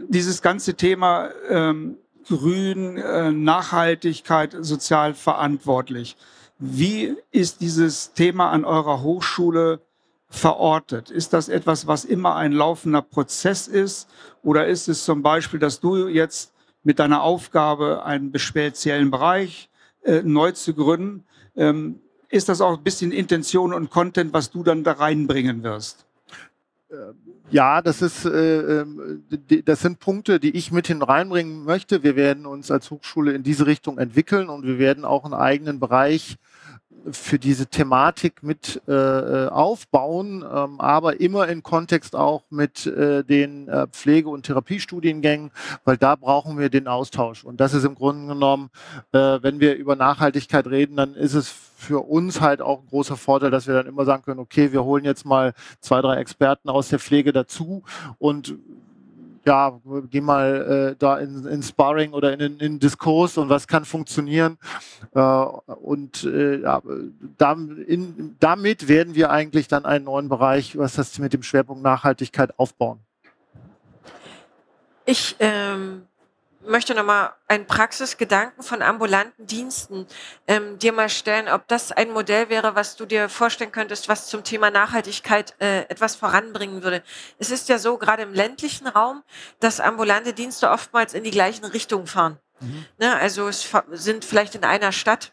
dieses 0.09 0.43
ganze 0.43 0.75
Thema 0.75 1.31
ähm, 1.49 1.97
Grün, 2.29 2.99
äh, 2.99 3.33
Nachhaltigkeit, 3.33 4.55
sozial 4.61 5.15
verantwortlich. 5.15 6.17
Wie 6.59 7.17
ist 7.31 7.61
dieses 7.61 8.13
Thema 8.13 8.51
an 8.51 8.65
eurer 8.65 9.03
Hochschule 9.03 9.81
verortet? 10.33 11.11
Ist 11.11 11.33
das 11.33 11.49
etwas, 11.49 11.87
was 11.87 12.05
immer 12.05 12.37
ein 12.37 12.53
laufender 12.53 13.03
Prozess 13.03 13.69
ist? 13.69 14.09
Oder 14.43 14.67
ist 14.67 14.89
es 14.89 15.05
zum 15.05 15.23
Beispiel, 15.23 15.61
dass 15.61 15.79
du 15.79 16.09
jetzt 16.09 16.53
mit 16.83 16.99
deiner 16.99 17.23
Aufgabe 17.23 18.05
einen 18.05 18.37
speziellen 18.39 19.11
Bereich 19.11 19.69
äh, 20.03 20.23
neu 20.23 20.53
zu 20.53 20.75
gründen, 20.75 21.25
ähm, 21.55 22.01
ist 22.29 22.49
das 22.49 22.61
auch 22.61 22.79
ein 22.79 22.83
bisschen 22.83 23.13
Intention 23.13 23.75
und 23.75 23.91
Content, 23.91 24.33
was 24.33 24.51
du 24.51 24.65
dann 24.65 24.83
da 24.83 24.93
reinbringen 24.93 25.63
wirst? 25.63 26.07
Ja, 27.51 27.83
das 27.83 28.03
ist, 28.03 28.25
äh, 28.25 28.81
ähm, 28.81 29.25
das 29.65 29.81
sind 29.81 29.99
Punkte, 29.99 30.41
die 30.41 30.57
ich 30.57 30.73
mit 30.73 30.87
hineinbringen 30.87 31.65
möchte. 31.65 32.03
Wir 32.03 32.17
werden 32.17 32.47
uns 32.47 32.71
als 32.71 32.91
Hochschule 32.91 33.33
in 33.33 33.43
diese 33.43 33.67
Richtung 33.67 33.99
entwickeln 33.99 34.49
und 34.49 34.65
wir 34.65 34.79
werden 34.79 35.05
auch 35.05 35.25
einen 35.25 35.35
eigenen 35.35 35.79
Bereich 35.79 36.37
für 37.11 37.39
diese 37.39 37.67
Thematik 37.67 38.43
mit 38.43 38.81
äh, 38.87 38.93
äh, 38.93 39.49
aufbauen, 39.49 40.43
ähm, 40.43 40.81
aber 40.81 41.21
immer 41.21 41.49
in 41.49 41.63
Kontext 41.63 42.15
auch 42.15 42.45
mit 42.51 42.87
äh, 42.87 43.25
den 43.25 43.69
äh, 43.69 43.87
Pflege- 43.89 44.29
und 44.29 44.45
Therapiestudiengängen, 44.47 45.51
weil 45.85 45.97
da 45.97 46.17
brauchen 46.17 46.59
wir 46.59 46.71
den 46.71 46.89
Austausch. 46.89 47.45
Und 47.45 47.61
das 47.61 47.75
ist 47.75 47.85
im 47.85 47.95
Grunde 47.95 48.35
genommen, 48.35 48.71
äh, 49.13 49.39
wenn 49.43 49.61
wir 49.61 49.75
über 49.77 49.97
Nachhaltigkeit 49.97 50.67
reden, 50.67 50.97
dann 50.97 51.15
ist 51.15 51.35
es 51.35 51.49
für 51.49 52.01
uns 52.01 52.41
halt 52.41 52.63
auch 52.63 52.81
ein 52.81 52.87
großer 52.87 53.17
Vorteil, 53.17 53.51
dass 53.51 53.67
wir 53.67 53.75
dann 53.75 53.87
immer 53.87 54.05
sagen 54.05 54.23
können, 54.23 54.41
okay, 54.41 54.73
wir 54.73 54.85
holen 54.85 55.05
jetzt 55.05 55.27
mal 55.27 55.53
zwei, 55.81 56.01
drei 56.01 56.17
Experten 56.17 56.69
aus 56.69 56.89
der 56.89 57.01
Pflege 57.01 57.33
dazu 57.33 57.83
und 58.19 58.55
ja, 59.45 59.81
geh 60.11 60.21
mal 60.21 60.93
äh, 60.93 60.97
da 60.99 61.19
in, 61.19 61.47
in 61.47 61.63
Sparring 61.63 62.13
oder 62.13 62.33
in, 62.33 62.41
in, 62.41 62.59
in 62.59 62.79
Diskurs 62.79 63.39
und 63.39 63.49
was 63.49 63.67
kann 63.67 63.85
funktionieren. 63.85 64.59
Äh, 65.15 65.21
und 65.21 66.25
äh, 66.25 66.61
ja, 66.61 66.81
damit 67.39 68.89
werden 68.89 69.15
wir 69.15 69.31
eigentlich 69.31 69.69
dann 69.69 69.85
einen 69.85 70.05
neuen 70.05 70.29
Bereich, 70.29 70.79
was 70.79 70.95
das 70.95 71.19
mit 71.19 71.33
dem 71.33 71.43
Schwerpunkt 71.43 71.83
Nachhaltigkeit 71.83 72.59
aufbauen. 72.59 73.01
Ich 75.05 75.35
ähm, 75.41 76.03
möchte 76.67 76.95
nochmal 76.95 77.35
einen 77.49 77.67
Praxisgedanken 77.67 78.63
von 78.63 78.83
ambulanten 78.83 79.47
Diensten 79.47 80.07
ähm, 80.47 80.79
dir 80.79 80.93
mal 80.93 81.09
stellen, 81.09 81.49
ob 81.49 81.69
das 81.69 81.93
ein 81.93 82.11
Modell 82.11 82.49
wäre, 82.49 82.75
was 82.75 82.97
du 82.97 83.07
dir 83.07 83.29
vorstellen 83.29 83.73
könntest, 83.73 84.09
was 84.09 84.29
zum 84.29 84.45
Thema 84.45 84.71
Nachhaltigkeit 84.71 85.55
äh, 85.61 85.83
etwas 85.89 86.17
voranbringen 86.17 86.83
würde. 86.83 87.03
Es 87.39 87.51
ist 87.51 87.69
ja 87.69 87.79
so, 87.79 87.99
gerade 87.99 88.23
im 88.23 88.35
ländlichen 88.35 88.87
Raum, 88.87 89.23
dass 89.61 89.81
ambulante 89.81 90.33
Dienste 90.33 90.71
oftmals 90.71 91.15
in 91.15 91.25
die 91.25 91.31
gleichen 91.31 91.65
Richtungen 91.65 92.07
fahren. 92.07 92.39
Mhm. 92.61 92.87
Ne, 92.99 93.17
also 93.17 93.49
es 93.49 93.71
sind 93.91 94.25
vielleicht 94.25 94.55
in 94.55 94.65
einer 94.65 94.93
Stadt 94.93 95.33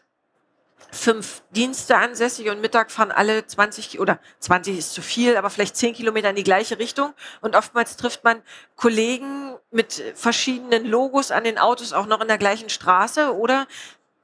fünf 0.90 1.42
Dienste 1.50 1.96
ansässig 1.96 2.48
und 2.50 2.60
Mittag 2.60 2.90
fahren 2.90 3.12
alle 3.12 3.46
20 3.46 4.00
oder 4.00 4.18
20 4.40 4.78
ist 4.78 4.92
zu 4.92 5.02
viel, 5.02 5.36
aber 5.36 5.50
vielleicht 5.50 5.76
10 5.76 5.94
Kilometer 5.94 6.30
in 6.30 6.36
die 6.36 6.42
gleiche 6.42 6.78
Richtung. 6.78 7.12
Und 7.40 7.56
oftmals 7.56 7.96
trifft 7.96 8.24
man 8.24 8.42
Kollegen 8.76 9.56
mit 9.70 10.02
verschiedenen 10.14 10.84
Logos 10.84 11.30
an 11.30 11.44
den 11.44 11.58
Autos 11.58 11.92
auch 11.92 12.06
noch 12.06 12.20
in 12.20 12.28
der 12.28 12.38
gleichen 12.38 12.70
Straße 12.70 13.34
oder 13.34 13.66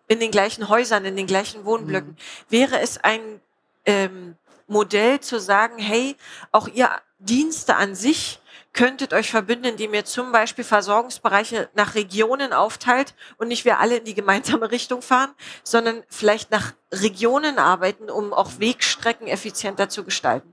in 0.09 0.21
den 0.21 0.31
gleichen 0.31 0.69
Häusern, 0.69 1.05
in 1.05 1.17
den 1.17 1.27
gleichen 1.27 1.65
Wohnblöcken. 1.65 2.11
Mhm. 2.11 2.17
Wäre 2.49 2.81
es 2.81 2.99
ein 2.99 3.41
ähm, 3.85 4.37
Modell 4.67 5.21
zu 5.21 5.39
sagen, 5.39 5.79
hey, 5.79 6.17
auch 6.53 6.69
ihr 6.69 6.91
Dienste 7.19 7.77
an 7.77 7.95
sich 7.95 8.41
könntet 8.77 9.13
euch 9.13 9.31
verbünden, 9.31 9.73
indem 9.73 9.95
ihr 9.95 10.05
zum 10.05 10.31
Beispiel 10.31 10.63
Versorgungsbereiche 10.63 11.69
nach 11.75 11.97
Regionen 11.97 12.53
aufteilt 12.53 13.15
und 13.39 13.49
nicht 13.49 13.65
wir 13.65 13.81
alle 13.81 13.97
in 13.97 14.05
die 14.05 14.15
gemeinsame 14.15 14.71
Richtung 14.71 15.03
fahren, 15.03 15.31
sondern 15.65 16.05
vielleicht 16.09 16.53
nach 16.53 16.75
Regionen 16.93 17.59
arbeiten, 17.59 18.11
um 18.11 18.33
auch 18.33 18.61
Wegstrecken 18.61 19.27
effizienter 19.27 19.89
zu 19.89 20.05
gestalten. 20.05 20.53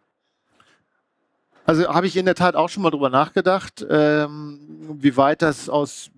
Also 1.66 1.88
habe 1.94 2.08
ich 2.08 2.18
in 2.18 2.26
der 2.26 2.36
Tat 2.36 2.56
auch 2.56 2.70
schon 2.70 2.84
mal 2.84 2.90
drüber 2.90 3.10
nachgedacht, 3.10 3.86
ähm, 3.90 4.60
wie 5.00 5.16
weit 5.16 5.42
das 5.42 5.70
aus, 5.70 6.10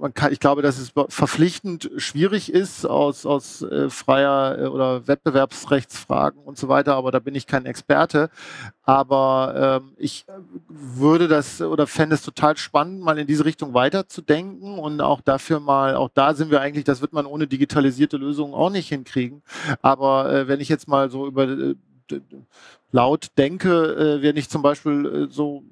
man 0.00 0.14
kann, 0.14 0.32
ich 0.32 0.40
glaube, 0.40 0.62
dass 0.62 0.78
es 0.78 0.92
verpflichtend 1.08 1.90
schwierig 1.98 2.52
ist 2.52 2.86
aus, 2.86 3.26
aus 3.26 3.62
äh, 3.62 3.90
freier 3.90 4.58
äh, 4.58 4.66
oder 4.66 5.06
Wettbewerbsrechtsfragen 5.06 6.42
und 6.42 6.56
so 6.58 6.68
weiter, 6.68 6.94
aber 6.96 7.12
da 7.12 7.18
bin 7.18 7.34
ich 7.34 7.46
kein 7.46 7.66
Experte. 7.66 8.30
Aber 8.82 9.80
ähm, 9.82 9.92
ich 9.98 10.24
würde 10.68 11.28
das 11.28 11.60
oder 11.60 11.86
fände 11.86 12.14
es 12.14 12.22
total 12.22 12.56
spannend, 12.56 13.02
mal 13.02 13.18
in 13.18 13.26
diese 13.26 13.44
Richtung 13.44 13.74
weiterzudenken 13.74 14.78
und 14.78 15.00
auch 15.00 15.20
dafür 15.20 15.60
mal, 15.60 15.94
auch 15.94 16.08
da 16.12 16.34
sind 16.34 16.50
wir 16.50 16.60
eigentlich, 16.60 16.84
das 16.84 17.00
wird 17.00 17.12
man 17.12 17.26
ohne 17.26 17.46
digitalisierte 17.46 18.16
Lösungen 18.16 18.54
auch 18.54 18.70
nicht 18.70 18.88
hinkriegen. 18.88 19.42
Aber 19.82 20.32
äh, 20.32 20.48
wenn 20.48 20.60
ich 20.60 20.68
jetzt 20.68 20.88
mal 20.88 21.10
so 21.10 21.26
über 21.26 21.44
äh, 21.44 21.74
laut 22.90 23.28
denke, 23.38 24.18
äh, 24.18 24.22
wenn 24.22 24.36
ich 24.36 24.48
zum 24.48 24.62
Beispiel 24.62 25.28
äh, 25.28 25.32
so 25.32 25.62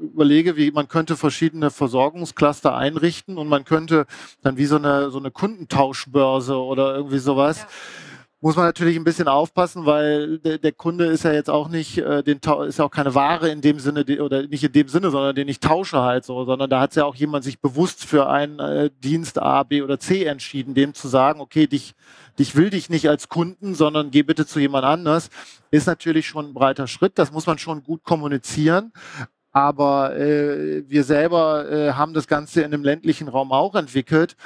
überlege, 0.00 0.56
wie 0.56 0.70
man 0.70 0.88
könnte 0.88 1.16
verschiedene 1.16 1.70
Versorgungscluster 1.70 2.74
einrichten 2.74 3.38
und 3.38 3.48
man 3.48 3.64
könnte 3.64 4.06
dann 4.42 4.56
wie 4.56 4.66
so 4.66 4.76
eine 4.76 5.10
so 5.10 5.18
eine 5.18 5.30
Kundentauschbörse 5.30 6.56
oder 6.56 6.96
irgendwie 6.96 7.18
sowas. 7.18 7.60
Ja. 7.60 7.66
Muss 8.42 8.54
man 8.54 8.66
natürlich 8.66 8.96
ein 8.96 9.04
bisschen 9.04 9.28
aufpassen, 9.28 9.86
weil 9.86 10.38
der, 10.38 10.58
der 10.58 10.72
Kunde 10.72 11.06
ist 11.06 11.24
ja 11.24 11.32
jetzt 11.32 11.48
auch 11.48 11.68
nicht, 11.68 11.98
äh, 11.98 12.22
den, 12.22 12.38
ist 12.68 12.78
ja 12.78 12.84
auch 12.84 12.90
keine 12.90 13.14
Ware 13.14 13.48
in 13.48 13.62
dem 13.62 13.80
Sinne, 13.80 14.04
die, 14.04 14.20
oder 14.20 14.46
nicht 14.46 14.62
in 14.62 14.72
dem 14.72 14.88
Sinne, 14.88 15.10
sondern 15.10 15.34
den 15.34 15.48
ich 15.48 15.58
tausche 15.58 16.02
halt 16.02 16.24
so, 16.24 16.44
sondern 16.44 16.68
da 16.68 16.80
hat 16.80 16.94
ja 16.96 17.06
auch 17.06 17.14
jemand 17.14 17.44
sich 17.44 17.60
bewusst 17.60 18.04
für 18.04 18.28
einen 18.28 18.58
äh, 18.58 18.90
Dienst 19.02 19.38
A, 19.40 19.62
B 19.62 19.80
oder 19.80 19.98
C 19.98 20.24
entschieden, 20.24 20.74
dem 20.74 20.92
zu 20.92 21.08
sagen, 21.08 21.40
okay, 21.40 21.66
dich 21.66 21.94
ich 22.38 22.54
will 22.54 22.70
dich 22.70 22.90
nicht 22.90 23.08
als 23.08 23.28
Kunden, 23.28 23.74
sondern 23.74 24.10
geh 24.10 24.22
bitte 24.22 24.46
zu 24.46 24.60
jemand 24.60 24.84
anders, 24.84 25.30
ist 25.70 25.86
natürlich 25.86 26.26
schon 26.26 26.50
ein 26.50 26.54
breiter 26.54 26.86
Schritt. 26.86 27.18
Das 27.18 27.32
muss 27.32 27.46
man 27.46 27.58
schon 27.58 27.82
gut 27.82 28.04
kommunizieren. 28.04 28.92
Aber 29.56 30.14
äh, 30.18 30.82
wir 30.86 31.02
selber 31.02 31.66
äh, 31.70 31.92
haben 31.92 32.12
das 32.12 32.26
Ganze 32.26 32.60
in 32.60 32.74
einem 32.74 32.84
ländlichen 32.84 33.26
Raum 33.26 33.52
auch 33.52 33.74
entwickelt. 33.74 34.36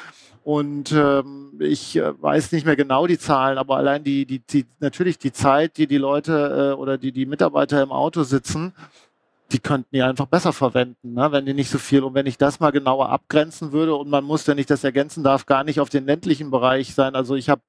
Und 0.45 0.93
ähm, 0.93 1.51
ich 1.59 1.97
äh, 1.97 2.23
weiß 2.23 2.53
nicht 2.53 2.65
mehr 2.65 2.77
genau 2.77 3.09
die 3.09 3.19
Zahlen, 3.19 3.59
aber 3.59 3.77
allein 3.77 4.05
die, 4.05 4.25
die, 4.25 4.39
die 4.39 4.67
natürlich 4.79 5.19
die 5.19 5.33
Zeit, 5.33 5.79
die 5.79 5.89
die 5.89 5.99
Leute 5.99 6.75
äh, 6.77 6.81
oder 6.81 6.97
die, 6.97 7.11
die 7.11 7.27
Mitarbeiter 7.27 7.83
im 7.83 7.91
Auto 7.91 8.23
sitzen, 8.23 8.73
die 9.53 9.59
könnten 9.59 9.89
die 9.93 10.03
einfach 10.03 10.27
besser 10.27 10.53
verwenden, 10.53 11.15
ne? 11.15 11.33
wenn 11.33 11.45
die 11.45 11.55
nicht 11.55 11.71
so 11.71 11.79
viel. 11.79 12.03
Und 12.03 12.15
wenn 12.15 12.27
ich 12.27 12.39
das 12.39 12.61
mal 12.61 12.71
genauer 12.71 13.09
abgrenzen 13.11 13.73
würde 13.73 13.95
und 13.95 14.09
man 14.09 14.25
muss, 14.25 14.47
wenn 14.47 14.59
ich 14.59 14.67
das 14.67 14.85
ergänzen 14.85 15.25
darf, 15.25 15.47
gar 15.47 15.65
nicht 15.65 15.81
auf 15.81 15.89
den 15.89 16.07
ländlichen 16.07 16.51
Bereich 16.51 16.95
sein. 16.95 17.15
Also 17.15 17.35
ich 17.35 17.49
habe 17.49 17.63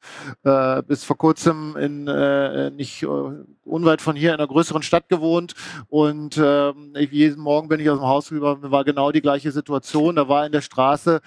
äh, 0.44 0.84
bis 0.84 1.04
vor 1.04 1.18
kurzem 1.18 1.76
in 1.78 2.08
äh, 2.08 2.70
nicht 2.72 3.04
äh, 3.04 3.08
unweit 3.64 4.02
von 4.02 4.16
hier 4.16 4.30
in 4.30 4.40
einer 4.40 4.48
größeren 4.48 4.84
Stadt 4.84 5.10
gewohnt 5.10 5.54
und 5.88 6.38
äh, 6.38 6.72
jeden 7.00 7.42
Morgen 7.42 7.68
bin 7.68 7.80
ich 7.80 7.90
aus 7.90 8.00
dem 8.00 8.08
Haus 8.08 8.32
rüber, 8.32 8.58
war 8.72 8.84
genau 8.84 9.12
die 9.12 9.22
gleiche 9.22 9.52
Situation. 9.52 10.16
Da 10.16 10.28
war 10.28 10.46
in 10.46 10.52
der 10.52 10.62
Straße 10.62 11.22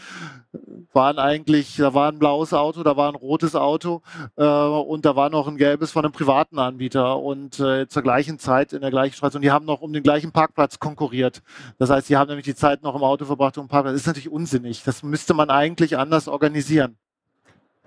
waren 0.92 1.18
eigentlich, 1.18 1.76
da 1.76 1.94
war 1.94 2.10
ein 2.10 2.18
blaues 2.18 2.52
Auto, 2.52 2.82
da 2.82 2.96
war 2.96 3.08
ein 3.08 3.14
rotes 3.14 3.54
Auto 3.54 4.02
äh, 4.36 4.44
und 4.44 5.04
da 5.04 5.16
war 5.16 5.30
noch 5.30 5.48
ein 5.48 5.56
gelbes 5.56 5.92
von 5.92 6.04
einem 6.04 6.12
privaten 6.12 6.58
Anbieter 6.58 7.18
und 7.18 7.58
äh, 7.60 7.88
zur 7.88 8.02
gleichen 8.02 8.38
Zeit 8.38 8.72
in 8.72 8.80
der 8.80 8.90
gleichen 8.90 9.14
Straße 9.14 9.38
und 9.38 9.42
die 9.42 9.50
haben 9.50 9.66
noch 9.66 9.80
um 9.80 9.92
den 9.92 10.02
gleichen 10.02 10.32
Parkplatz 10.32 10.78
konkurriert. 10.78 11.42
Das 11.78 11.90
heißt, 11.90 12.08
die 12.08 12.16
haben 12.16 12.28
nämlich 12.28 12.44
die 12.44 12.54
Zeit 12.54 12.82
noch 12.82 12.94
im 12.94 13.02
Auto 13.02 13.24
verbracht 13.24 13.58
um 13.58 13.68
Parkplatz. 13.68 13.94
Das 13.94 14.02
ist 14.02 14.06
natürlich 14.06 14.30
unsinnig. 14.30 14.82
Das 14.84 15.02
müsste 15.02 15.34
man 15.34 15.50
eigentlich 15.50 15.96
anders 15.98 16.28
organisieren. 16.28 16.96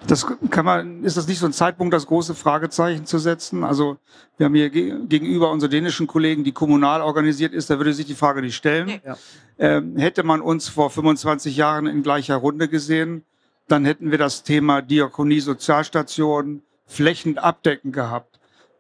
Das 0.05 0.27
kann 0.51 0.65
man, 0.65 1.03
ist 1.03 1.17
das 1.17 1.27
nicht 1.27 1.39
so 1.39 1.47
ein 1.47 1.53
Zeitpunkt, 1.53 1.91
das 1.93 2.05
große 2.05 2.35
Fragezeichen 2.35 3.05
zu 3.05 3.17
setzen? 3.17 3.63
Also 3.63 3.97
wir 4.37 4.45
haben 4.45 4.53
hier 4.53 4.69
gegenüber 4.69 5.49
unseren 5.49 5.71
dänischen 5.71 6.05
Kollegen, 6.05 6.43
die 6.43 6.51
kommunal 6.51 7.01
organisiert 7.01 7.53
ist, 7.53 7.69
da 7.69 7.77
würde 7.77 7.93
sich 7.93 8.05
die 8.05 8.13
Frage 8.13 8.41
nicht 8.41 8.55
stellen. 8.55 9.01
Ja. 9.03 9.17
Ähm, 9.57 9.97
hätte 9.97 10.23
man 10.23 10.41
uns 10.41 10.69
vor 10.69 10.91
25 10.91 11.57
Jahren 11.57 11.87
in 11.87 12.03
gleicher 12.03 12.35
Runde 12.35 12.67
gesehen, 12.67 13.23
dann 13.67 13.85
hätten 13.85 14.11
wir 14.11 14.19
das 14.19 14.43
Thema 14.43 14.81
Diakonie, 14.81 15.39
Sozialstation 15.39 16.61
flächend 16.85 17.39
abdecken 17.39 17.91
gehabt. 17.91 18.39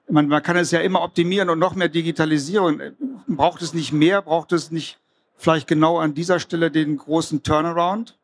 Man, 0.09 0.27
man 0.27 0.43
kann 0.43 0.55
es 0.55 0.71
ja 0.71 0.79
immer 0.79 1.01
optimieren 1.01 1.49
und 1.49 1.59
noch 1.59 1.75
mehr 1.75 1.89
digitalisieren. 1.89 2.95
Braucht 3.27 3.61
es 3.61 3.73
nicht 3.73 3.91
mehr? 3.91 4.21
Braucht 4.21 4.53
es 4.53 4.71
nicht 4.71 4.99
vielleicht 5.35 5.67
genau 5.67 5.97
an 5.97 6.13
dieser 6.13 6.39
Stelle 6.39 6.71
den 6.71 6.97
großen 6.97 7.43
Turnaround? 7.43 8.17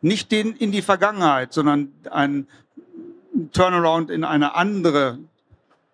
Nicht 0.00 0.32
den 0.32 0.54
in 0.54 0.72
die 0.72 0.82
Vergangenheit, 0.82 1.52
sondern 1.52 1.92
ein 2.10 2.46
Turnaround 3.52 4.10
in 4.10 4.24
eine 4.24 4.54
andere 4.54 5.18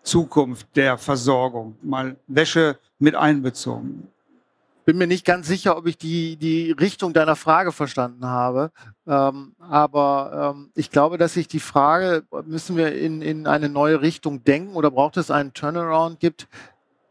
Zukunft 0.02 0.66
der 0.76 0.98
Versorgung? 0.98 1.76
Mal 1.82 2.16
Wäsche 2.26 2.78
mit 2.98 3.14
einbezogen 3.14 4.08
bin 4.84 4.98
mir 4.98 5.06
nicht 5.06 5.24
ganz 5.24 5.46
sicher, 5.46 5.76
ob 5.76 5.86
ich 5.86 5.96
die, 5.96 6.36
die 6.36 6.70
Richtung 6.72 7.12
deiner 7.12 7.36
Frage 7.36 7.72
verstanden 7.72 8.26
habe. 8.26 8.70
Ähm, 9.06 9.54
aber 9.58 10.54
ähm, 10.54 10.70
ich 10.74 10.90
glaube, 10.90 11.18
dass 11.18 11.34
sich 11.34 11.48
die 11.48 11.60
Frage, 11.60 12.24
müssen 12.44 12.76
wir 12.76 12.94
in, 12.94 13.22
in 13.22 13.46
eine 13.46 13.68
neue 13.68 14.02
Richtung 14.02 14.44
denken 14.44 14.74
oder 14.74 14.90
braucht 14.90 15.16
es 15.16 15.30
einen 15.30 15.54
Turnaround 15.54 16.20
gibt? 16.20 16.48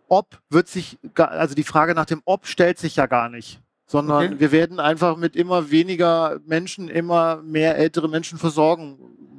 Ob 0.07 0.39
wird 0.49 0.67
sich, 0.67 0.99
also 1.15 1.55
die 1.55 1.63
Frage 1.63 1.95
nach 1.95 2.05
dem 2.05 2.21
Ob 2.25 2.45
stellt 2.45 2.77
sich 2.77 2.95
ja 2.95 3.07
gar 3.07 3.29
nicht 3.29 3.59
sondern 3.93 4.25
okay. 4.25 4.39
wir 4.39 4.51
werden 4.51 4.79
einfach 4.79 5.17
mit 5.17 5.35
immer 5.35 5.69
weniger 5.69 6.39
Menschen 6.47 6.87
immer 6.87 7.43
mehr 7.43 7.77
ältere 7.77 8.09
Menschen 8.09 8.39
versorgen 8.39 8.97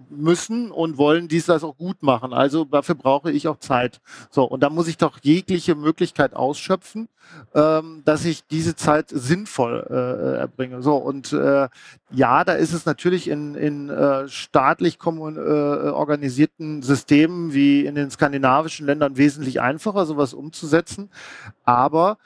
müssen 0.08 0.70
und 0.70 0.96
wollen 0.96 1.26
dies 1.26 1.46
das 1.46 1.64
auch 1.64 1.76
gut 1.76 2.04
machen. 2.04 2.32
Also 2.32 2.64
dafür 2.64 2.94
brauche 2.94 3.32
ich 3.32 3.48
auch 3.48 3.58
Zeit. 3.58 4.00
So, 4.30 4.44
und 4.44 4.62
da 4.62 4.70
muss 4.70 4.86
ich 4.86 4.96
doch 4.96 5.18
jegliche 5.22 5.74
Möglichkeit 5.74 6.34
ausschöpfen, 6.34 7.08
ähm, 7.52 8.02
dass 8.04 8.24
ich 8.24 8.46
diese 8.46 8.76
Zeit 8.76 9.08
sinnvoll 9.08 9.84
äh, 9.90 10.38
erbringe. 10.38 10.82
So, 10.82 10.98
und 10.98 11.32
äh, 11.32 11.68
ja, 12.12 12.44
da 12.44 12.52
ist 12.52 12.74
es 12.74 12.86
natürlich 12.86 13.26
in, 13.26 13.56
in 13.56 13.90
äh, 13.90 14.28
staatlich 14.28 15.00
kommun, 15.00 15.36
äh, 15.36 15.40
organisierten 15.40 16.82
Systemen 16.82 17.52
wie 17.52 17.84
in 17.84 17.96
den 17.96 18.08
skandinavischen 18.08 18.86
Ländern 18.86 19.16
wesentlich 19.16 19.60
einfacher, 19.60 20.06
sowas 20.06 20.32
umzusetzen. 20.32 21.10
Aber 21.64 22.18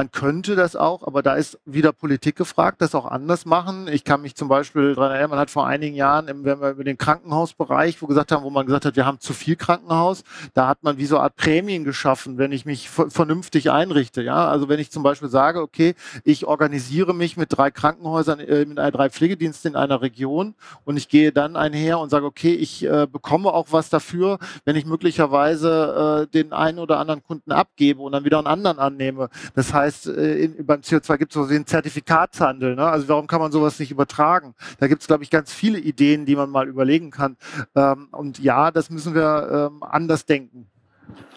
man 0.00 0.10
könnte 0.10 0.56
das 0.56 0.76
auch, 0.76 1.06
aber 1.06 1.22
da 1.22 1.34
ist 1.34 1.58
wieder 1.66 1.92
Politik 1.92 2.34
gefragt, 2.34 2.80
das 2.80 2.94
auch 2.94 3.04
anders 3.04 3.44
machen. 3.44 3.86
Ich 3.86 4.02
kann 4.02 4.22
mich 4.22 4.34
zum 4.34 4.48
Beispiel 4.48 4.94
daran 4.94 5.10
erinnern, 5.10 5.28
man 5.28 5.38
hat 5.38 5.50
vor 5.50 5.66
einigen 5.66 5.94
Jahren, 5.94 6.26
wenn 6.26 6.62
wir 6.62 6.70
über 6.70 6.84
den 6.84 6.96
Krankenhausbereich, 6.96 8.00
wo 8.00 8.06
gesagt 8.06 8.32
haben, 8.32 8.42
wo 8.42 8.48
man 8.48 8.64
gesagt 8.64 8.86
hat, 8.86 8.96
wir 8.96 9.04
haben 9.04 9.20
zu 9.20 9.34
viel 9.34 9.56
Krankenhaus, 9.56 10.24
da 10.54 10.68
hat 10.68 10.82
man 10.82 10.96
wie 10.96 11.04
so 11.04 11.16
eine 11.16 11.24
Art 11.24 11.36
Prämien 11.36 11.84
geschaffen, 11.84 12.38
wenn 12.38 12.50
ich 12.50 12.64
mich 12.64 12.88
vernünftig 12.88 13.70
einrichte. 13.70 14.22
Ja, 14.22 14.48
also 14.48 14.70
wenn 14.70 14.80
ich 14.80 14.90
zum 14.90 15.02
Beispiel 15.02 15.28
sage, 15.28 15.60
okay, 15.60 15.94
ich 16.24 16.46
organisiere 16.46 17.12
mich 17.12 17.36
mit 17.36 17.54
drei 17.54 17.70
Krankenhäusern, 17.70 18.40
äh, 18.40 18.64
mit 18.64 18.78
drei 18.78 19.10
Pflegediensten 19.10 19.72
in 19.72 19.76
einer 19.76 20.00
Region 20.00 20.54
und 20.86 20.96
ich 20.96 21.10
gehe 21.10 21.30
dann 21.30 21.56
einher 21.56 21.98
und 21.98 22.08
sage, 22.08 22.24
okay, 22.24 22.54
ich 22.54 22.86
äh, 22.86 23.06
bekomme 23.06 23.52
auch 23.52 23.66
was 23.68 23.90
dafür, 23.90 24.38
wenn 24.64 24.76
ich 24.76 24.86
möglicherweise 24.86 26.26
äh, 26.26 26.32
den 26.32 26.54
einen 26.54 26.78
oder 26.78 26.98
anderen 26.98 27.22
Kunden 27.22 27.52
abgebe 27.52 28.00
und 28.00 28.12
dann 28.12 28.24
wieder 28.24 28.38
einen 28.38 28.46
anderen 28.46 28.78
annehme. 28.78 29.28
Das 29.54 29.74
heißt, 29.74 29.89
heißt, 29.90 30.06
äh, 30.06 30.44
in, 30.44 30.66
beim 30.66 30.80
CO2 30.80 31.18
gibt 31.18 31.32
es 31.32 31.34
so 31.34 31.46
den 31.46 31.66
Zertifikatshandel. 31.66 32.76
Ne? 32.76 32.84
Also 32.84 33.08
warum 33.08 33.26
kann 33.26 33.40
man 33.40 33.52
sowas 33.52 33.78
nicht 33.78 33.90
übertragen? 33.90 34.54
Da 34.78 34.86
gibt 34.86 35.02
es, 35.02 35.06
glaube 35.06 35.24
ich, 35.24 35.30
ganz 35.30 35.52
viele 35.52 35.78
Ideen, 35.78 36.26
die 36.26 36.36
man 36.36 36.50
mal 36.50 36.68
überlegen 36.68 37.10
kann. 37.10 37.36
Ähm, 37.74 38.08
und 38.12 38.38
ja, 38.38 38.70
das 38.70 38.90
müssen 38.90 39.14
wir 39.14 39.70
ähm, 39.70 39.82
anders 39.82 40.26
denken. 40.26 40.66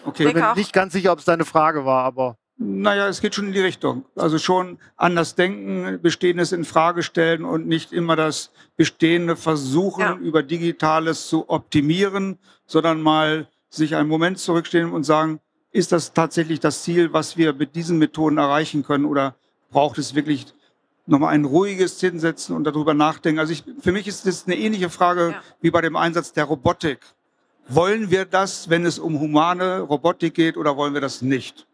Okay. 0.04 0.26
Ich 0.26 0.32
bin 0.32 0.42
mir 0.42 0.54
nicht 0.54 0.72
ganz 0.72 0.92
sicher, 0.92 1.12
ob 1.12 1.18
es 1.18 1.24
deine 1.24 1.44
Frage 1.44 1.84
war, 1.84 2.04
aber. 2.04 2.36
Naja, 2.56 3.08
es 3.08 3.20
geht 3.20 3.34
schon 3.34 3.48
in 3.48 3.52
die 3.52 3.60
Richtung. 3.60 4.04
Also 4.14 4.38
schon 4.38 4.78
anders 4.96 5.34
denken, 5.34 5.98
Bestehendes 6.00 6.52
in 6.52 6.64
Frage 6.64 7.02
stellen 7.02 7.44
und 7.44 7.66
nicht 7.66 7.92
immer 7.92 8.14
das 8.14 8.52
Bestehende 8.76 9.34
versuchen, 9.34 10.02
ja. 10.02 10.14
über 10.14 10.44
Digitales 10.44 11.26
zu 11.26 11.48
optimieren, 11.50 12.38
sondern 12.66 13.02
mal 13.02 13.48
sich 13.70 13.96
einen 13.96 14.08
Moment 14.08 14.38
zurückstehen 14.38 14.92
und 14.92 15.02
sagen, 15.02 15.40
ist 15.74 15.90
das 15.90 16.12
tatsächlich 16.12 16.60
das 16.60 16.84
Ziel, 16.84 17.12
was 17.12 17.36
wir 17.36 17.52
mit 17.52 17.74
diesen 17.74 17.98
Methoden 17.98 18.38
erreichen 18.38 18.84
können 18.84 19.04
oder 19.04 19.34
braucht 19.72 19.98
es 19.98 20.14
wirklich 20.14 20.46
nochmal 21.04 21.34
ein 21.34 21.44
ruhiges 21.44 22.00
Hinsetzen 22.00 22.54
und 22.54 22.62
darüber 22.62 22.94
nachdenken? 22.94 23.40
Also 23.40 23.52
ich, 23.52 23.64
für 23.80 23.90
mich 23.90 24.06
ist 24.06 24.24
das 24.24 24.46
eine 24.46 24.56
ähnliche 24.56 24.88
Frage 24.88 25.30
ja. 25.32 25.42
wie 25.60 25.72
bei 25.72 25.80
dem 25.80 25.96
Einsatz 25.96 26.32
der 26.32 26.44
Robotik. 26.44 27.00
Wollen 27.66 28.12
wir 28.12 28.24
das, 28.24 28.70
wenn 28.70 28.86
es 28.86 29.00
um 29.00 29.18
humane 29.18 29.80
Robotik 29.80 30.34
geht 30.34 30.56
oder 30.56 30.76
wollen 30.76 30.94
wir 30.94 31.00
das 31.00 31.22
nicht? 31.22 31.66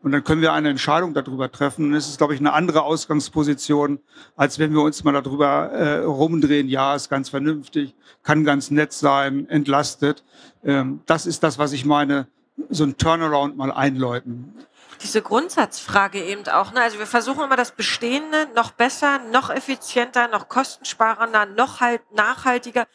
Und 0.00 0.12
dann 0.12 0.22
können 0.22 0.42
wir 0.42 0.52
eine 0.52 0.68
Entscheidung 0.68 1.12
darüber 1.12 1.50
treffen. 1.50 1.86
Und 1.86 1.94
es 1.94 2.06
ist, 2.06 2.18
glaube 2.18 2.34
ich, 2.34 2.40
eine 2.40 2.52
andere 2.52 2.84
Ausgangsposition, 2.84 3.98
als 4.36 4.60
wenn 4.60 4.72
wir 4.72 4.82
uns 4.82 5.02
mal 5.02 5.12
darüber 5.12 5.72
äh, 5.72 6.04
rumdrehen. 6.04 6.68
Ja, 6.68 6.94
ist 6.94 7.10
ganz 7.10 7.30
vernünftig, 7.30 7.96
kann 8.22 8.44
ganz 8.44 8.70
nett 8.70 8.92
sein, 8.92 9.48
entlastet. 9.48 10.22
Ähm, 10.64 11.00
das 11.06 11.26
ist 11.26 11.42
das, 11.42 11.58
was 11.58 11.72
ich 11.72 11.84
meine 11.84 12.28
so 12.68 12.84
ein 12.84 12.96
Turnaround 12.96 13.56
mal 13.56 13.72
einläuten. 13.72 14.54
Diese 15.02 15.22
Grundsatzfrage 15.22 16.22
eben 16.22 16.46
auch. 16.48 16.72
Ne? 16.72 16.82
Also 16.82 16.98
wir 16.98 17.06
versuchen 17.06 17.44
immer 17.44 17.56
das 17.56 17.72
Bestehende 17.72 18.48
noch 18.54 18.72
besser, 18.72 19.18
noch 19.32 19.48
effizienter, 19.48 20.28
noch 20.28 20.48
kostensparender, 20.48 21.46
noch 21.46 21.80
halt 21.80 22.02
nachhaltiger. 22.12 22.86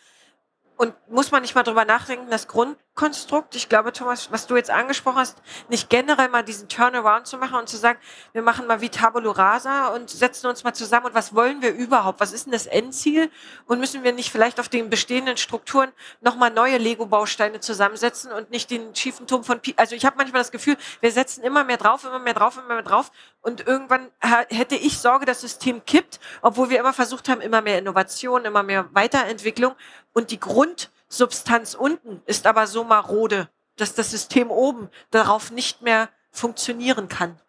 Und 0.78 0.93
muss 1.09 1.32
man 1.32 1.41
nicht 1.41 1.55
mal 1.55 1.63
drüber 1.63 1.86
nachdenken, 1.86 2.30
das 2.30 2.49
Grundkonstrukt, 2.49 3.55
ich 3.55 3.69
glaube, 3.69 3.93
Thomas, 3.93 4.30
was 4.32 4.45
du 4.45 4.57
jetzt 4.57 4.69
angesprochen 4.69 5.19
hast, 5.19 5.41
nicht 5.69 5.89
generell 5.89 6.28
mal 6.28 6.43
diesen 6.43 6.67
Turnaround 6.67 7.28
zu 7.28 7.38
machen 7.38 7.57
und 7.59 7.69
zu 7.69 7.78
sagen, 7.78 7.97
wir 8.34 8.41
machen 8.41 8.67
mal 8.67 8.82
wie 8.82 8.89
Tabula 8.89 9.32
Rasa 9.32 9.88
und 9.89 10.09
setzen 10.09 10.47
uns 10.47 10.65
mal 10.65 10.73
zusammen 10.73 11.05
und 11.07 11.15
was 11.15 11.34
wollen 11.34 11.61
wir 11.61 11.73
überhaupt? 11.73 12.19
Was 12.19 12.34
ist 12.34 12.45
denn 12.45 12.51
das 12.51 12.65
Endziel? 12.65 13.32
Und 13.67 13.80
müssen 13.80 14.03
wir 14.03 14.11
nicht 14.11 14.32
vielleicht 14.32 14.59
auf 14.59 14.67
den 14.67 14.89
bestehenden 14.89 15.38
Strukturen 15.38 15.93
nochmal 16.19 16.51
neue 16.51 16.78
Lego-Bausteine 16.78 17.61
zusammensetzen 17.61 18.34
und 18.34 18.51
nicht 18.51 18.69
den 18.69 18.93
schiefen 18.95 19.28
Turm 19.28 19.45
von 19.45 19.61
Pi 19.61 19.76
Also 19.78 19.95
ich 19.95 20.05
habe 20.05 20.17
manchmal 20.17 20.41
das 20.41 20.51
Gefühl, 20.51 20.76
wir 20.99 21.11
setzen 21.11 21.41
immer 21.41 21.63
mehr 21.63 21.78
drauf, 21.78 22.03
immer 22.03 22.19
mehr 22.19 22.34
drauf, 22.34 22.57
immer 22.57 22.76
mehr 22.76 22.84
drauf 22.84 23.11
und 23.45 23.67
irgendwann 23.67 24.09
hätte 24.49 24.75
ich 24.75 24.97
Sorge, 24.97 25.25
das 25.27 25.41
System 25.41 25.85
kippt, 25.85 26.19
obwohl 26.41 26.71
wir 26.71 26.79
immer 26.79 26.93
versucht 26.93 27.29
haben, 27.29 27.41
immer 27.41 27.61
mehr 27.61 27.77
Innovation, 27.77 28.43
immer 28.43 28.63
mehr 28.63 28.89
Weiterentwicklung 28.93 29.75
und 30.13 30.31
die 30.31 30.39
Grundsubstanz 30.39 31.75
unten 31.75 32.23
ist 32.25 32.47
aber 32.47 32.65
so 32.65 32.83
marode, 32.83 33.47
dass 33.75 33.93
das 33.93 34.09
System 34.09 34.49
oben 34.49 34.89
darauf 35.11 35.51
nicht 35.51 35.83
mehr 35.83 36.09
funktionieren 36.31 37.07
kann. 37.07 37.39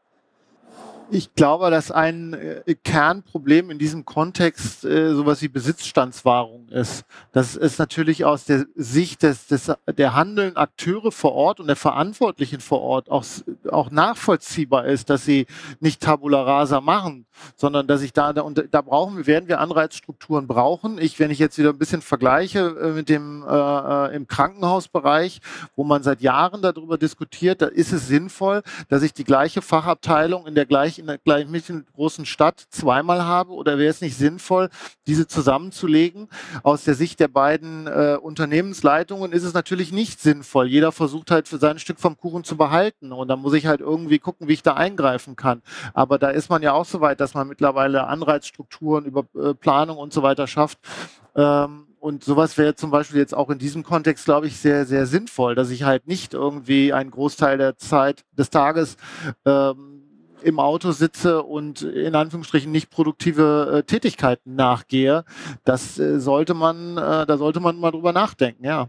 Ich 1.10 1.34
glaube, 1.34 1.70
dass 1.70 1.92
ein 1.92 2.34
äh, 2.34 2.74
Kernproblem 2.82 3.70
in 3.70 3.78
diesem 3.78 4.04
Kontext 4.04 4.84
äh, 4.84 5.14
sowas 5.14 5.40
wie 5.40 5.46
Besitzstandswahrung 5.46 6.68
ist. 6.68 7.04
Das 7.30 7.54
ist 7.54 7.78
natürlich 7.78 8.24
aus 8.24 8.44
der 8.44 8.66
Sicht 8.74 9.22
des, 9.22 9.46
des, 9.46 9.72
der 9.86 10.14
handelnden 10.14 10.56
Akteure 10.56 11.12
vor 11.12 11.32
Ort 11.32 11.60
und 11.60 11.68
der 11.68 11.76
Verantwortlichen 11.76 12.58
vor 12.58 12.80
Ort 12.80 13.08
auch, 13.08 13.24
auch 13.70 13.90
nachvollziehbar 13.92 14.86
ist, 14.86 15.08
dass 15.08 15.24
sie 15.24 15.46
nicht 15.78 16.02
Tabula 16.02 16.42
Rasa 16.42 16.80
machen, 16.80 17.26
sondern 17.54 17.86
dass 17.86 18.02
ich 18.02 18.12
da, 18.12 18.32
da, 18.32 18.42
und 18.42 18.64
da 18.70 18.82
brauchen 18.82 19.26
werden 19.28 19.48
wir 19.48 19.60
Anreizstrukturen 19.60 20.48
brauchen. 20.48 20.98
Ich, 20.98 21.20
wenn 21.20 21.30
ich 21.30 21.38
jetzt 21.38 21.56
wieder 21.56 21.70
ein 21.70 21.78
bisschen 21.78 22.02
vergleiche 22.02 22.76
äh, 22.80 22.90
mit 22.90 23.08
dem 23.08 23.44
äh, 23.48 23.54
äh 23.54 24.16
im 24.16 24.26
Krankenhausbereich, 24.26 25.40
wo 25.76 25.84
man 25.84 26.02
seit 26.02 26.20
Jahren 26.20 26.62
darüber 26.62 26.98
diskutiert, 26.98 27.62
da 27.62 27.66
ist 27.66 27.92
es 27.92 28.08
sinnvoll, 28.08 28.62
dass 28.88 29.02
ich 29.02 29.12
die 29.12 29.24
gleiche 29.24 29.62
Fachabteilung 29.62 30.46
in 30.46 30.54
der 30.54 30.66
gleichen 30.66 30.95
ich 30.96 30.98
in 31.00 31.06
der 31.06 31.18
gleich 31.18 31.46
mittelgroßen 31.46 32.26
Stadt 32.26 32.66
zweimal 32.70 33.22
habe? 33.24 33.52
Oder 33.52 33.78
wäre 33.78 33.90
es 33.90 34.00
nicht 34.00 34.16
sinnvoll, 34.16 34.70
diese 35.06 35.26
zusammenzulegen? 35.26 36.28
Aus 36.62 36.84
der 36.84 36.94
Sicht 36.94 37.20
der 37.20 37.28
beiden 37.28 37.86
äh, 37.86 38.18
Unternehmensleitungen 38.20 39.32
ist 39.32 39.44
es 39.44 39.54
natürlich 39.54 39.92
nicht 39.92 40.20
sinnvoll. 40.20 40.66
Jeder 40.66 40.92
versucht 40.92 41.30
halt 41.30 41.48
für 41.48 41.58
sein 41.58 41.78
Stück 41.78 42.00
vom 42.00 42.16
Kuchen 42.16 42.44
zu 42.44 42.56
behalten. 42.56 43.12
Und 43.12 43.28
da 43.28 43.36
muss 43.36 43.54
ich 43.54 43.66
halt 43.66 43.80
irgendwie 43.80 44.18
gucken, 44.18 44.48
wie 44.48 44.54
ich 44.54 44.62
da 44.62 44.74
eingreifen 44.74 45.36
kann. 45.36 45.62
Aber 45.94 46.18
da 46.18 46.30
ist 46.30 46.48
man 46.48 46.62
ja 46.62 46.72
auch 46.72 46.86
so 46.86 47.00
weit, 47.00 47.20
dass 47.20 47.34
man 47.34 47.48
mittlerweile 47.48 48.06
Anreizstrukturen 48.06 49.04
über 49.04 49.24
äh, 49.34 49.54
Planung 49.54 49.98
und 49.98 50.12
so 50.12 50.22
weiter 50.22 50.46
schafft. 50.46 50.78
Ähm, 51.34 51.86
und 51.98 52.22
sowas 52.22 52.56
wäre 52.56 52.76
zum 52.76 52.92
Beispiel 52.92 53.18
jetzt 53.18 53.34
auch 53.34 53.50
in 53.50 53.58
diesem 53.58 53.82
Kontext, 53.82 54.26
glaube 54.26 54.46
ich, 54.46 54.58
sehr, 54.58 54.86
sehr 54.86 55.06
sinnvoll, 55.06 55.56
dass 55.56 55.70
ich 55.70 55.82
halt 55.82 56.06
nicht 56.06 56.34
irgendwie 56.34 56.92
einen 56.92 57.10
Großteil 57.10 57.58
der 57.58 57.78
Zeit 57.78 58.24
des 58.30 58.50
Tages 58.50 58.96
ähm, 59.44 59.95
im 60.42 60.60
Auto 60.60 60.92
sitze 60.92 61.42
und 61.42 61.82
in 61.82 62.14
Anführungsstrichen 62.14 62.70
nicht 62.70 62.90
produktive 62.90 63.78
äh, 63.78 63.82
Tätigkeiten 63.82 64.54
nachgehe. 64.54 65.24
Das 65.64 65.98
äh, 65.98 66.20
sollte 66.20 66.54
man, 66.54 66.96
äh, 66.96 67.26
da 67.26 67.38
sollte 67.38 67.60
man 67.60 67.78
mal 67.78 67.90
drüber 67.90 68.12
nachdenken, 68.12 68.64
ja. 68.64 68.88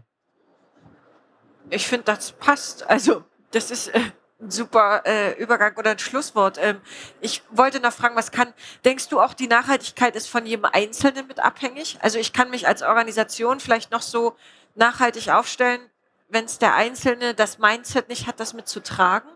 Ich 1.70 1.86
finde, 1.86 2.04
das 2.04 2.32
passt. 2.32 2.88
Also, 2.88 3.24
das 3.50 3.70
ist 3.70 3.88
äh, 3.88 4.00
ein 4.40 4.50
super 4.50 5.02
äh, 5.04 5.32
Übergang 5.40 5.76
oder 5.76 5.90
ein 5.90 5.98
Schlusswort. 5.98 6.58
Ähm, 6.60 6.80
ich 7.20 7.42
wollte 7.50 7.80
noch 7.80 7.92
fragen, 7.92 8.16
was 8.16 8.30
kann, 8.30 8.52
denkst 8.84 9.08
du 9.08 9.20
auch, 9.20 9.34
die 9.34 9.48
Nachhaltigkeit 9.48 10.14
ist 10.16 10.28
von 10.28 10.46
jedem 10.46 10.64
Einzelnen 10.64 11.26
mit 11.26 11.40
abhängig? 11.40 11.98
Also 12.00 12.18
ich 12.18 12.32
kann 12.32 12.50
mich 12.50 12.68
als 12.68 12.82
Organisation 12.82 13.60
vielleicht 13.60 13.90
noch 13.90 14.02
so 14.02 14.36
nachhaltig 14.74 15.30
aufstellen, 15.30 15.80
wenn 16.28 16.44
es 16.44 16.58
der 16.58 16.74
Einzelne 16.74 17.34
das 17.34 17.58
Mindset 17.58 18.08
nicht 18.08 18.26
hat, 18.26 18.38
das 18.38 18.54
mitzutragen? 18.54 19.28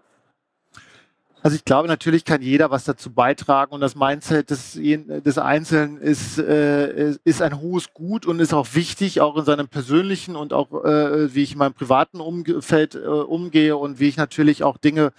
Also 1.42 1.56
ich 1.56 1.64
glaube, 1.64 1.88
natürlich 1.88 2.24
kann 2.24 2.40
jeder 2.40 2.70
was 2.70 2.84
dazu 2.84 3.10
beitragen 3.10 3.72
und 3.72 3.80
das 3.80 3.96
Mindset 3.96 4.50
des, 4.50 4.78
des 4.78 5.38
Einzelnen 5.38 5.98
ist, 5.98 6.38
äh, 6.38 7.14
ist 7.24 7.42
ein 7.42 7.60
hohes 7.60 7.92
Gut 7.94 8.26
und 8.26 8.38
ist 8.38 8.54
auch 8.54 8.68
wichtig, 8.74 9.20
auch 9.20 9.36
in 9.36 9.44
seinem 9.44 9.66
persönlichen 9.66 10.36
und 10.36 10.52
auch, 10.52 10.84
äh, 10.84 11.34
wie 11.34 11.42
ich 11.42 11.52
in 11.52 11.58
meinem 11.58 11.74
privaten 11.74 12.20
Umfeld 12.20 12.94
äh, 12.94 12.98
umgehe 12.98 13.76
und 13.76 13.98
wie 13.98 14.08
ich 14.08 14.16
natürlich 14.16 14.62
auch 14.62 14.76
Dinge 14.76 15.12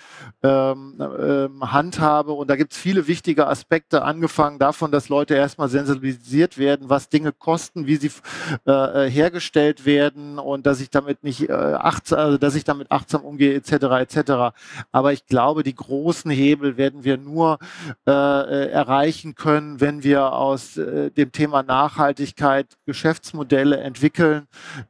ähm, 0.44 0.96
äh, 1.00 1.50
handhabe. 1.66 2.32
Und 2.32 2.50
da 2.50 2.56
gibt 2.56 2.72
es 2.72 2.78
viele 2.78 3.08
wichtige 3.08 3.48
Aspekte, 3.48 4.04
angefangen 4.04 4.60
davon, 4.60 4.92
dass 4.92 5.10
Leute 5.10 5.36
erstmal 5.36 5.68
sensibilisiert 5.68 6.58
werden, 6.58 6.90
was 6.90 7.10
Dinge 7.10 7.34
kosten, 7.34 7.86
wie 7.86 7.98
sie 7.98 8.12
äh, 8.66 8.72
äh, 9.08 9.10
hergestellt 9.12 9.86
werden 9.86 10.40
und 10.40 10.66
dass 10.66 10.80
ich 10.80 10.90
damit 10.90 11.24
nicht 11.26 11.50
äh, 11.50 11.54
achtsam, 11.54 12.20
also 12.20 12.38
dass 12.38 12.56
ich 12.56 12.64
damit 12.64 12.92
achtsam 12.92 13.26
umgehe, 13.26 13.56
etc. 13.56 13.72
etc. 13.74 14.32
Aber 14.94 15.12
ich 15.12 15.26
glaube, 15.26 15.64
die 15.64 15.76
große 15.76 16.12
großen 16.14 16.30
Hebel 16.30 16.78
werden 16.78 17.03
wir 17.03 17.18
nur 17.18 17.57
äh, 18.07 18.11
äh, 18.11 18.70
erreichen 18.70 19.34
können, 19.34 19.82
wenn 19.82 20.03
wir 20.03 20.34
aus 20.34 20.78
äh, 20.78 21.09
dem 21.09 21.32
Thema 21.32 21.64
Nachhaltigkeit 21.64 22.68
Geschäftsmodelle 22.86 23.78
entwickeln, 23.78 24.45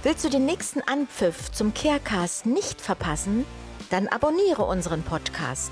Willst 0.02 0.24
du 0.24 0.28
den 0.28 0.46
nächsten 0.46 0.80
Anpfiff 0.82 1.52
zum 1.52 1.74
Carecast 1.74 2.46
nicht 2.46 2.80
verpassen? 2.80 3.44
Dann 3.90 4.08
abonniere 4.08 4.64
unseren 4.64 5.02
Podcast 5.02 5.70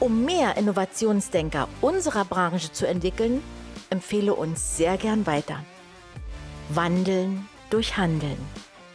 um 0.00 0.24
mehr 0.24 0.56
Innovationsdenker 0.56 1.68
unserer 1.80 2.24
Branche 2.24 2.72
zu 2.72 2.86
entwickeln, 2.86 3.42
empfehle 3.90 4.34
uns 4.34 4.76
sehr 4.76 4.96
gern 4.96 5.26
weiter. 5.26 5.64
Wandeln 6.68 7.48
durch 7.70 7.96
Handeln. 7.96 8.38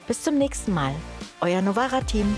Bis 0.08 0.24
zum 0.24 0.38
nächsten 0.38 0.74
Mal, 0.74 0.94
euer 1.42 1.62
Novara-Team. 1.62 2.36